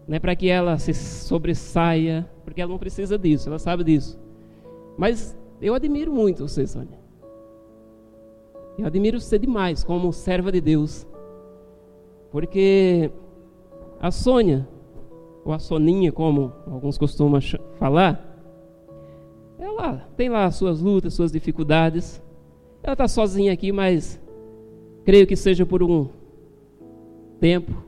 não 0.06 0.14
é 0.14 0.18
para 0.18 0.36
que 0.36 0.50
ela 0.50 0.76
se 0.76 0.92
sobressaia, 0.92 2.28
porque 2.44 2.60
ela 2.60 2.70
não 2.70 2.78
precisa 2.78 3.16
disso, 3.18 3.48
ela 3.48 3.58
sabe 3.58 3.82
disso. 3.82 4.20
Mas 4.98 5.34
eu 5.58 5.72
admiro 5.72 6.12
muito 6.12 6.46
você, 6.46 6.66
Sônia. 6.66 6.98
Eu 8.76 8.84
admiro 8.84 9.18
você 9.18 9.38
demais 9.38 9.82
como 9.82 10.12
serva 10.12 10.52
de 10.52 10.60
Deus. 10.60 11.06
Porque 12.30 13.10
a 13.98 14.10
Sônia, 14.10 14.68
ou 15.48 15.54
a 15.54 15.58
Soninha, 15.58 16.12
como 16.12 16.52
alguns 16.66 16.98
costumam 16.98 17.40
falar, 17.78 18.22
ela 19.58 20.06
tem 20.14 20.28
lá 20.28 20.50
suas 20.50 20.82
lutas, 20.82 21.14
suas 21.14 21.32
dificuldades. 21.32 22.22
Ela 22.82 22.92
está 22.92 23.08
sozinha 23.08 23.50
aqui, 23.50 23.72
mas 23.72 24.20
creio 25.06 25.26
que 25.26 25.34
seja 25.34 25.64
por 25.64 25.82
um 25.82 26.10
tempo. 27.40 27.82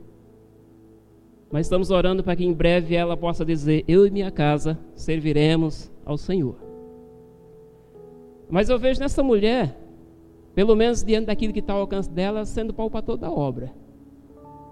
Mas 1.51 1.67
estamos 1.67 1.91
orando 1.91 2.23
para 2.23 2.35
que 2.35 2.43
em 2.43 2.51
breve 2.51 2.95
ela 2.95 3.15
possa 3.15 3.45
dizer: 3.45 3.83
Eu 3.87 4.07
e 4.07 4.09
minha 4.09 4.31
casa 4.31 4.75
serviremos 4.95 5.91
ao 6.03 6.17
Senhor. 6.17 6.55
Mas 8.49 8.69
eu 8.69 8.79
vejo 8.79 8.99
nessa 8.99 9.21
mulher, 9.21 9.77
pelo 10.55 10.75
menos 10.75 11.03
diante 11.03 11.27
daquilo 11.27 11.53
que 11.53 11.59
está 11.59 11.73
ao 11.73 11.81
alcance 11.81 12.09
dela, 12.09 12.43
sendo 12.43 12.73
pau 12.73 12.89
para 12.89 13.03
toda 13.03 13.27
a 13.27 13.31
obra. 13.31 13.71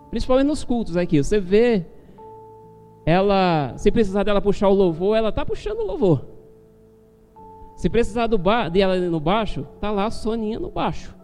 Principalmente 0.10 0.48
nos 0.48 0.64
cultos 0.64 0.98
aqui. 0.98 1.22
Você 1.22 1.40
vê 1.40 1.86
ela, 3.06 3.74
se 3.78 3.92
precisar 3.92 4.24
dela 4.24 4.42
puxar 4.42 4.68
o 4.70 4.74
louvor, 4.74 5.18
ela 5.18 5.30
está 5.30 5.46
puxando 5.46 5.80
o 5.80 5.86
louvor. 5.86 6.26
Se 7.76 7.90
precisar 7.90 8.28
do 8.28 8.38
ba 8.38 8.68
de 8.68 8.82
ela 8.82 8.98
no 8.98 9.20
baixo, 9.20 9.66
tá 9.80 9.90
lá 9.90 10.06
a 10.06 10.12
Soninha 10.12 10.60
no 10.60 10.70
baixo. 10.70 11.16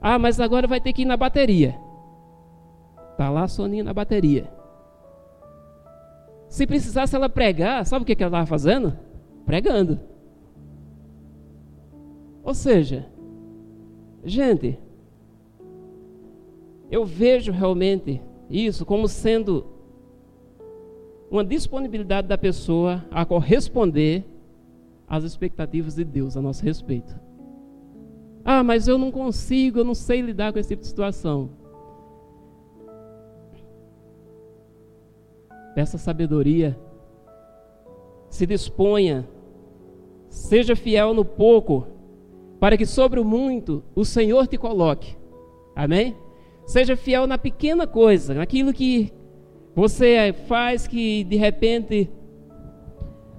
Ah, 0.00 0.18
mas 0.18 0.40
agora 0.40 0.66
vai 0.66 0.80
ter 0.80 0.92
que 0.92 1.02
ir 1.02 1.04
na 1.04 1.16
bateria. 1.16 1.78
Tá 3.16 3.30
lá 3.30 3.44
a 3.44 3.48
Soninha 3.48 3.84
na 3.84 3.94
bateria. 3.94 4.50
Se 6.48 6.66
precisasse 6.66 7.14
ela 7.14 7.28
pregar, 7.28 7.84
sabe 7.86 8.02
o 8.02 8.06
que, 8.06 8.16
que 8.16 8.22
ela 8.22 8.30
estava 8.30 8.46
fazendo? 8.46 8.96
Pregando. 9.44 10.00
Ou 12.42 12.54
seja, 12.54 13.06
gente, 14.24 14.78
eu 16.90 17.04
vejo 17.04 17.52
realmente 17.52 18.22
isso 18.48 18.86
como 18.86 19.06
sendo 19.06 19.77
uma 21.30 21.44
disponibilidade 21.44 22.26
da 22.26 22.38
pessoa 22.38 23.04
a 23.10 23.24
corresponder 23.24 24.24
às 25.06 25.24
expectativas 25.24 25.94
de 25.94 26.04
Deus 26.04 26.36
a 26.36 26.42
nosso 26.42 26.64
respeito. 26.64 27.14
Ah, 28.44 28.62
mas 28.62 28.88
eu 28.88 28.96
não 28.96 29.10
consigo, 29.10 29.78
eu 29.78 29.84
não 29.84 29.94
sei 29.94 30.20
lidar 30.20 30.52
com 30.52 30.58
esse 30.58 30.70
tipo 30.70 30.82
de 30.82 30.88
situação. 30.88 31.50
Peça 35.74 35.98
sabedoria. 35.98 36.78
Se 38.30 38.46
disponha. 38.46 39.28
Seja 40.28 40.74
fiel 40.74 41.14
no 41.14 41.24
pouco 41.24 41.86
para 42.60 42.76
que 42.76 42.84
sobre 42.84 43.20
o 43.20 43.24
muito 43.24 43.82
o 43.94 44.04
Senhor 44.04 44.46
te 44.46 44.58
coloque. 44.58 45.16
Amém? 45.74 46.16
Seja 46.66 46.96
fiel 46.96 47.26
na 47.26 47.38
pequena 47.38 47.86
coisa, 47.86 48.34
naquilo 48.34 48.72
que 48.72 49.12
você 49.78 50.34
faz 50.48 50.88
que 50.88 51.22
de 51.22 51.36
repente 51.36 52.10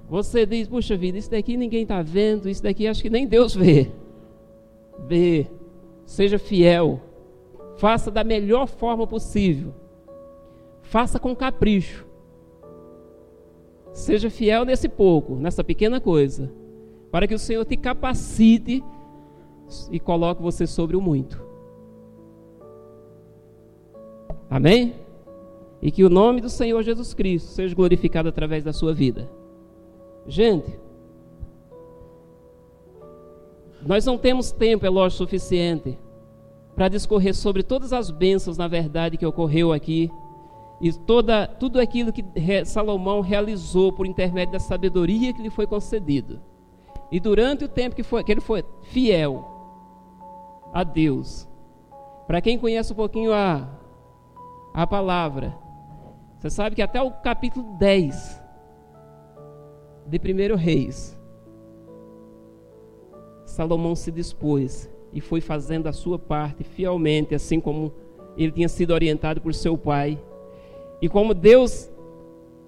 você 0.08 0.46
diz: 0.46 0.66
puxa 0.66 0.96
vida, 0.96 1.18
isso 1.18 1.30
daqui 1.30 1.54
ninguém 1.54 1.82
está 1.82 2.00
vendo, 2.00 2.48
isso 2.48 2.62
daqui 2.62 2.86
acho 2.86 3.02
que 3.02 3.10
nem 3.10 3.26
Deus 3.26 3.54
vê. 3.54 3.90
Vê. 5.06 5.46
Seja 6.06 6.38
fiel. 6.38 6.98
Faça 7.76 8.10
da 8.10 8.24
melhor 8.24 8.66
forma 8.66 9.06
possível. 9.06 9.74
Faça 10.80 11.20
com 11.20 11.36
capricho. 11.36 12.06
Seja 13.92 14.30
fiel 14.30 14.64
nesse 14.64 14.88
pouco, 14.88 15.34
nessa 15.34 15.62
pequena 15.62 16.00
coisa, 16.00 16.50
para 17.10 17.28
que 17.28 17.34
o 17.34 17.38
Senhor 17.38 17.66
te 17.66 17.76
capacite 17.76 18.82
e 19.90 20.00
coloque 20.00 20.40
você 20.40 20.66
sobre 20.66 20.96
o 20.96 21.02
muito. 21.02 21.44
Amém? 24.48 25.09
E 25.82 25.90
que 25.90 26.04
o 26.04 26.10
nome 26.10 26.40
do 26.40 26.50
Senhor 26.50 26.82
Jesus 26.82 27.14
Cristo 27.14 27.48
seja 27.48 27.74
glorificado 27.74 28.28
através 28.28 28.62
da 28.62 28.72
sua 28.72 28.92
vida. 28.92 29.30
Gente, 30.26 30.78
nós 33.86 34.04
não 34.04 34.18
temos 34.18 34.52
tempo, 34.52 34.84
é 34.84 34.90
lógico, 34.90 35.24
suficiente 35.24 35.98
para 36.74 36.88
discorrer 36.88 37.34
sobre 37.34 37.62
todas 37.62 37.92
as 37.92 38.10
bênçãos, 38.10 38.56
na 38.56 38.68
verdade, 38.68 39.16
que 39.16 39.26
ocorreu 39.26 39.72
aqui 39.72 40.10
e 40.80 40.92
toda, 40.92 41.46
tudo 41.46 41.78
aquilo 41.78 42.12
que 42.12 42.24
Salomão 42.64 43.20
realizou 43.20 43.92
por 43.92 44.06
intermédio 44.06 44.52
da 44.52 44.58
sabedoria 44.58 45.32
que 45.32 45.42
lhe 45.42 45.50
foi 45.50 45.66
concedido. 45.66 46.40
E 47.12 47.20
durante 47.20 47.64
o 47.64 47.68
tempo 47.68 47.94
que, 47.94 48.02
foi, 48.02 48.24
que 48.24 48.32
ele 48.32 48.40
foi 48.40 48.64
fiel 48.84 49.44
a 50.72 50.82
Deus, 50.82 51.46
para 52.26 52.40
quem 52.40 52.58
conhece 52.58 52.92
um 52.92 52.96
pouquinho 52.96 53.32
a, 53.32 53.68
a 54.72 54.86
palavra, 54.86 55.54
você 56.40 56.48
sabe 56.48 56.74
que 56.74 56.80
até 56.80 57.02
o 57.02 57.10
capítulo 57.10 57.76
10 57.78 58.42
de 60.06 60.18
1 60.18 60.56
Reis, 60.56 61.20
Salomão 63.44 63.94
se 63.94 64.10
dispôs 64.10 64.90
e 65.12 65.20
foi 65.20 65.42
fazendo 65.42 65.86
a 65.86 65.92
sua 65.92 66.18
parte 66.18 66.64
fielmente, 66.64 67.34
assim 67.34 67.60
como 67.60 67.92
ele 68.38 68.52
tinha 68.52 68.70
sido 68.70 68.92
orientado 68.94 69.38
por 69.42 69.52
seu 69.52 69.76
pai. 69.76 70.18
E 71.02 71.10
como 71.10 71.34
Deus 71.34 71.90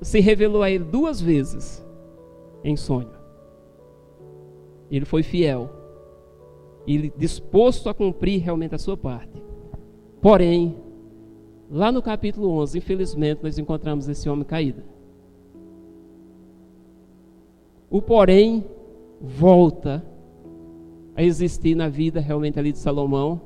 se 0.03 0.21
revelou 0.21 0.63
a 0.63 0.71
ele 0.71 0.85
duas 0.85 1.19
vezes 1.19 1.83
em 2.63 2.77
sonho. 2.77 3.13
Ele 4.91 5.07
foi 5.07 5.23
fiel. 5.23 5.71
E 6.87 7.11
disposto 7.17 7.89
a 7.89 7.95
cumprir 7.95 8.43
realmente 8.43 8.75
a 8.75 8.79
sua 8.79 8.99
parte. 8.99 9.43
Porém, 10.21 10.77
lá 11.73 11.91
no 11.91 12.03
capítulo 12.03 12.51
11, 12.51 12.77
infelizmente, 12.77 13.43
nós 13.43 13.59
encontramos 13.59 14.07
esse 14.07 14.29
homem 14.29 14.45
caído. 14.45 14.83
O 17.91 18.03
porém 18.03 18.63
volta 19.19 20.05
a 21.17 21.23
existir 21.23 21.75
na 21.75 21.89
vida 21.89 22.21
realmente 22.21 22.59
ali 22.59 22.73
de 22.73 22.79
Salomão. 22.79 23.41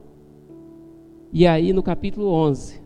E 1.33 1.47
aí 1.47 1.72
no 1.72 1.83
capítulo 1.83 2.29
11, 2.29 2.81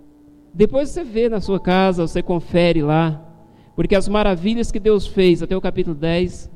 depois 0.53 0.91
você 0.91 1.05
vê 1.05 1.29
na 1.29 1.41
sua 1.41 1.59
casa, 1.59 2.07
você 2.07 2.23
confere 2.23 2.83
lá, 2.83 3.25
porque 3.75 3.95
as 3.95 4.09
maravilhas 4.09 4.71
que 4.71 4.81
Deus 4.81 5.07
fez 5.07 5.43
até 5.43 5.57
o 5.57 5.61
capítulo 5.61 5.95
10, 5.95 6.51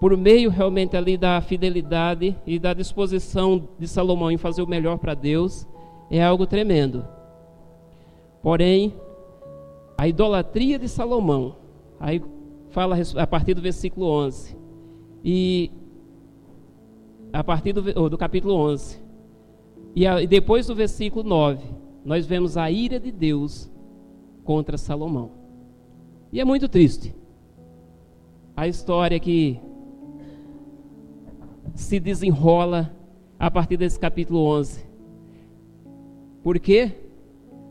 por 0.00 0.16
meio 0.16 0.50
realmente 0.50 0.96
ali 0.96 1.16
da 1.16 1.40
fidelidade 1.40 2.36
e 2.46 2.58
da 2.58 2.72
disposição 2.74 3.68
de 3.78 3.86
Salomão 3.86 4.30
em 4.30 4.38
fazer 4.38 4.62
o 4.62 4.66
melhor 4.66 4.98
para 4.98 5.14
Deus, 5.14 5.66
é 6.10 6.24
algo 6.24 6.46
tremendo. 6.46 7.04
Porém, 8.42 8.94
a 9.96 10.08
idolatria 10.08 10.78
de 10.78 10.88
Salomão, 10.88 11.56
aí 11.98 12.22
fala 12.70 12.96
a 13.16 13.26
partir 13.26 13.54
do 13.54 13.60
versículo 13.60 14.06
11, 14.06 14.56
e 15.22 15.70
a 17.32 17.44
partir 17.44 17.72
do, 17.72 18.08
do 18.08 18.18
capítulo 18.18 18.54
11. 18.54 19.00
E, 19.94 20.06
a, 20.06 20.22
e 20.22 20.26
depois 20.26 20.66
do 20.66 20.74
versículo 20.74 21.28
9, 21.28 21.62
nós 22.04 22.26
vemos 22.26 22.56
a 22.56 22.70
ira 22.70 22.98
de 22.98 23.12
Deus 23.12 23.70
contra 24.44 24.78
Salomão. 24.78 25.32
E 26.32 26.40
é 26.40 26.44
muito 26.44 26.68
triste. 26.68 27.14
A 28.56 28.66
história 28.66 29.18
que 29.18 29.60
se 31.74 32.00
desenrola 32.00 32.94
a 33.38 33.50
partir 33.50 33.76
desse 33.76 33.98
capítulo 33.98 34.44
11. 34.46 34.84
Porque 36.42 36.92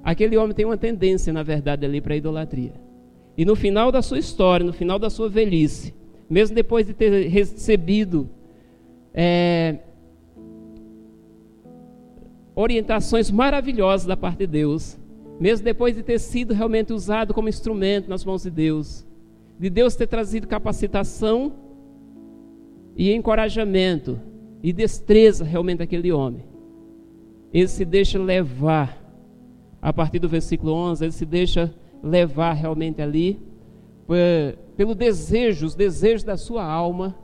aquele 0.04 0.38
homem 0.38 0.56
tem 0.56 0.66
uma 0.66 0.78
tendência, 0.78 1.32
na 1.32 1.44
verdade, 1.44 1.86
ali 1.86 2.02
para 2.02 2.16
idolatria. 2.16 2.74
E 3.38 3.46
no 3.46 3.56
final 3.56 3.92
da 3.92 4.02
sua 4.02 4.20
história, 4.20 4.66
no 4.66 4.74
final 4.74 5.00
da 5.00 5.10
sua 5.10 5.30
velhice, 5.30 5.94
mesmo 6.30 6.56
depois 6.56 6.86
de 6.86 6.94
ter 6.94 7.28
recebido 7.28 8.30
é, 9.14 9.78
orientações 12.56 13.32
maravilhosas 13.32 14.06
da 14.06 14.18
parte 14.18 14.40
de 14.40 14.48
Deus, 14.48 14.98
mesmo 15.40 15.64
depois 15.64 15.96
de 15.96 16.04
ter 16.04 16.20
sido 16.20 16.54
realmente 16.54 16.92
usado 16.92 17.34
como 17.34 17.48
instrumento 17.48 18.10
nas 18.10 18.26
mãos 18.26 18.44
de 18.44 18.50
Deus, 18.50 19.06
de 19.58 19.70
Deus 19.70 19.96
ter 19.96 20.08
trazido 20.08 20.48
capacitação 20.48 21.54
e 22.96 23.14
encorajamento 23.14 24.20
e 24.62 24.74
destreza 24.74 25.46
realmente 25.46 25.80
daquele 25.80 26.12
homem. 26.12 26.44
Ele 27.54 27.68
se 27.68 27.86
deixa 27.86 28.20
levar, 28.20 28.99
a 29.82 29.94
partir 29.94 30.20
do 30.20 30.28
versículo 30.28 30.74
11, 30.74 31.06
ele 31.06 31.12
se 31.12 31.26
deixa 31.26 31.74
levar 32.04 32.54
realmente 32.54 33.02
ali 33.02 33.40
pelo 34.76 34.96
desejo, 34.96 35.66
os 35.66 35.76
desejos 35.76 36.24
da 36.24 36.38
sua 36.38 36.64
alma 36.64 37.16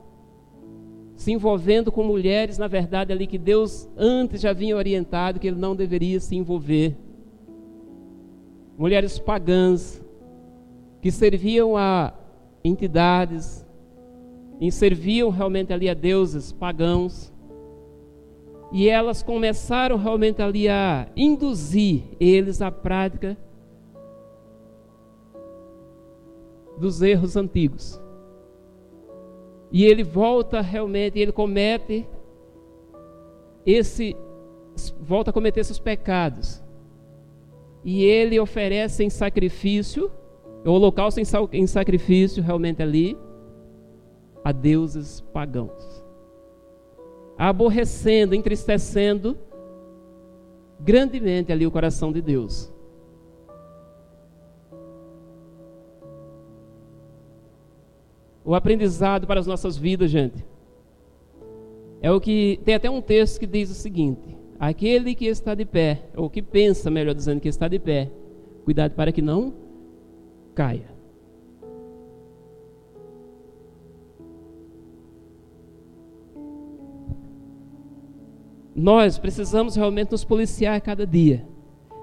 se 1.16 1.32
envolvendo 1.32 1.92
com 1.92 2.04
mulheres, 2.04 2.58
na 2.58 2.68
verdade, 2.68 3.12
ali 3.12 3.26
que 3.26 3.38
Deus 3.38 3.90
antes 3.98 4.42
já 4.42 4.50
havia 4.50 4.76
orientado 4.76 5.40
que 5.40 5.48
ele 5.48 5.58
não 5.58 5.76
deveria 5.76 6.20
se 6.20 6.36
envolver. 6.36 6.96
Mulheres 8.78 9.18
pagãs, 9.18 10.04
que 11.02 11.10
serviam 11.10 11.78
a 11.78 12.14
entidades, 12.64 13.66
e 14.60 14.72
serviam 14.72 15.30
realmente 15.30 15.72
ali 15.72 15.90
a 15.90 15.94
deuses 15.94 16.52
pagãos. 16.52 17.32
E 18.78 18.90
elas 18.90 19.24
começaram 19.24 19.96
realmente 19.96 20.42
ali 20.42 20.68
a 20.68 21.08
induzir 21.16 22.04
eles 22.20 22.62
à 22.62 22.70
prática 22.70 23.38
dos 26.78 27.02
erros 27.02 27.38
antigos. 27.38 27.98
E 29.72 29.86
ele 29.86 30.04
volta 30.04 30.60
realmente, 30.60 31.18
ele 31.18 31.32
comete 31.32 32.06
esse 33.66 34.14
volta 35.00 35.30
a 35.30 35.34
cometer 35.34 35.62
esses 35.62 35.80
pecados. 35.80 36.62
E 37.82 38.04
ele 38.04 38.38
oferece 38.42 39.06
em 39.06 39.10
sacrifício, 39.10 40.12
o 40.66 40.70
holocausto 40.70 41.22
em 41.54 41.66
sacrifício 41.66 42.44
realmente 42.44 42.84
ali 42.84 43.18
a 44.44 44.52
deuses 44.52 45.22
pagãos. 45.32 45.95
Aborrecendo, 47.38 48.34
entristecendo 48.34 49.38
grandemente 50.80 51.52
ali 51.52 51.66
o 51.66 51.72
coração 51.72 52.12
de 52.12 52.22
Deus. 52.22 52.72
O 58.44 58.54
aprendizado 58.54 59.26
para 59.26 59.40
as 59.40 59.48
nossas 59.48 59.76
vidas, 59.76 60.12
gente. 60.12 60.46
É 62.02 62.12
o 62.12 62.22
que 62.22 62.60
tem 62.64 62.76
até 62.76 62.90
um 62.90 63.02
texto 63.02 63.40
que 63.40 63.48
diz 63.48 63.72
o 63.72 63.74
seguinte: 63.74 64.38
aquele 64.60 65.16
que 65.16 65.26
está 65.26 65.56
de 65.56 65.66
pé, 65.66 66.04
ou 66.16 66.30
que 66.30 66.42
pensa, 66.42 66.92
melhor 66.92 67.16
dizendo, 67.16 67.42
que 67.42 67.48
está 67.50 67.68
de 67.68 67.80
pé, 67.80 68.12
cuidado 68.64 68.92
para 68.92 69.12
que 69.12 69.22
não 69.22 69.54
caia. 70.54 70.95
Nós 78.76 79.18
precisamos 79.18 79.76
realmente 79.76 80.12
nos 80.12 80.26
policiar 80.26 80.80
cada 80.82 81.08
dia. 81.08 81.48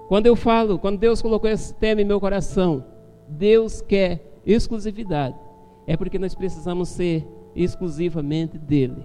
Quando 0.08 0.26
eu 0.26 0.34
falo, 0.34 0.78
quando 0.78 0.98
Deus 0.98 1.20
colocou 1.20 1.48
esse 1.50 1.74
tema 1.74 2.00
em 2.00 2.04
meu 2.04 2.18
coração, 2.18 2.84
Deus 3.28 3.80
quer 3.80 4.40
exclusividade 4.44 5.36
é 5.86 5.96
porque 5.96 6.18
nós 6.18 6.34
precisamos 6.34 6.88
ser 6.88 7.26
exclusivamente 7.54 8.58
dele. 8.58 9.04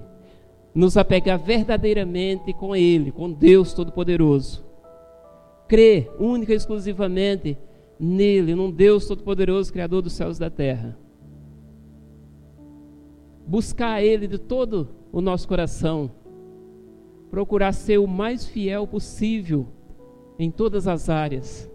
Nos 0.73 0.95
apegar 0.95 1.39
verdadeiramente 1.39 2.53
com 2.53 2.75
ele, 2.75 3.11
com 3.11 3.31
Deus 3.31 3.73
Todo-Poderoso. 3.73 4.65
Crer 5.67 6.09
única 6.19 6.53
e 6.53 6.55
exclusivamente 6.55 7.57
nele, 7.99 8.53
num 8.53 8.71
Deus 8.71 9.07
Todo-Poderoso, 9.07 9.73
Criador 9.73 10.01
dos 10.01 10.13
céus 10.13 10.37
e 10.37 10.39
da 10.39 10.49
terra. 10.49 10.97
Buscar 13.45 14.03
ele 14.03 14.27
de 14.27 14.37
todo 14.37 14.89
o 15.11 15.19
nosso 15.19 15.47
coração. 15.47 16.11
Procurar 17.29 17.73
ser 17.73 17.97
o 17.97 18.07
mais 18.07 18.45
fiel 18.45 18.87
possível 18.87 19.67
em 20.39 20.49
todas 20.49 20.87
as 20.87 21.09
áreas. 21.09 21.69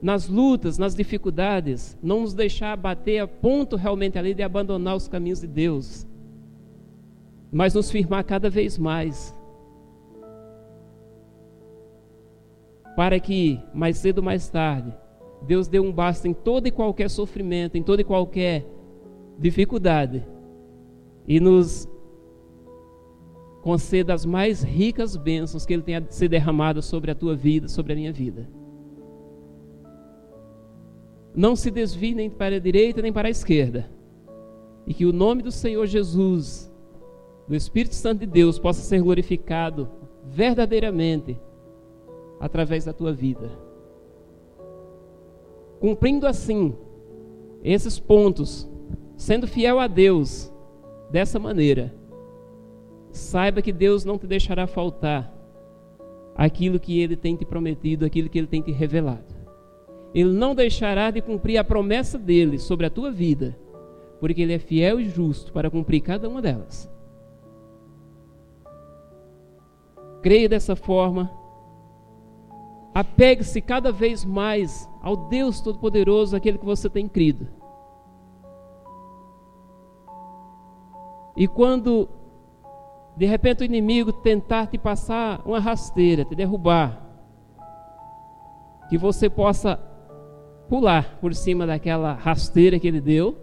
Nas 0.00 0.28
lutas, 0.28 0.78
nas 0.78 0.94
dificuldades, 0.94 1.96
não 2.02 2.20
nos 2.20 2.34
deixar 2.34 2.76
bater 2.76 3.18
a 3.18 3.26
ponto 3.26 3.76
realmente 3.76 4.18
ali 4.18 4.34
de 4.34 4.42
abandonar 4.42 4.94
os 4.94 5.08
caminhos 5.08 5.40
de 5.40 5.46
Deus, 5.46 6.06
mas 7.50 7.74
nos 7.74 7.90
firmar 7.90 8.24
cada 8.24 8.50
vez 8.50 8.76
mais, 8.76 9.34
para 12.94 13.18
que 13.18 13.60
mais 13.74 13.98
cedo 13.98 14.18
ou 14.18 14.24
mais 14.24 14.48
tarde 14.48 14.92
Deus 15.42 15.68
dê 15.68 15.78
um 15.78 15.92
basta 15.92 16.26
em 16.26 16.34
todo 16.34 16.66
e 16.66 16.70
qualquer 16.70 17.10
sofrimento, 17.10 17.76
em 17.76 17.82
toda 17.82 18.00
e 18.00 18.04
qualquer 18.04 18.66
dificuldade 19.38 20.24
e 21.28 21.38
nos 21.38 21.88
conceda 23.66 24.14
as 24.14 24.24
mais 24.24 24.62
ricas 24.62 25.16
bênçãos 25.16 25.66
que 25.66 25.72
Ele 25.72 25.82
tenha 25.82 26.06
se 26.08 26.28
derramado 26.28 26.80
sobre 26.80 27.10
a 27.10 27.16
tua 27.16 27.34
vida, 27.34 27.66
sobre 27.66 27.92
a 27.92 27.96
minha 27.96 28.12
vida. 28.12 28.48
não 31.36 31.54
se 31.54 31.70
desvie 31.70 32.14
nem 32.14 32.30
para 32.30 32.56
a 32.56 32.58
direita 32.58 33.02
nem 33.02 33.12
para 33.12 33.28
a 33.28 33.30
esquerda. 33.30 33.90
E 34.86 34.94
que 34.94 35.04
o 35.04 35.12
nome 35.12 35.42
do 35.42 35.50
Senhor 35.52 35.84
Jesus, 35.86 36.72
do 37.46 37.54
Espírito 37.54 37.94
Santo 37.94 38.20
de 38.20 38.26
Deus, 38.26 38.58
possa 38.58 38.80
ser 38.80 39.02
glorificado 39.02 39.88
verdadeiramente 40.24 41.38
através 42.40 42.84
da 42.84 42.92
tua 42.92 43.12
vida. 43.12 43.50
Cumprindo 45.78 46.26
assim 46.26 46.74
esses 47.62 47.98
pontos, 47.98 48.66
sendo 49.16 49.46
fiel 49.46 49.78
a 49.78 49.88
Deus 49.88 50.50
dessa 51.10 51.38
maneira, 51.38 51.92
saiba 53.16 53.62
que 53.62 53.72
Deus 53.72 54.04
não 54.04 54.18
te 54.18 54.26
deixará 54.26 54.66
faltar 54.66 55.32
aquilo 56.36 56.78
que 56.78 57.00
Ele 57.00 57.16
tem 57.16 57.34
te 57.34 57.44
prometido, 57.44 58.04
aquilo 58.04 58.28
que 58.28 58.38
Ele 58.38 58.46
tem 58.46 58.60
te 58.60 58.70
revelado. 58.70 59.34
Ele 60.14 60.32
não 60.32 60.54
deixará 60.54 61.10
de 61.10 61.20
cumprir 61.20 61.58
a 61.58 61.64
promessa 61.64 62.18
dele 62.18 62.58
sobre 62.58 62.86
a 62.86 62.90
tua 62.90 63.10
vida, 63.10 63.56
porque 64.20 64.42
Ele 64.42 64.52
é 64.52 64.58
fiel 64.58 65.00
e 65.00 65.08
justo 65.08 65.52
para 65.52 65.70
cumprir 65.70 66.00
cada 66.00 66.28
uma 66.28 66.42
delas. 66.42 66.90
Creia 70.22 70.48
dessa 70.48 70.74
forma, 70.74 71.30
apegue-se 72.94 73.60
cada 73.60 73.92
vez 73.92 74.24
mais 74.24 74.88
ao 75.02 75.28
Deus 75.28 75.60
Todo-Poderoso, 75.60 76.34
aquele 76.34 76.58
que 76.58 76.64
você 76.64 76.88
tem 76.90 77.08
crido. 77.08 77.46
E 81.36 81.46
quando 81.46 82.08
de 83.16 83.24
repente 83.24 83.62
o 83.62 83.64
inimigo 83.64 84.12
tentar 84.12 84.66
te 84.66 84.76
passar 84.76 85.40
uma 85.46 85.58
rasteira, 85.58 86.24
te 86.24 86.34
derrubar, 86.34 87.02
que 88.88 88.98
você 88.98 89.30
possa 89.30 89.80
pular 90.68 91.18
por 91.20 91.34
cima 91.34 91.66
daquela 91.66 92.12
rasteira 92.12 92.78
que 92.78 92.86
ele 92.86 93.00
deu 93.00 93.36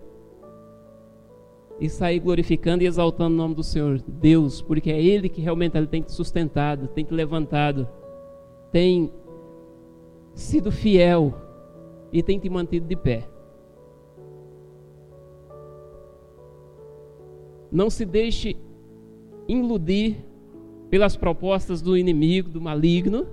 e 1.80 1.90
sair 1.90 2.20
glorificando 2.20 2.84
e 2.84 2.88
exaltando 2.88 3.34
o 3.34 3.38
nome 3.38 3.56
do 3.56 3.64
Senhor 3.64 4.00
Deus, 4.08 4.62
porque 4.62 4.92
é 4.92 5.02
Ele 5.02 5.28
que 5.28 5.42
realmente 5.42 5.76
ele 5.76 5.88
tem 5.88 6.02
te 6.02 6.12
sustentado, 6.12 6.88
tem 6.88 7.04
te 7.04 7.14
levantado, 7.14 7.88
tem 8.72 9.12
sido 10.34 10.72
fiel 10.72 11.34
e 12.12 12.22
tem 12.22 12.40
te 12.40 12.50
mantido 12.50 12.88
de 12.88 12.96
pé. 12.96 13.28
Não 17.72 17.90
se 17.90 18.06
deixe 18.06 18.56
iludir 19.48 20.18
pelas 20.90 21.16
propostas 21.16 21.82
do 21.82 21.98
inimigo, 21.98 22.50
do 22.50 22.62
maligno. 22.62 23.26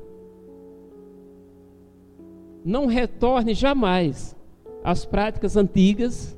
Não 2.65 2.87
retorne 2.87 3.55
jamais 3.55 4.37
às 4.83 5.05
práticas 5.05 5.57
antigas, 5.57 6.37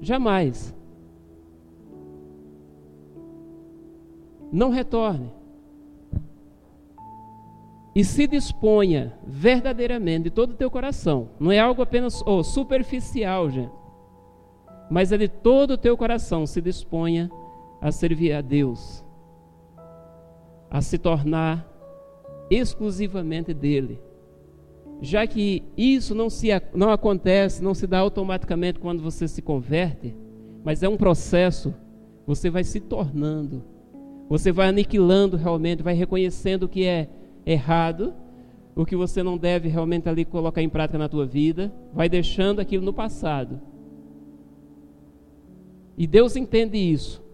jamais. 0.00 0.74
Não 4.50 4.70
retorne. 4.70 5.30
E 7.94 8.04
se 8.04 8.26
disponha 8.26 9.14
verdadeiramente 9.26 10.24
de 10.24 10.30
todo 10.30 10.50
o 10.50 10.54
teu 10.56 10.70
coração. 10.70 11.30
Não 11.40 11.50
é 11.50 11.58
algo 11.58 11.80
apenas 11.82 12.22
oh, 12.26 12.42
superficial, 12.42 13.50
gente. 13.50 13.72
Mas 14.90 15.12
é 15.12 15.18
de 15.18 15.28
todo 15.28 15.72
o 15.72 15.78
teu 15.78 15.96
coração 15.96 16.46
se 16.46 16.60
disponha 16.60 17.30
a 17.80 17.92
servir 17.92 18.32
a 18.32 18.40
Deus, 18.40 19.04
a 20.70 20.80
se 20.80 20.98
tornar 20.98 21.72
exclusivamente 22.50 23.52
dele. 23.52 24.00
Já 25.00 25.26
que 25.26 25.62
isso 25.76 26.14
não, 26.14 26.30
se, 26.30 26.48
não 26.74 26.90
acontece, 26.90 27.62
não 27.62 27.74
se 27.74 27.86
dá 27.86 27.98
automaticamente 27.98 28.78
quando 28.78 29.02
você 29.02 29.28
se 29.28 29.42
converte, 29.42 30.16
mas 30.64 30.82
é 30.82 30.88
um 30.88 30.96
processo, 30.96 31.74
você 32.26 32.48
vai 32.48 32.64
se 32.64 32.80
tornando, 32.80 33.62
você 34.28 34.50
vai 34.50 34.68
aniquilando 34.68 35.36
realmente, 35.36 35.82
vai 35.82 35.94
reconhecendo 35.94 36.64
o 36.64 36.68
que 36.68 36.84
é 36.84 37.08
errado, 37.44 38.14
o 38.74 38.84
que 38.84 38.96
você 38.96 39.22
não 39.22 39.36
deve 39.38 39.68
realmente 39.68 40.08
ali 40.08 40.24
colocar 40.24 40.62
em 40.62 40.68
prática 40.68 40.98
na 40.98 41.08
tua 41.08 41.26
vida, 41.26 41.72
vai 41.92 42.08
deixando 42.08 42.60
aquilo 42.60 42.84
no 42.84 42.92
passado. 42.92 43.60
E 45.96 46.06
Deus 46.06 46.36
entende 46.36 46.76
isso 46.76 47.25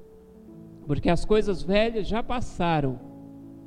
porque 0.87 1.09
as 1.09 1.25
coisas 1.25 1.63
velhas 1.63 2.07
já 2.07 2.23
passaram, 2.23 2.99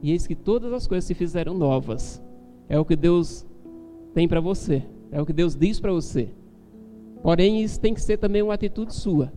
e 0.01 0.11
eis 0.11 0.28
que 0.28 0.36
todas 0.36 0.72
as 0.74 0.86
coisas 0.86 1.05
se 1.05 1.13
fizeram 1.13 1.53
novas. 1.53 2.22
É 2.68 2.80
o 2.80 2.86
que 2.86 2.95
Deus 2.95 3.45
tem 4.13 4.28
para 4.28 4.39
você, 4.39 4.84
é 5.11 5.22
o 5.22 5.26
que 5.26 5.34
Deus 5.34 5.55
diz 5.55 5.80
para 5.80 5.91
você. 5.91 6.30
Porém, 7.22 7.61
isso 7.61 7.80
tem 7.80 7.93
que 7.93 8.01
ser 8.01 8.18
também 8.18 8.41
uma 8.41 8.53
atitude 8.53 8.93
sua. 8.93 9.32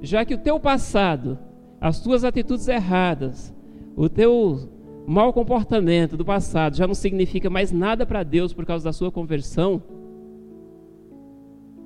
Já 0.00 0.24
que 0.24 0.34
o 0.34 0.38
teu 0.38 0.60
passado, 0.60 1.38
as 1.80 2.00
tuas 2.00 2.24
atitudes 2.24 2.68
erradas, 2.68 3.52
o 3.96 4.08
teu 4.08 4.68
mau 5.06 5.32
comportamento 5.32 6.16
do 6.16 6.24
passado 6.24 6.76
já 6.76 6.86
não 6.86 6.94
significa 6.94 7.50
mais 7.50 7.72
nada 7.72 8.06
para 8.06 8.22
Deus 8.22 8.52
por 8.52 8.64
causa 8.64 8.84
da 8.84 8.92
sua 8.92 9.10
conversão, 9.10 9.82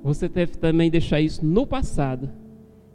você 0.03 0.29
deve 0.29 0.57
também 0.57 0.89
deixar 0.89 1.19
isso 1.19 1.45
no 1.45 1.67
passado 1.67 2.29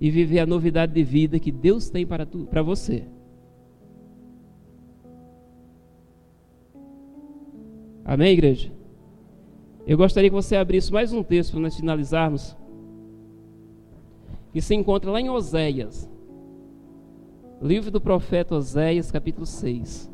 e 0.05 0.11
viver 0.11 0.39
a 0.41 0.45
novidade 0.45 0.93
de 0.93 1.03
vida 1.03 1.41
que 1.41 1.51
Deus 1.51 1.89
tem 1.89 2.07
para, 2.07 2.27
tu, 2.27 2.45
para 2.45 2.61
você. 2.61 3.05
Amém, 8.05 8.35
igreja? 8.35 8.71
Eu 9.87 9.97
gostaria 9.97 10.29
que 10.29 10.37
você 10.37 10.57
abrisse 10.57 10.93
mais 10.93 11.11
um 11.11 11.23
texto 11.23 11.53
para 11.53 11.61
nós 11.61 11.75
finalizarmos. 11.75 12.55
Que 14.53 14.61
se 14.61 14.75
encontra 14.75 15.11
lá 15.11 15.23
em 15.23 15.31
Oséias. 15.31 16.07
Livro 17.63 17.91
do 17.91 17.99
profeta 17.99 18.57
Oséias, 18.57 19.11
capítulo 19.11 19.47
6. 19.47 20.13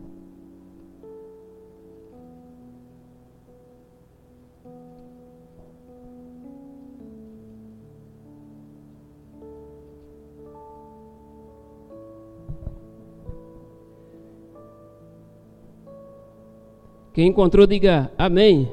Quem 17.13 17.29
encontrou, 17.29 17.67
diga 17.67 18.13
amém. 18.17 18.71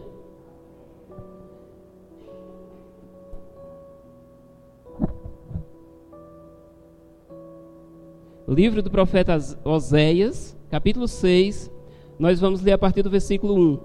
Livro 8.47 8.81
do 8.81 8.91
profeta 8.91 9.37
Oséias, 9.63 10.55
capítulo 10.69 11.07
6, 11.07 11.71
nós 12.17 12.39
vamos 12.39 12.61
ler 12.61 12.73
a 12.73 12.77
partir 12.77 13.01
do 13.01 13.09
versículo 13.09 13.55
1. 13.55 13.79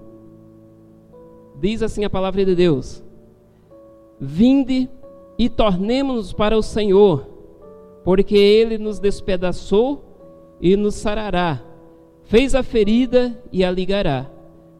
Diz 1.59 1.81
assim 1.81 2.05
a 2.05 2.09
palavra 2.09 2.45
de 2.45 2.55
Deus: 2.55 3.03
Vinde 4.19 4.87
e 5.37 5.49
tornemos-nos 5.49 6.31
para 6.31 6.55
o 6.55 6.61
Senhor, 6.61 7.27
porque 8.03 8.37
ele 8.37 8.77
nos 8.77 8.99
despedaçou 8.99 10.03
e 10.61 10.77
nos 10.77 10.93
sarará, 10.93 11.59
fez 12.23 12.53
a 12.53 12.61
ferida 12.61 13.35
e 13.51 13.65
a 13.65 13.71
ligará 13.71 14.32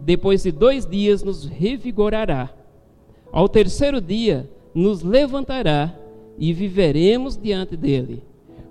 depois 0.05 0.43
de 0.43 0.51
dois 0.51 0.85
dias 0.85 1.23
nos 1.23 1.45
revigorará. 1.45 2.49
Ao 3.31 3.47
terceiro 3.47 4.01
dia 4.01 4.49
nos 4.73 5.01
levantará 5.01 5.95
e 6.37 6.51
viveremos 6.51 7.37
diante 7.37 7.77
dele. 7.77 8.23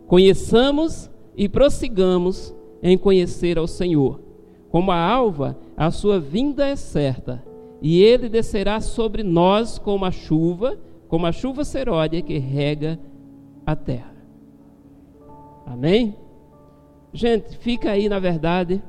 Conheçamos 0.07 1.11
e 1.37 1.49
prossigamos 1.49 2.55
em 2.83 2.99
conhecer 2.99 3.57
ao 3.57 3.67
Senhor. 3.67 4.21
Como 4.71 4.91
a 4.91 4.97
alva, 4.97 5.57
a 5.77 5.91
sua 5.91 6.19
vinda 6.19 6.67
é 6.67 6.77
certa, 6.77 7.43
e 7.81 8.03
ele 8.03 8.29
descerá 8.29 8.81
sobre 8.81 9.23
nós 9.23 9.79
como 9.79 10.05
a 10.05 10.11
chuva, 10.11 10.79
como 11.09 11.27
a 11.27 11.33
chuva 11.33 11.65
seródia 11.65 12.23
que 12.23 12.39
rega 12.39 12.99
a 13.67 13.77
terra. 13.77 14.15
Amém? 15.67 16.17
Gente, 17.13 17.57
fica 17.59 17.91
aí, 17.91 18.09
na 18.09 18.19
verdade, 18.19 18.83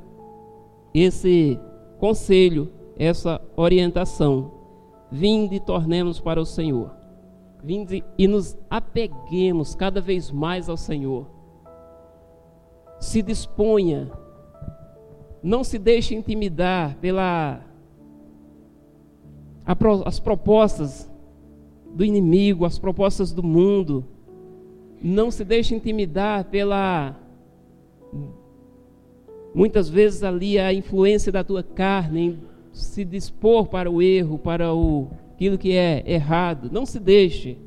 esse 0.93 1.59
conselho, 2.03 2.69
essa 2.97 3.39
orientação. 3.55 4.51
Vinde 5.09 5.55
e 5.55 5.59
tornemos 5.61 6.19
para 6.19 6.41
o 6.41 6.45
Senhor. 6.45 6.91
Vinde 7.63 8.03
e 8.17 8.27
nos 8.27 8.57
apeguemos 8.69 9.73
cada 9.73 10.01
vez 10.01 10.29
mais 10.29 10.67
ao 10.67 10.75
Senhor. 10.75 11.25
Se 12.99 13.21
disponha. 13.21 14.11
Não 15.41 15.63
se 15.63 15.79
deixe 15.79 16.13
intimidar 16.13 16.97
pela 16.97 17.61
as 20.05 20.19
propostas 20.19 21.09
do 21.95 22.03
inimigo, 22.03 22.65
as 22.65 22.77
propostas 22.77 23.31
do 23.31 23.41
mundo. 23.41 24.03
Não 25.01 25.31
se 25.31 25.45
deixe 25.45 25.73
intimidar 25.73 26.43
pela 26.43 27.15
Muitas 29.53 29.87
vezes 29.89 30.23
ali 30.23 30.57
a 30.57 30.73
influência 30.73 31.31
da 31.31 31.43
tua 31.43 31.61
carne 31.61 32.21
em 32.21 32.39
se 32.71 33.05
dispor 33.05 33.67
para 33.67 33.89
o 33.89 34.01
erro, 34.01 34.39
para 34.39 34.73
o 34.73 35.11
aquilo 35.33 35.57
que 35.57 35.73
é 35.75 36.03
errado. 36.05 36.69
Não 36.71 36.85
se 36.85 36.99
deixe, 36.99 37.57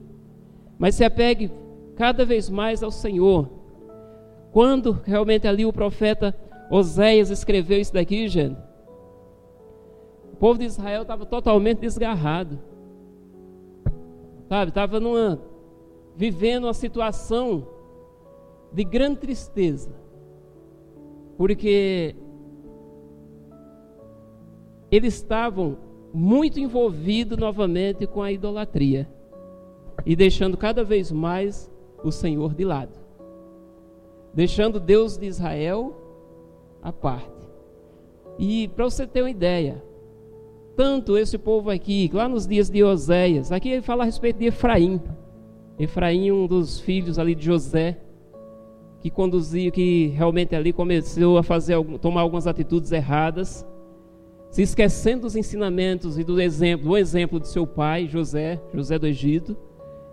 mas 0.79 0.95
se 0.95 1.05
apegue 1.05 1.51
cada 1.95 2.25
vez 2.25 2.51
mais 2.51 2.83
ao 2.83 2.91
Senhor. 2.91 3.49
Quando 4.51 5.01
realmente 5.05 5.47
ali 5.47 5.65
o 5.65 5.73
profeta 5.73 6.35
Oséias 6.71 7.31
escreveu 7.31 7.81
isso 7.81 7.93
daqui, 7.93 8.27
gente, 8.29 8.59
o 10.33 10.37
povo 10.37 10.59
de 10.59 10.65
Israel 10.65 11.03
estava 11.03 11.25
totalmente 11.25 11.81
desgarrado. 11.81 12.59
Sabe, 14.49 14.71
estava 14.71 15.01
numa 15.01 15.41
vivendo 16.17 16.65
uma 16.65 16.75
situação 16.75 17.69
de 18.73 18.83
grande 18.85 19.19
tristeza. 19.19 19.91
Porque 21.37 22.15
eles 24.91 25.15
estavam 25.15 25.77
muito 26.13 26.59
envolvidos 26.59 27.37
novamente 27.37 28.07
com 28.07 28.23
a 28.23 28.33
idolatria 28.33 29.09
e 30.05 30.15
deixando 30.15 30.57
cada 30.57 30.83
vez 30.85 31.11
mais 31.11 31.71
o 32.03 32.11
Senhor 32.11 32.55
de 32.55 32.65
lado, 32.65 32.93
deixando 34.33 34.79
Deus 34.79 35.17
de 35.19 35.27
Israel 35.27 35.95
à 36.83 36.93
parte. 36.93 37.31
E 38.39 38.69
para 38.69 38.85
você 38.85 39.07
ter 39.07 39.23
uma 39.23 39.31
ideia, 39.31 39.83
tanto 40.77 41.17
esse 41.17 41.37
povo 41.39 41.71
aqui, 41.71 42.11
lá 42.13 42.29
nos 42.29 42.47
dias 42.47 42.71
de 42.71 42.85
Oséias, 42.85 43.51
aqui 43.51 43.71
ele 43.71 43.83
fala 43.83 44.03
a 44.03 44.07
respeito 44.07 44.39
de 44.39 44.47
Efraim. 44.47 45.01
Efraim, 45.79 46.31
um 46.31 46.47
dos 46.47 46.79
filhos 46.79 47.19
ali 47.19 47.35
de 47.35 47.45
José, 47.45 47.99
que 49.07 49.11
conduzia, 49.11 49.71
que 49.71 50.09
realmente 50.09 50.57
ali 50.57 50.73
começou 50.73 51.39
a 51.39 51.43
fazer, 51.45 51.77
tomar 51.99 52.23
algumas 52.23 52.49
atitudes 52.49 52.91
erradas, 52.91 53.65
se 54.51 54.63
esquecendo 54.63 55.23
dos 55.23 55.37
ensinamentos 55.37 56.19
e 56.19 56.25
do 56.25 56.41
exemplo, 56.41 56.89
do 56.89 56.97
exemplo 56.97 57.39
de 57.39 57.47
seu 57.47 57.65
pai, 57.65 58.09
José, 58.09 58.61
José 58.75 58.99
do 58.99 59.07
Egito, 59.07 59.57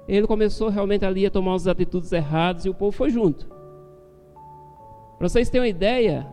ele 0.08 0.28
começou 0.28 0.70
realmente 0.70 1.04
ali 1.04 1.26
a 1.26 1.32
tomar 1.32 1.54
umas 1.54 1.66
atitudes 1.66 2.12
erradas 2.12 2.66
e 2.66 2.70
o 2.70 2.74
povo 2.76 2.92
foi 2.92 3.10
junto. 3.10 3.48
Para 5.18 5.28
vocês 5.28 5.50
terem 5.50 5.64
uma 5.64 5.70
ideia, 5.76 6.28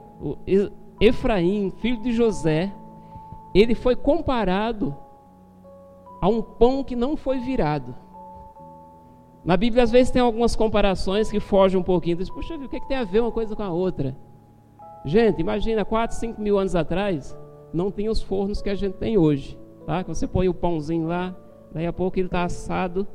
Efraim, 1.01 1.73
filho 1.81 2.03
de 2.03 2.13
José, 2.13 2.71
ele 3.55 3.75
foi 3.75 3.97
comparado 3.97 4.95
a 6.21 6.29
um 6.29 6.43
pão 6.43 6.85
que 6.85 6.95
não 6.95 7.17
foi 7.17 7.39
virado. 7.39 7.95
Na 9.45 9.57
Bíblia, 9.57 9.83
às 9.83 9.91
vezes, 9.91 10.11
tem 10.11 10.21
algumas 10.21 10.55
comparações 10.55 11.31
que 11.31 11.41
fogem 11.41 11.81
um 11.81 11.83
pouquinho. 11.83 12.17
Diz, 12.17 12.31
Puxa, 12.31 12.55
o 12.57 12.69
que, 12.69 12.77
é 12.77 12.81
que 12.81 12.89
tem 12.89 12.97
a 12.97 13.05
ver 13.05 13.21
uma 13.21 13.33
coisa 13.33 13.57
com 13.57 13.63
a 13.63 13.71
outra? 13.71 14.17
Gente, 15.05 15.41
imagina, 15.41 15.85
4, 15.85 16.17
5 16.17 16.41
mil 16.41 16.59
anos 16.59 16.77
atrás, 16.77 17.37
não 17.73 17.91
tinha 17.91 18.11
os 18.11 18.21
fornos 18.21 18.61
que 18.61 18.69
a 18.69 18.75
gente 18.75 18.95
tem 18.95 19.17
hoje. 19.17 19.59
Tá? 19.87 20.03
Você 20.03 20.27
põe 20.27 20.49
o 20.49 20.55
pãozinho 20.55 21.07
lá, 21.07 21.35
daí 21.73 21.87
a 21.87 21.93
pouco 21.93 22.19
ele 22.19 22.27
está 22.29 22.45
assado, 22.45 23.07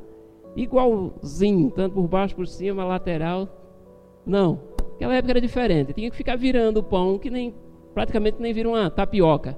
igualzinho, 0.56 1.70
tanto 1.70 1.94
por 1.94 2.08
baixo, 2.08 2.34
por 2.34 2.46
cima, 2.46 2.84
lateral. 2.84 3.48
Não, 4.24 4.60
aquela 4.96 5.14
época 5.14 5.32
era 5.32 5.40
diferente. 5.40 5.92
Tinha 5.92 6.10
que 6.10 6.16
ficar 6.16 6.36
virando 6.36 6.78
o 6.78 6.82
pão, 6.82 7.18
que 7.18 7.30
nem 7.30 7.54
praticamente 7.94 8.38
nem 8.40 8.52
vira 8.52 8.68
uma 8.68 8.90
tapioca, 8.90 9.56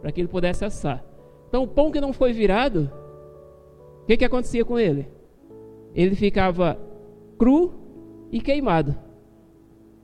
para 0.00 0.10
que 0.10 0.20
ele 0.20 0.28
pudesse 0.28 0.64
assar. 0.64 1.04
Então, 1.48 1.62
o 1.62 1.68
pão 1.68 1.92
que 1.92 2.00
não 2.00 2.12
foi 2.12 2.32
virado, 2.32 2.90
o 4.02 4.06
que, 4.06 4.16
que 4.16 4.24
acontecia 4.24 4.64
com 4.64 4.78
ele? 4.78 5.08
Ele 5.94 6.14
ficava 6.14 6.78
cru 7.38 7.72
e 8.30 8.40
queimado. 8.40 8.94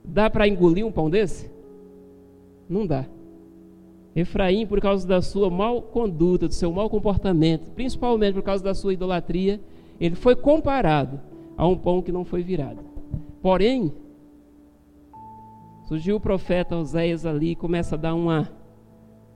Dá 0.03 0.29
para 0.29 0.47
engolir 0.47 0.85
um 0.85 0.91
pão 0.91 1.09
desse? 1.09 1.49
Não 2.69 2.85
dá. 2.85 3.05
Efraim, 4.15 4.65
por 4.65 4.79
causa 4.79 5.05
da 5.05 5.21
sua 5.21 5.49
mal 5.49 5.81
conduta, 5.81 6.47
do 6.47 6.53
seu 6.53 6.71
mau 6.71 6.89
comportamento, 6.89 7.69
principalmente 7.71 8.35
por 8.35 8.43
causa 8.43 8.63
da 8.63 8.73
sua 8.73 8.93
idolatria, 8.93 9.59
ele 9.99 10.15
foi 10.15 10.35
comparado 10.35 11.19
a 11.57 11.67
um 11.67 11.77
pão 11.77 12.01
que 12.01 12.11
não 12.11 12.23
foi 12.23 12.41
virado. 12.41 12.79
Porém, 13.41 13.93
surgiu 15.87 16.15
o 16.15 16.19
profeta 16.19 16.77
Oséias 16.77 17.25
ali 17.25 17.51
e 17.51 17.55
começa 17.55 17.95
a 17.95 17.97
dar 17.97 18.15
uma 18.15 18.49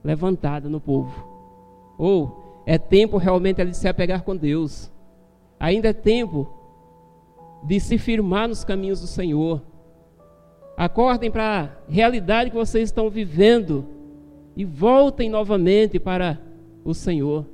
levantada 0.02 0.68
no 0.68 0.80
povo. 0.80 1.28
Ou 1.98 2.62
é 2.64 2.78
tempo 2.78 3.18
realmente 3.18 3.64
de 3.64 3.76
se 3.76 3.86
apegar 3.86 4.22
com 4.22 4.36
Deus. 4.36 4.89
Ainda 5.60 5.88
é 5.88 5.92
tempo 5.92 6.48
de 7.62 7.78
se 7.78 7.98
firmar 7.98 8.48
nos 8.48 8.64
caminhos 8.64 9.02
do 9.02 9.06
Senhor. 9.06 9.62
Acordem 10.74 11.30
para 11.30 11.60
a 11.60 11.92
realidade 11.92 12.48
que 12.48 12.56
vocês 12.56 12.88
estão 12.88 13.10
vivendo 13.10 13.86
e 14.56 14.64
voltem 14.64 15.28
novamente 15.28 15.98
para 15.98 16.40
o 16.82 16.94
Senhor. 16.94 17.44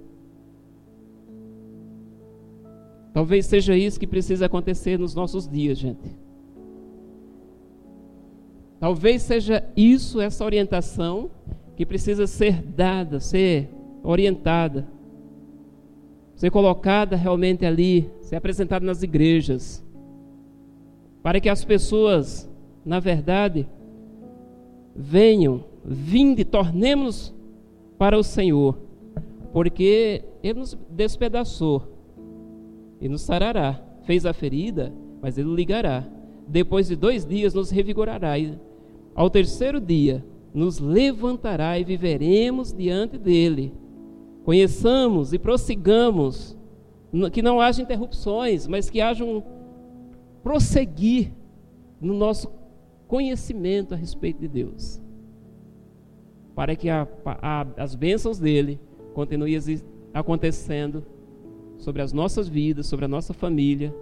Talvez 3.13 3.47
seja 3.47 3.77
isso 3.77 3.99
que 3.99 4.07
precisa 4.07 4.47
acontecer 4.47 4.97
nos 4.97 5.13
nossos 5.13 5.49
dias, 5.49 5.77
gente. 5.77 6.17
Talvez 8.79 9.23
seja 9.23 9.65
isso, 9.77 10.21
essa 10.21 10.45
orientação, 10.45 11.31
que 11.75 11.85
precisa 11.85 12.27
ser 12.29 12.63
dada, 12.63 13.19
ser 13.19 13.69
orientada 14.05 14.96
ser 16.37 16.51
colocada 16.51 17.17
realmente 17.17 17.65
ali, 17.65 18.09
ser 18.21 18.37
apresentada 18.37 18.85
nas 18.85 19.03
igrejas, 19.03 19.83
para 21.23 21.41
que 21.41 21.49
as 21.49 21.65
pessoas, 21.65 22.49
na 22.85 23.01
verdade, 23.01 23.67
venham, 24.95 25.65
vinde, 25.85 26.45
tornemos 26.45 27.35
para 27.99 28.19
o 28.19 28.23
Senhor, 28.23 28.79
porque 29.53 30.23
Ele 30.43 30.61
nos 30.61 30.79
despedaçou 30.91 31.83
e 33.01 33.09
nos 33.09 33.23
sarará, 33.23 33.83
fez 34.05 34.27
a 34.27 34.33
ferida, 34.35 34.93
mas 35.23 35.39
Ele 35.39 35.55
ligará. 35.55 36.07
Depois 36.47 36.87
de 36.87 36.95
dois 36.95 37.25
dias 37.25 37.55
nos 37.55 37.71
revigorará, 37.71 38.39
e 38.39 38.57
ao 39.15 39.31
terceiro 39.31 39.81
dia 39.81 40.23
nos 40.53 40.79
levantará 40.79 41.79
e 41.79 41.85
viveremos 41.85 42.73
diante 42.73 43.19
dele 43.19 43.73
conheçamos 44.47 45.33
e 45.33 45.41
prossigamos, 45.41 46.57
que 47.33 47.43
não 47.43 47.61
haja 47.61 47.83
interrupções, 47.83 48.69
mas 48.69 48.89
que 48.89 49.01
haja 49.01 49.25
um 49.25 49.43
prosseguir 50.41 51.33
no 52.01 52.15
nosso 52.15 52.49
conhecimento 53.09 53.93
a 53.93 53.97
respeito 53.97 54.39
de 54.39 54.47
Deus, 54.47 55.03
para 56.55 56.77
que 56.77 56.89
a, 56.89 57.09
a, 57.25 57.67
as 57.77 57.97
bênçãos 57.97 58.39
dele 58.39 58.79
continuem 59.15 59.59
acontecendo 60.15 61.05
sobre 61.77 62.01
as 62.01 62.13
nossas 62.13 62.47
vidas, 62.47 62.87
sobre 62.87 63.05
a 63.05 63.09
nossa 63.09 63.35
família, 63.35 63.93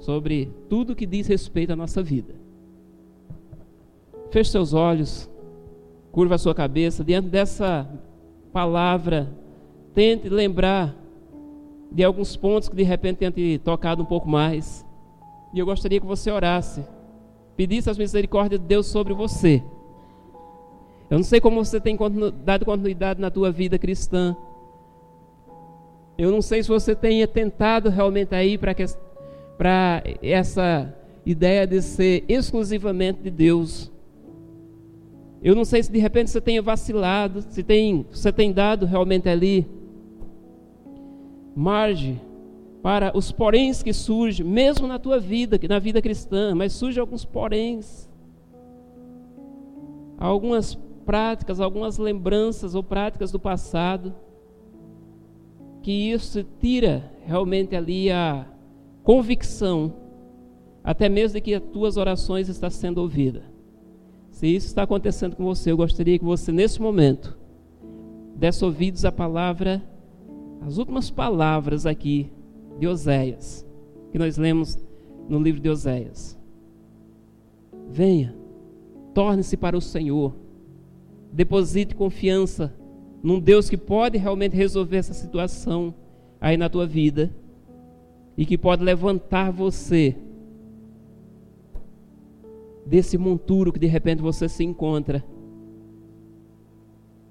sobre 0.00 0.50
tudo 0.68 0.96
que 0.96 1.06
diz 1.06 1.28
respeito 1.28 1.72
à 1.72 1.76
nossa 1.76 2.02
vida. 2.02 2.34
Feche 4.32 4.50
seus 4.50 4.72
olhos, 4.72 5.30
curva 6.10 6.34
a 6.34 6.38
sua 6.38 6.56
cabeça 6.56 7.04
diante 7.04 7.28
dessa 7.28 7.88
palavra 8.52 9.38
tente 9.94 10.28
lembrar 10.28 10.94
de 11.90 12.04
alguns 12.04 12.36
pontos 12.36 12.68
que 12.68 12.76
de 12.76 12.82
repente 12.82 13.18
tenha 13.18 13.30
te 13.30 13.58
tocado 13.64 14.02
um 14.02 14.06
pouco 14.06 14.28
mais. 14.28 14.86
E 15.52 15.58
eu 15.58 15.66
gostaria 15.66 16.00
que 16.00 16.06
você 16.06 16.30
orasse, 16.30 16.84
pedisse 17.56 17.90
as 17.90 17.98
misericórdias 17.98 18.60
de 18.60 18.66
Deus 18.66 18.86
sobre 18.86 19.12
você. 19.12 19.62
Eu 21.10 21.18
não 21.18 21.24
sei 21.24 21.40
como 21.40 21.64
você 21.64 21.80
tem 21.80 21.98
dado 22.44 22.64
continuidade 22.64 23.20
na 23.20 23.30
tua 23.30 23.50
vida 23.50 23.78
cristã. 23.78 24.36
Eu 26.16 26.30
não 26.30 26.40
sei 26.40 26.62
se 26.62 26.68
você 26.68 26.94
tenha 26.94 27.26
tentado 27.26 27.88
realmente 27.88 28.34
aí 28.34 28.56
para 28.56 28.74
para 29.58 30.02
essa 30.22 30.94
ideia 31.26 31.66
de 31.66 31.82
ser 31.82 32.24
exclusivamente 32.28 33.20
de 33.20 33.30
Deus. 33.30 33.92
Eu 35.42 35.54
não 35.54 35.64
sei 35.64 35.82
se 35.82 35.90
de 35.92 35.98
repente 35.98 36.30
você 36.30 36.40
tenha 36.40 36.62
vacilado, 36.62 37.42
se 37.42 37.62
tem, 37.62 38.06
você 38.10 38.32
tem 38.32 38.52
dado 38.52 38.86
realmente 38.86 39.28
ali 39.28 39.66
margem 41.54 42.20
para 42.82 43.16
os 43.16 43.30
poréns 43.30 43.82
que 43.82 43.92
surgem, 43.92 44.44
mesmo 44.44 44.86
na 44.86 44.98
tua 44.98 45.18
vida, 45.18 45.58
na 45.68 45.78
vida 45.78 46.00
cristã, 46.00 46.54
mas 46.54 46.72
surgem 46.72 47.00
alguns 47.00 47.24
poréns. 47.24 48.08
Algumas 50.18 50.74
práticas, 51.04 51.60
algumas 51.60 51.98
lembranças 51.98 52.74
ou 52.74 52.82
práticas 52.82 53.30
do 53.30 53.38
passado, 53.38 54.14
que 55.82 55.90
isso 55.90 56.44
tira 56.60 57.10
realmente 57.26 57.74
ali 57.74 58.10
a 58.10 58.46
convicção, 59.02 59.94
até 60.84 61.08
mesmo 61.08 61.34
de 61.34 61.40
que 61.40 61.54
as 61.54 61.62
tuas 61.62 61.96
orações 61.96 62.48
estão 62.48 62.70
sendo 62.70 62.98
ouvidas. 62.98 63.42
Se 64.30 64.46
isso 64.46 64.68
está 64.68 64.84
acontecendo 64.84 65.36
com 65.36 65.44
você, 65.44 65.70
eu 65.70 65.76
gostaria 65.76 66.18
que 66.18 66.24
você, 66.24 66.52
nesse 66.52 66.80
momento, 66.80 67.36
desse 68.36 68.64
ouvidos 68.64 69.04
à 69.04 69.12
palavra 69.12 69.82
as 70.60 70.76
últimas 70.76 71.10
palavras 71.10 71.86
aqui 71.86 72.30
de 72.78 72.86
Oséias, 72.86 73.66
que 74.12 74.18
nós 74.18 74.36
lemos 74.36 74.78
no 75.28 75.38
livro 75.38 75.60
de 75.60 75.68
Oséias. 75.68 76.38
Venha, 77.88 78.34
torne-se 79.14 79.56
para 79.56 79.76
o 79.76 79.80
Senhor, 79.80 80.34
deposite 81.32 81.94
confiança 81.94 82.74
num 83.22 83.40
Deus 83.40 83.68
que 83.68 83.76
pode 83.76 84.18
realmente 84.18 84.56
resolver 84.56 84.98
essa 84.98 85.14
situação 85.14 85.94
aí 86.40 86.56
na 86.56 86.68
tua 86.68 86.86
vida 86.86 87.30
e 88.36 88.46
que 88.46 88.56
pode 88.56 88.82
levantar 88.82 89.50
você 89.50 90.16
desse 92.86 93.18
monturo 93.18 93.72
que 93.72 93.78
de 93.78 93.86
repente 93.86 94.22
você 94.22 94.48
se 94.48 94.64
encontra. 94.64 95.24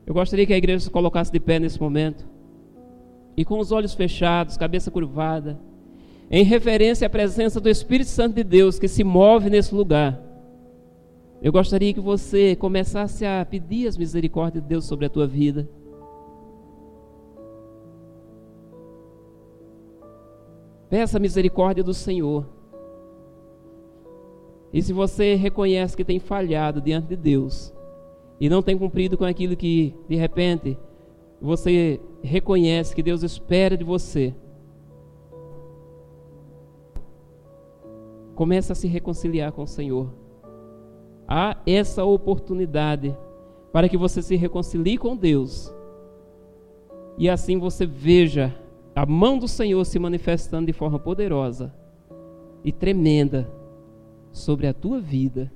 Eu 0.05 0.13
gostaria 0.13 0.45
que 0.45 0.53
a 0.53 0.57
igreja 0.57 0.85
se 0.85 0.89
colocasse 0.89 1.31
de 1.31 1.39
pé 1.39 1.59
nesse 1.59 1.79
momento 1.79 2.27
e 3.39 3.45
com 3.45 3.57
os 3.57 3.71
olhos 3.71 3.93
fechados, 3.93 4.57
cabeça 4.57 4.91
curvada, 4.91 5.57
em 6.29 6.43
referência 6.43 7.07
à 7.07 7.09
presença 7.09 7.61
do 7.61 7.69
Espírito 7.69 8.09
Santo 8.09 8.35
de 8.35 8.43
Deus 8.43 8.77
que 8.77 8.89
se 8.89 9.01
move 9.01 9.49
nesse 9.49 9.73
lugar. 9.73 10.21
Eu 11.41 11.49
gostaria 11.49 11.93
que 11.93 12.01
você 12.01 12.53
começasse 12.57 13.25
a 13.25 13.47
pedir 13.49 13.87
as 13.87 13.95
misericórdias 13.95 14.61
de 14.61 14.67
Deus 14.67 14.83
sobre 14.83 15.05
a 15.05 15.09
tua 15.09 15.25
vida. 15.25 15.69
Peça 20.89 21.15
a 21.15 21.21
misericórdia 21.21 21.81
do 21.81 21.93
Senhor. 21.93 22.45
E 24.73 24.81
se 24.81 24.91
você 24.91 25.35
reconhece 25.35 25.95
que 25.95 26.03
tem 26.03 26.19
falhado 26.19 26.81
diante 26.81 27.07
de 27.07 27.15
Deus 27.15 27.73
e 28.37 28.49
não 28.49 28.61
tem 28.61 28.77
cumprido 28.77 29.17
com 29.17 29.23
aquilo 29.23 29.55
que 29.55 29.95
de 30.09 30.17
repente 30.17 30.77
você 31.41 31.99
reconhece 32.21 32.95
que 32.95 33.03
Deus 33.03 33.23
espera 33.23 33.77
de 33.77 33.83
você, 33.83 34.33
comece 38.35 38.71
a 38.71 38.75
se 38.75 38.87
reconciliar 38.87 39.51
com 39.51 39.63
o 39.63 39.67
Senhor. 39.67 40.13
Há 41.27 41.57
essa 41.65 42.03
oportunidade 42.03 43.15
para 43.71 43.87
que 43.87 43.97
você 43.97 44.21
se 44.21 44.35
reconcilie 44.35 44.97
com 44.97 45.15
Deus 45.15 45.73
e 47.19 47.29
assim 47.29 47.59
você 47.59 47.85
veja 47.85 48.55
a 48.95 49.05
mão 49.05 49.37
do 49.37 49.47
Senhor 49.47 49.83
se 49.83 49.99
manifestando 49.99 50.67
de 50.67 50.73
forma 50.73 50.97
poderosa 50.97 51.73
e 52.63 52.71
tremenda 52.71 53.51
sobre 54.31 54.67
a 54.67 54.73
tua 54.73 55.01
vida. 55.01 55.51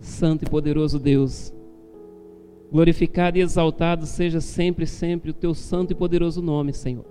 Santo 0.00 0.44
e 0.44 0.50
poderoso 0.50 0.98
Deus, 0.98 1.52
glorificado 2.72 3.36
e 3.38 3.42
exaltado 3.42 4.06
seja 4.06 4.40
sempre, 4.40 4.86
sempre 4.86 5.30
o 5.30 5.34
teu 5.34 5.54
santo 5.54 5.92
e 5.92 5.94
poderoso 5.94 6.40
nome, 6.40 6.72
Senhor. 6.72 7.04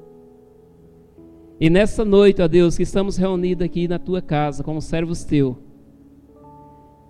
E 1.59 1.69
nessa 1.69 2.03
noite, 2.03 2.41
ó 2.41 2.47
Deus, 2.47 2.75
que 2.75 2.83
estamos 2.83 3.17
reunidos 3.17 3.65
aqui 3.65 3.87
na 3.87 3.99
tua 3.99 4.21
casa 4.21 4.63
como 4.63 4.81
servos 4.81 5.23
teus, 5.23 5.55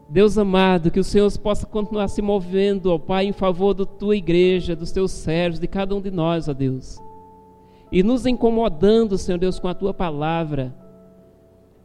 Deus 0.10 0.39
amado, 0.39 0.89
que 0.89 0.99
o 0.99 1.03
Senhor 1.03 1.31
possa 1.38 1.68
continuar 1.68 2.07
se 2.07 2.19
movendo, 2.19 2.91
ó 2.91 2.97
Pai, 2.97 3.27
em 3.27 3.31
favor 3.31 3.76
da 3.76 3.85
tua 3.85 4.15
igreja, 4.15 4.76
dos 4.76 4.91
teus 4.91 5.11
servos, 5.11 5.60
de 5.60 5.68
cada 5.68 5.95
um 5.95 6.01
de 6.01 6.10
nós, 6.10 6.49
ó 6.49 6.53
Deus. 6.53 6.97
E 7.91 8.01
nos 8.01 8.26
incomodando, 8.26 9.19
Senhor 9.19 9.38
Deus, 9.38 9.60
com 9.60 9.68
a 9.68 9.73
tua 9.76 9.93
palavra. 9.93 10.76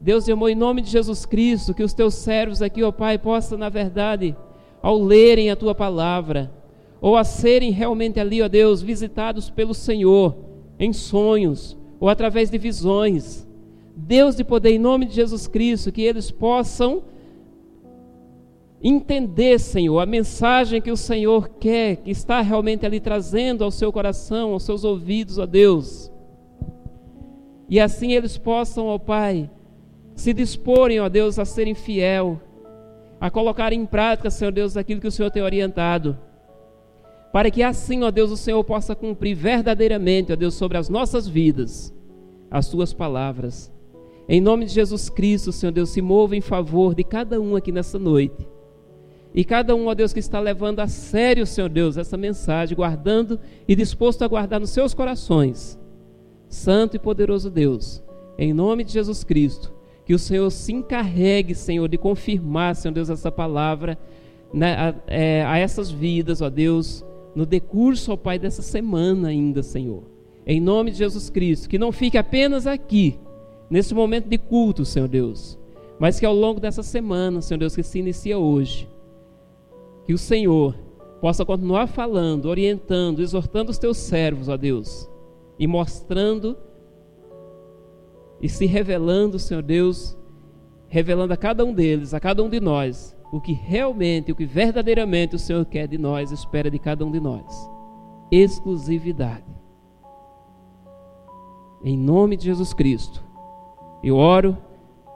Deus, 0.04 0.28
amor, 0.28 0.50
em 0.50 0.54
nome 0.54 0.82
de 0.82 0.90
Jesus 0.90 1.24
Cristo, 1.24 1.72
que 1.72 1.82
os 1.82 1.94
teus 1.94 2.12
servos 2.12 2.60
aqui, 2.60 2.82
ó 2.82 2.92
Pai, 2.92 3.16
possam, 3.16 3.56
na 3.56 3.70
verdade, 3.70 4.36
ao 4.82 4.98
lerem 4.98 5.50
a 5.50 5.56
tua 5.56 5.74
palavra, 5.74 6.52
ou 7.00 7.16
a 7.16 7.24
serem 7.24 7.70
realmente 7.70 8.20
ali, 8.20 8.42
ó 8.42 8.46
Deus, 8.46 8.82
visitados 8.82 9.48
pelo 9.48 9.72
Senhor, 9.72 10.36
em 10.78 10.92
sonhos, 10.92 11.74
ou 11.98 12.10
através 12.10 12.50
de 12.50 12.58
visões. 12.58 13.48
Deus 13.96 14.36
de 14.36 14.44
poder, 14.44 14.72
em 14.72 14.78
nome 14.78 15.06
de 15.06 15.14
Jesus 15.14 15.46
Cristo, 15.46 15.90
que 15.90 16.02
eles 16.02 16.30
possam 16.30 17.02
entender, 18.82 19.58
Senhor, 19.58 20.00
a 20.00 20.04
mensagem 20.04 20.82
que 20.82 20.90
o 20.90 20.98
Senhor 20.98 21.48
quer, 21.58 21.96
que 21.96 22.10
está 22.10 22.42
realmente 22.42 22.84
ali 22.84 23.00
trazendo 23.00 23.64
ao 23.64 23.70
seu 23.70 23.90
coração, 23.90 24.52
aos 24.52 24.64
seus 24.64 24.84
ouvidos, 24.84 25.38
ó 25.38 25.46
Deus. 25.46 26.12
E 27.70 27.80
assim 27.80 28.12
eles 28.12 28.36
possam, 28.36 28.88
ó 28.88 28.98
Pai, 28.98 29.48
se 30.14 30.32
disporem, 30.32 31.00
ó 31.00 31.08
Deus, 31.08 31.38
a 31.38 31.44
serem 31.44 31.74
fiel, 31.74 32.40
a 33.20 33.30
colocar 33.30 33.72
em 33.72 33.84
prática, 33.86 34.30
Senhor 34.30 34.52
Deus, 34.52 34.76
aquilo 34.76 35.00
que 35.00 35.08
o 35.08 35.12
Senhor 35.12 35.30
tem 35.30 35.42
orientado. 35.42 36.16
Para 37.32 37.50
que 37.50 37.62
assim, 37.62 38.02
ó 38.02 38.10
Deus, 38.10 38.30
o 38.30 38.36
Senhor 38.36 38.62
possa 38.64 38.94
cumprir 38.94 39.34
verdadeiramente, 39.34 40.32
ó 40.32 40.36
Deus, 40.36 40.54
sobre 40.54 40.78
as 40.78 40.88
nossas 40.88 41.26
vidas, 41.26 41.92
as 42.50 42.68
tuas 42.68 42.92
palavras. 42.92 43.72
Em 44.28 44.40
nome 44.40 44.64
de 44.64 44.72
Jesus 44.72 45.10
Cristo, 45.10 45.52
Senhor 45.52 45.72
Deus, 45.72 45.90
se 45.90 46.00
mova 46.00 46.36
em 46.36 46.40
favor 46.40 46.94
de 46.94 47.04
cada 47.04 47.40
um 47.40 47.56
aqui 47.56 47.72
nessa 47.72 47.98
noite 47.98 48.54
e 49.34 49.44
cada 49.44 49.74
um, 49.74 49.88
ó 49.88 49.94
Deus, 49.94 50.12
que 50.12 50.20
está 50.20 50.38
levando 50.38 50.78
a 50.78 50.86
sério, 50.86 51.44
Senhor 51.44 51.68
Deus, 51.68 51.96
essa 51.96 52.16
mensagem, 52.16 52.76
guardando 52.76 53.40
e 53.66 53.74
disposto 53.74 54.22
a 54.22 54.28
guardar 54.28 54.60
nos 54.60 54.70
seus 54.70 54.94
corações. 54.94 55.76
Santo 56.48 56.94
e 56.94 57.00
poderoso 57.00 57.50
Deus, 57.50 58.00
em 58.38 58.52
nome 58.52 58.84
de 58.84 58.92
Jesus 58.92 59.24
Cristo, 59.24 59.74
que 60.04 60.14
o 60.14 60.18
Senhor 60.18 60.50
se 60.50 60.72
encarregue, 60.72 61.54
Senhor, 61.54 61.88
de 61.88 61.96
confirmar, 61.96 62.76
Senhor 62.76 62.92
Deus, 62.92 63.08
essa 63.08 63.32
palavra 63.32 63.98
né, 64.52 64.74
a, 64.74 64.94
é, 65.06 65.44
a 65.44 65.58
essas 65.58 65.90
vidas, 65.90 66.40
ó 66.40 66.48
Deus, 66.48 67.04
no 67.34 67.44
decurso, 67.44 68.12
ó 68.12 68.16
Pai, 68.16 68.38
dessa 68.38 68.62
semana 68.62 69.28
ainda, 69.28 69.62
Senhor. 69.62 70.04
Em 70.46 70.60
nome 70.60 70.90
de 70.90 70.98
Jesus 70.98 71.30
Cristo, 71.30 71.68
que 71.68 71.78
não 71.78 71.90
fique 71.90 72.18
apenas 72.18 72.66
aqui, 72.66 73.18
nesse 73.68 73.94
momento 73.94 74.28
de 74.28 74.38
culto, 74.38 74.84
Senhor 74.84 75.08
Deus, 75.08 75.58
mas 75.98 76.20
que 76.20 76.26
ao 76.26 76.34
longo 76.34 76.60
dessa 76.60 76.82
semana, 76.82 77.40
Senhor 77.40 77.58
Deus, 77.58 77.74
que 77.74 77.82
se 77.82 77.98
inicia 77.98 78.38
hoje, 78.38 78.88
que 80.04 80.12
o 80.12 80.18
Senhor 80.18 80.76
possa 81.20 81.44
continuar 81.44 81.86
falando, 81.86 82.44
orientando, 82.44 83.22
exortando 83.22 83.70
os 83.70 83.78
teus 83.78 83.96
servos, 83.96 84.48
ó 84.48 84.56
Deus, 84.56 85.08
e 85.58 85.66
mostrando 85.66 86.56
e 88.44 88.48
se 88.50 88.66
revelando, 88.66 89.38
Senhor 89.38 89.62
Deus, 89.62 90.14
revelando 90.86 91.32
a 91.32 91.36
cada 91.36 91.64
um 91.64 91.72
deles, 91.72 92.12
a 92.12 92.20
cada 92.20 92.44
um 92.44 92.50
de 92.50 92.60
nós, 92.60 93.16
o 93.32 93.40
que 93.40 93.54
realmente, 93.54 94.30
o 94.30 94.36
que 94.36 94.44
verdadeiramente 94.44 95.34
o 95.34 95.38
Senhor 95.38 95.64
quer 95.64 95.88
de 95.88 95.96
nós, 95.96 96.30
espera 96.30 96.70
de 96.70 96.78
cada 96.78 97.06
um 97.06 97.10
de 97.10 97.18
nós. 97.18 97.70
Exclusividade. 98.30 99.46
Em 101.82 101.96
nome 101.96 102.36
de 102.36 102.44
Jesus 102.44 102.74
Cristo, 102.74 103.24
eu 104.02 104.16
oro, 104.16 104.58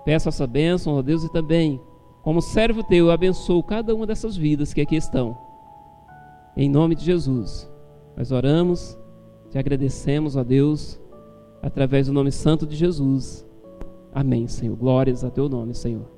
peço 0.07 0.31
essa 0.31 0.47
bênção, 0.47 0.95
ó 0.95 1.03
Deus, 1.03 1.23
e 1.23 1.31
também 1.31 1.79
como 2.23 2.41
servo 2.41 2.83
teu, 2.83 3.11
abençoo 3.11 3.63
cada 3.63 3.95
uma 3.95 4.07
dessas 4.07 4.39
vidas 4.39 4.73
que 4.73 4.81
aqui 4.81 4.97
estão. 4.97 5.37
Em 6.57 6.67
nome 6.67 6.95
de 6.95 7.05
Jesus, 7.05 7.71
nós 8.17 8.33
oramos, 8.33 8.99
te 9.51 9.59
agradecemos, 9.59 10.35
ó 10.35 10.43
Deus, 10.43 10.99
através 11.69 12.07
do 12.07 12.13
nome 12.13 12.33
santo 12.33 12.67
de 12.67 12.75
Jesus. 12.75 13.47
Amém, 14.13 14.49
Senhor. 14.49 14.77
Glórias 14.77 15.23
a 15.23 15.31
teu 15.31 15.49
nome, 15.49 15.75
Senhor. 15.75 16.18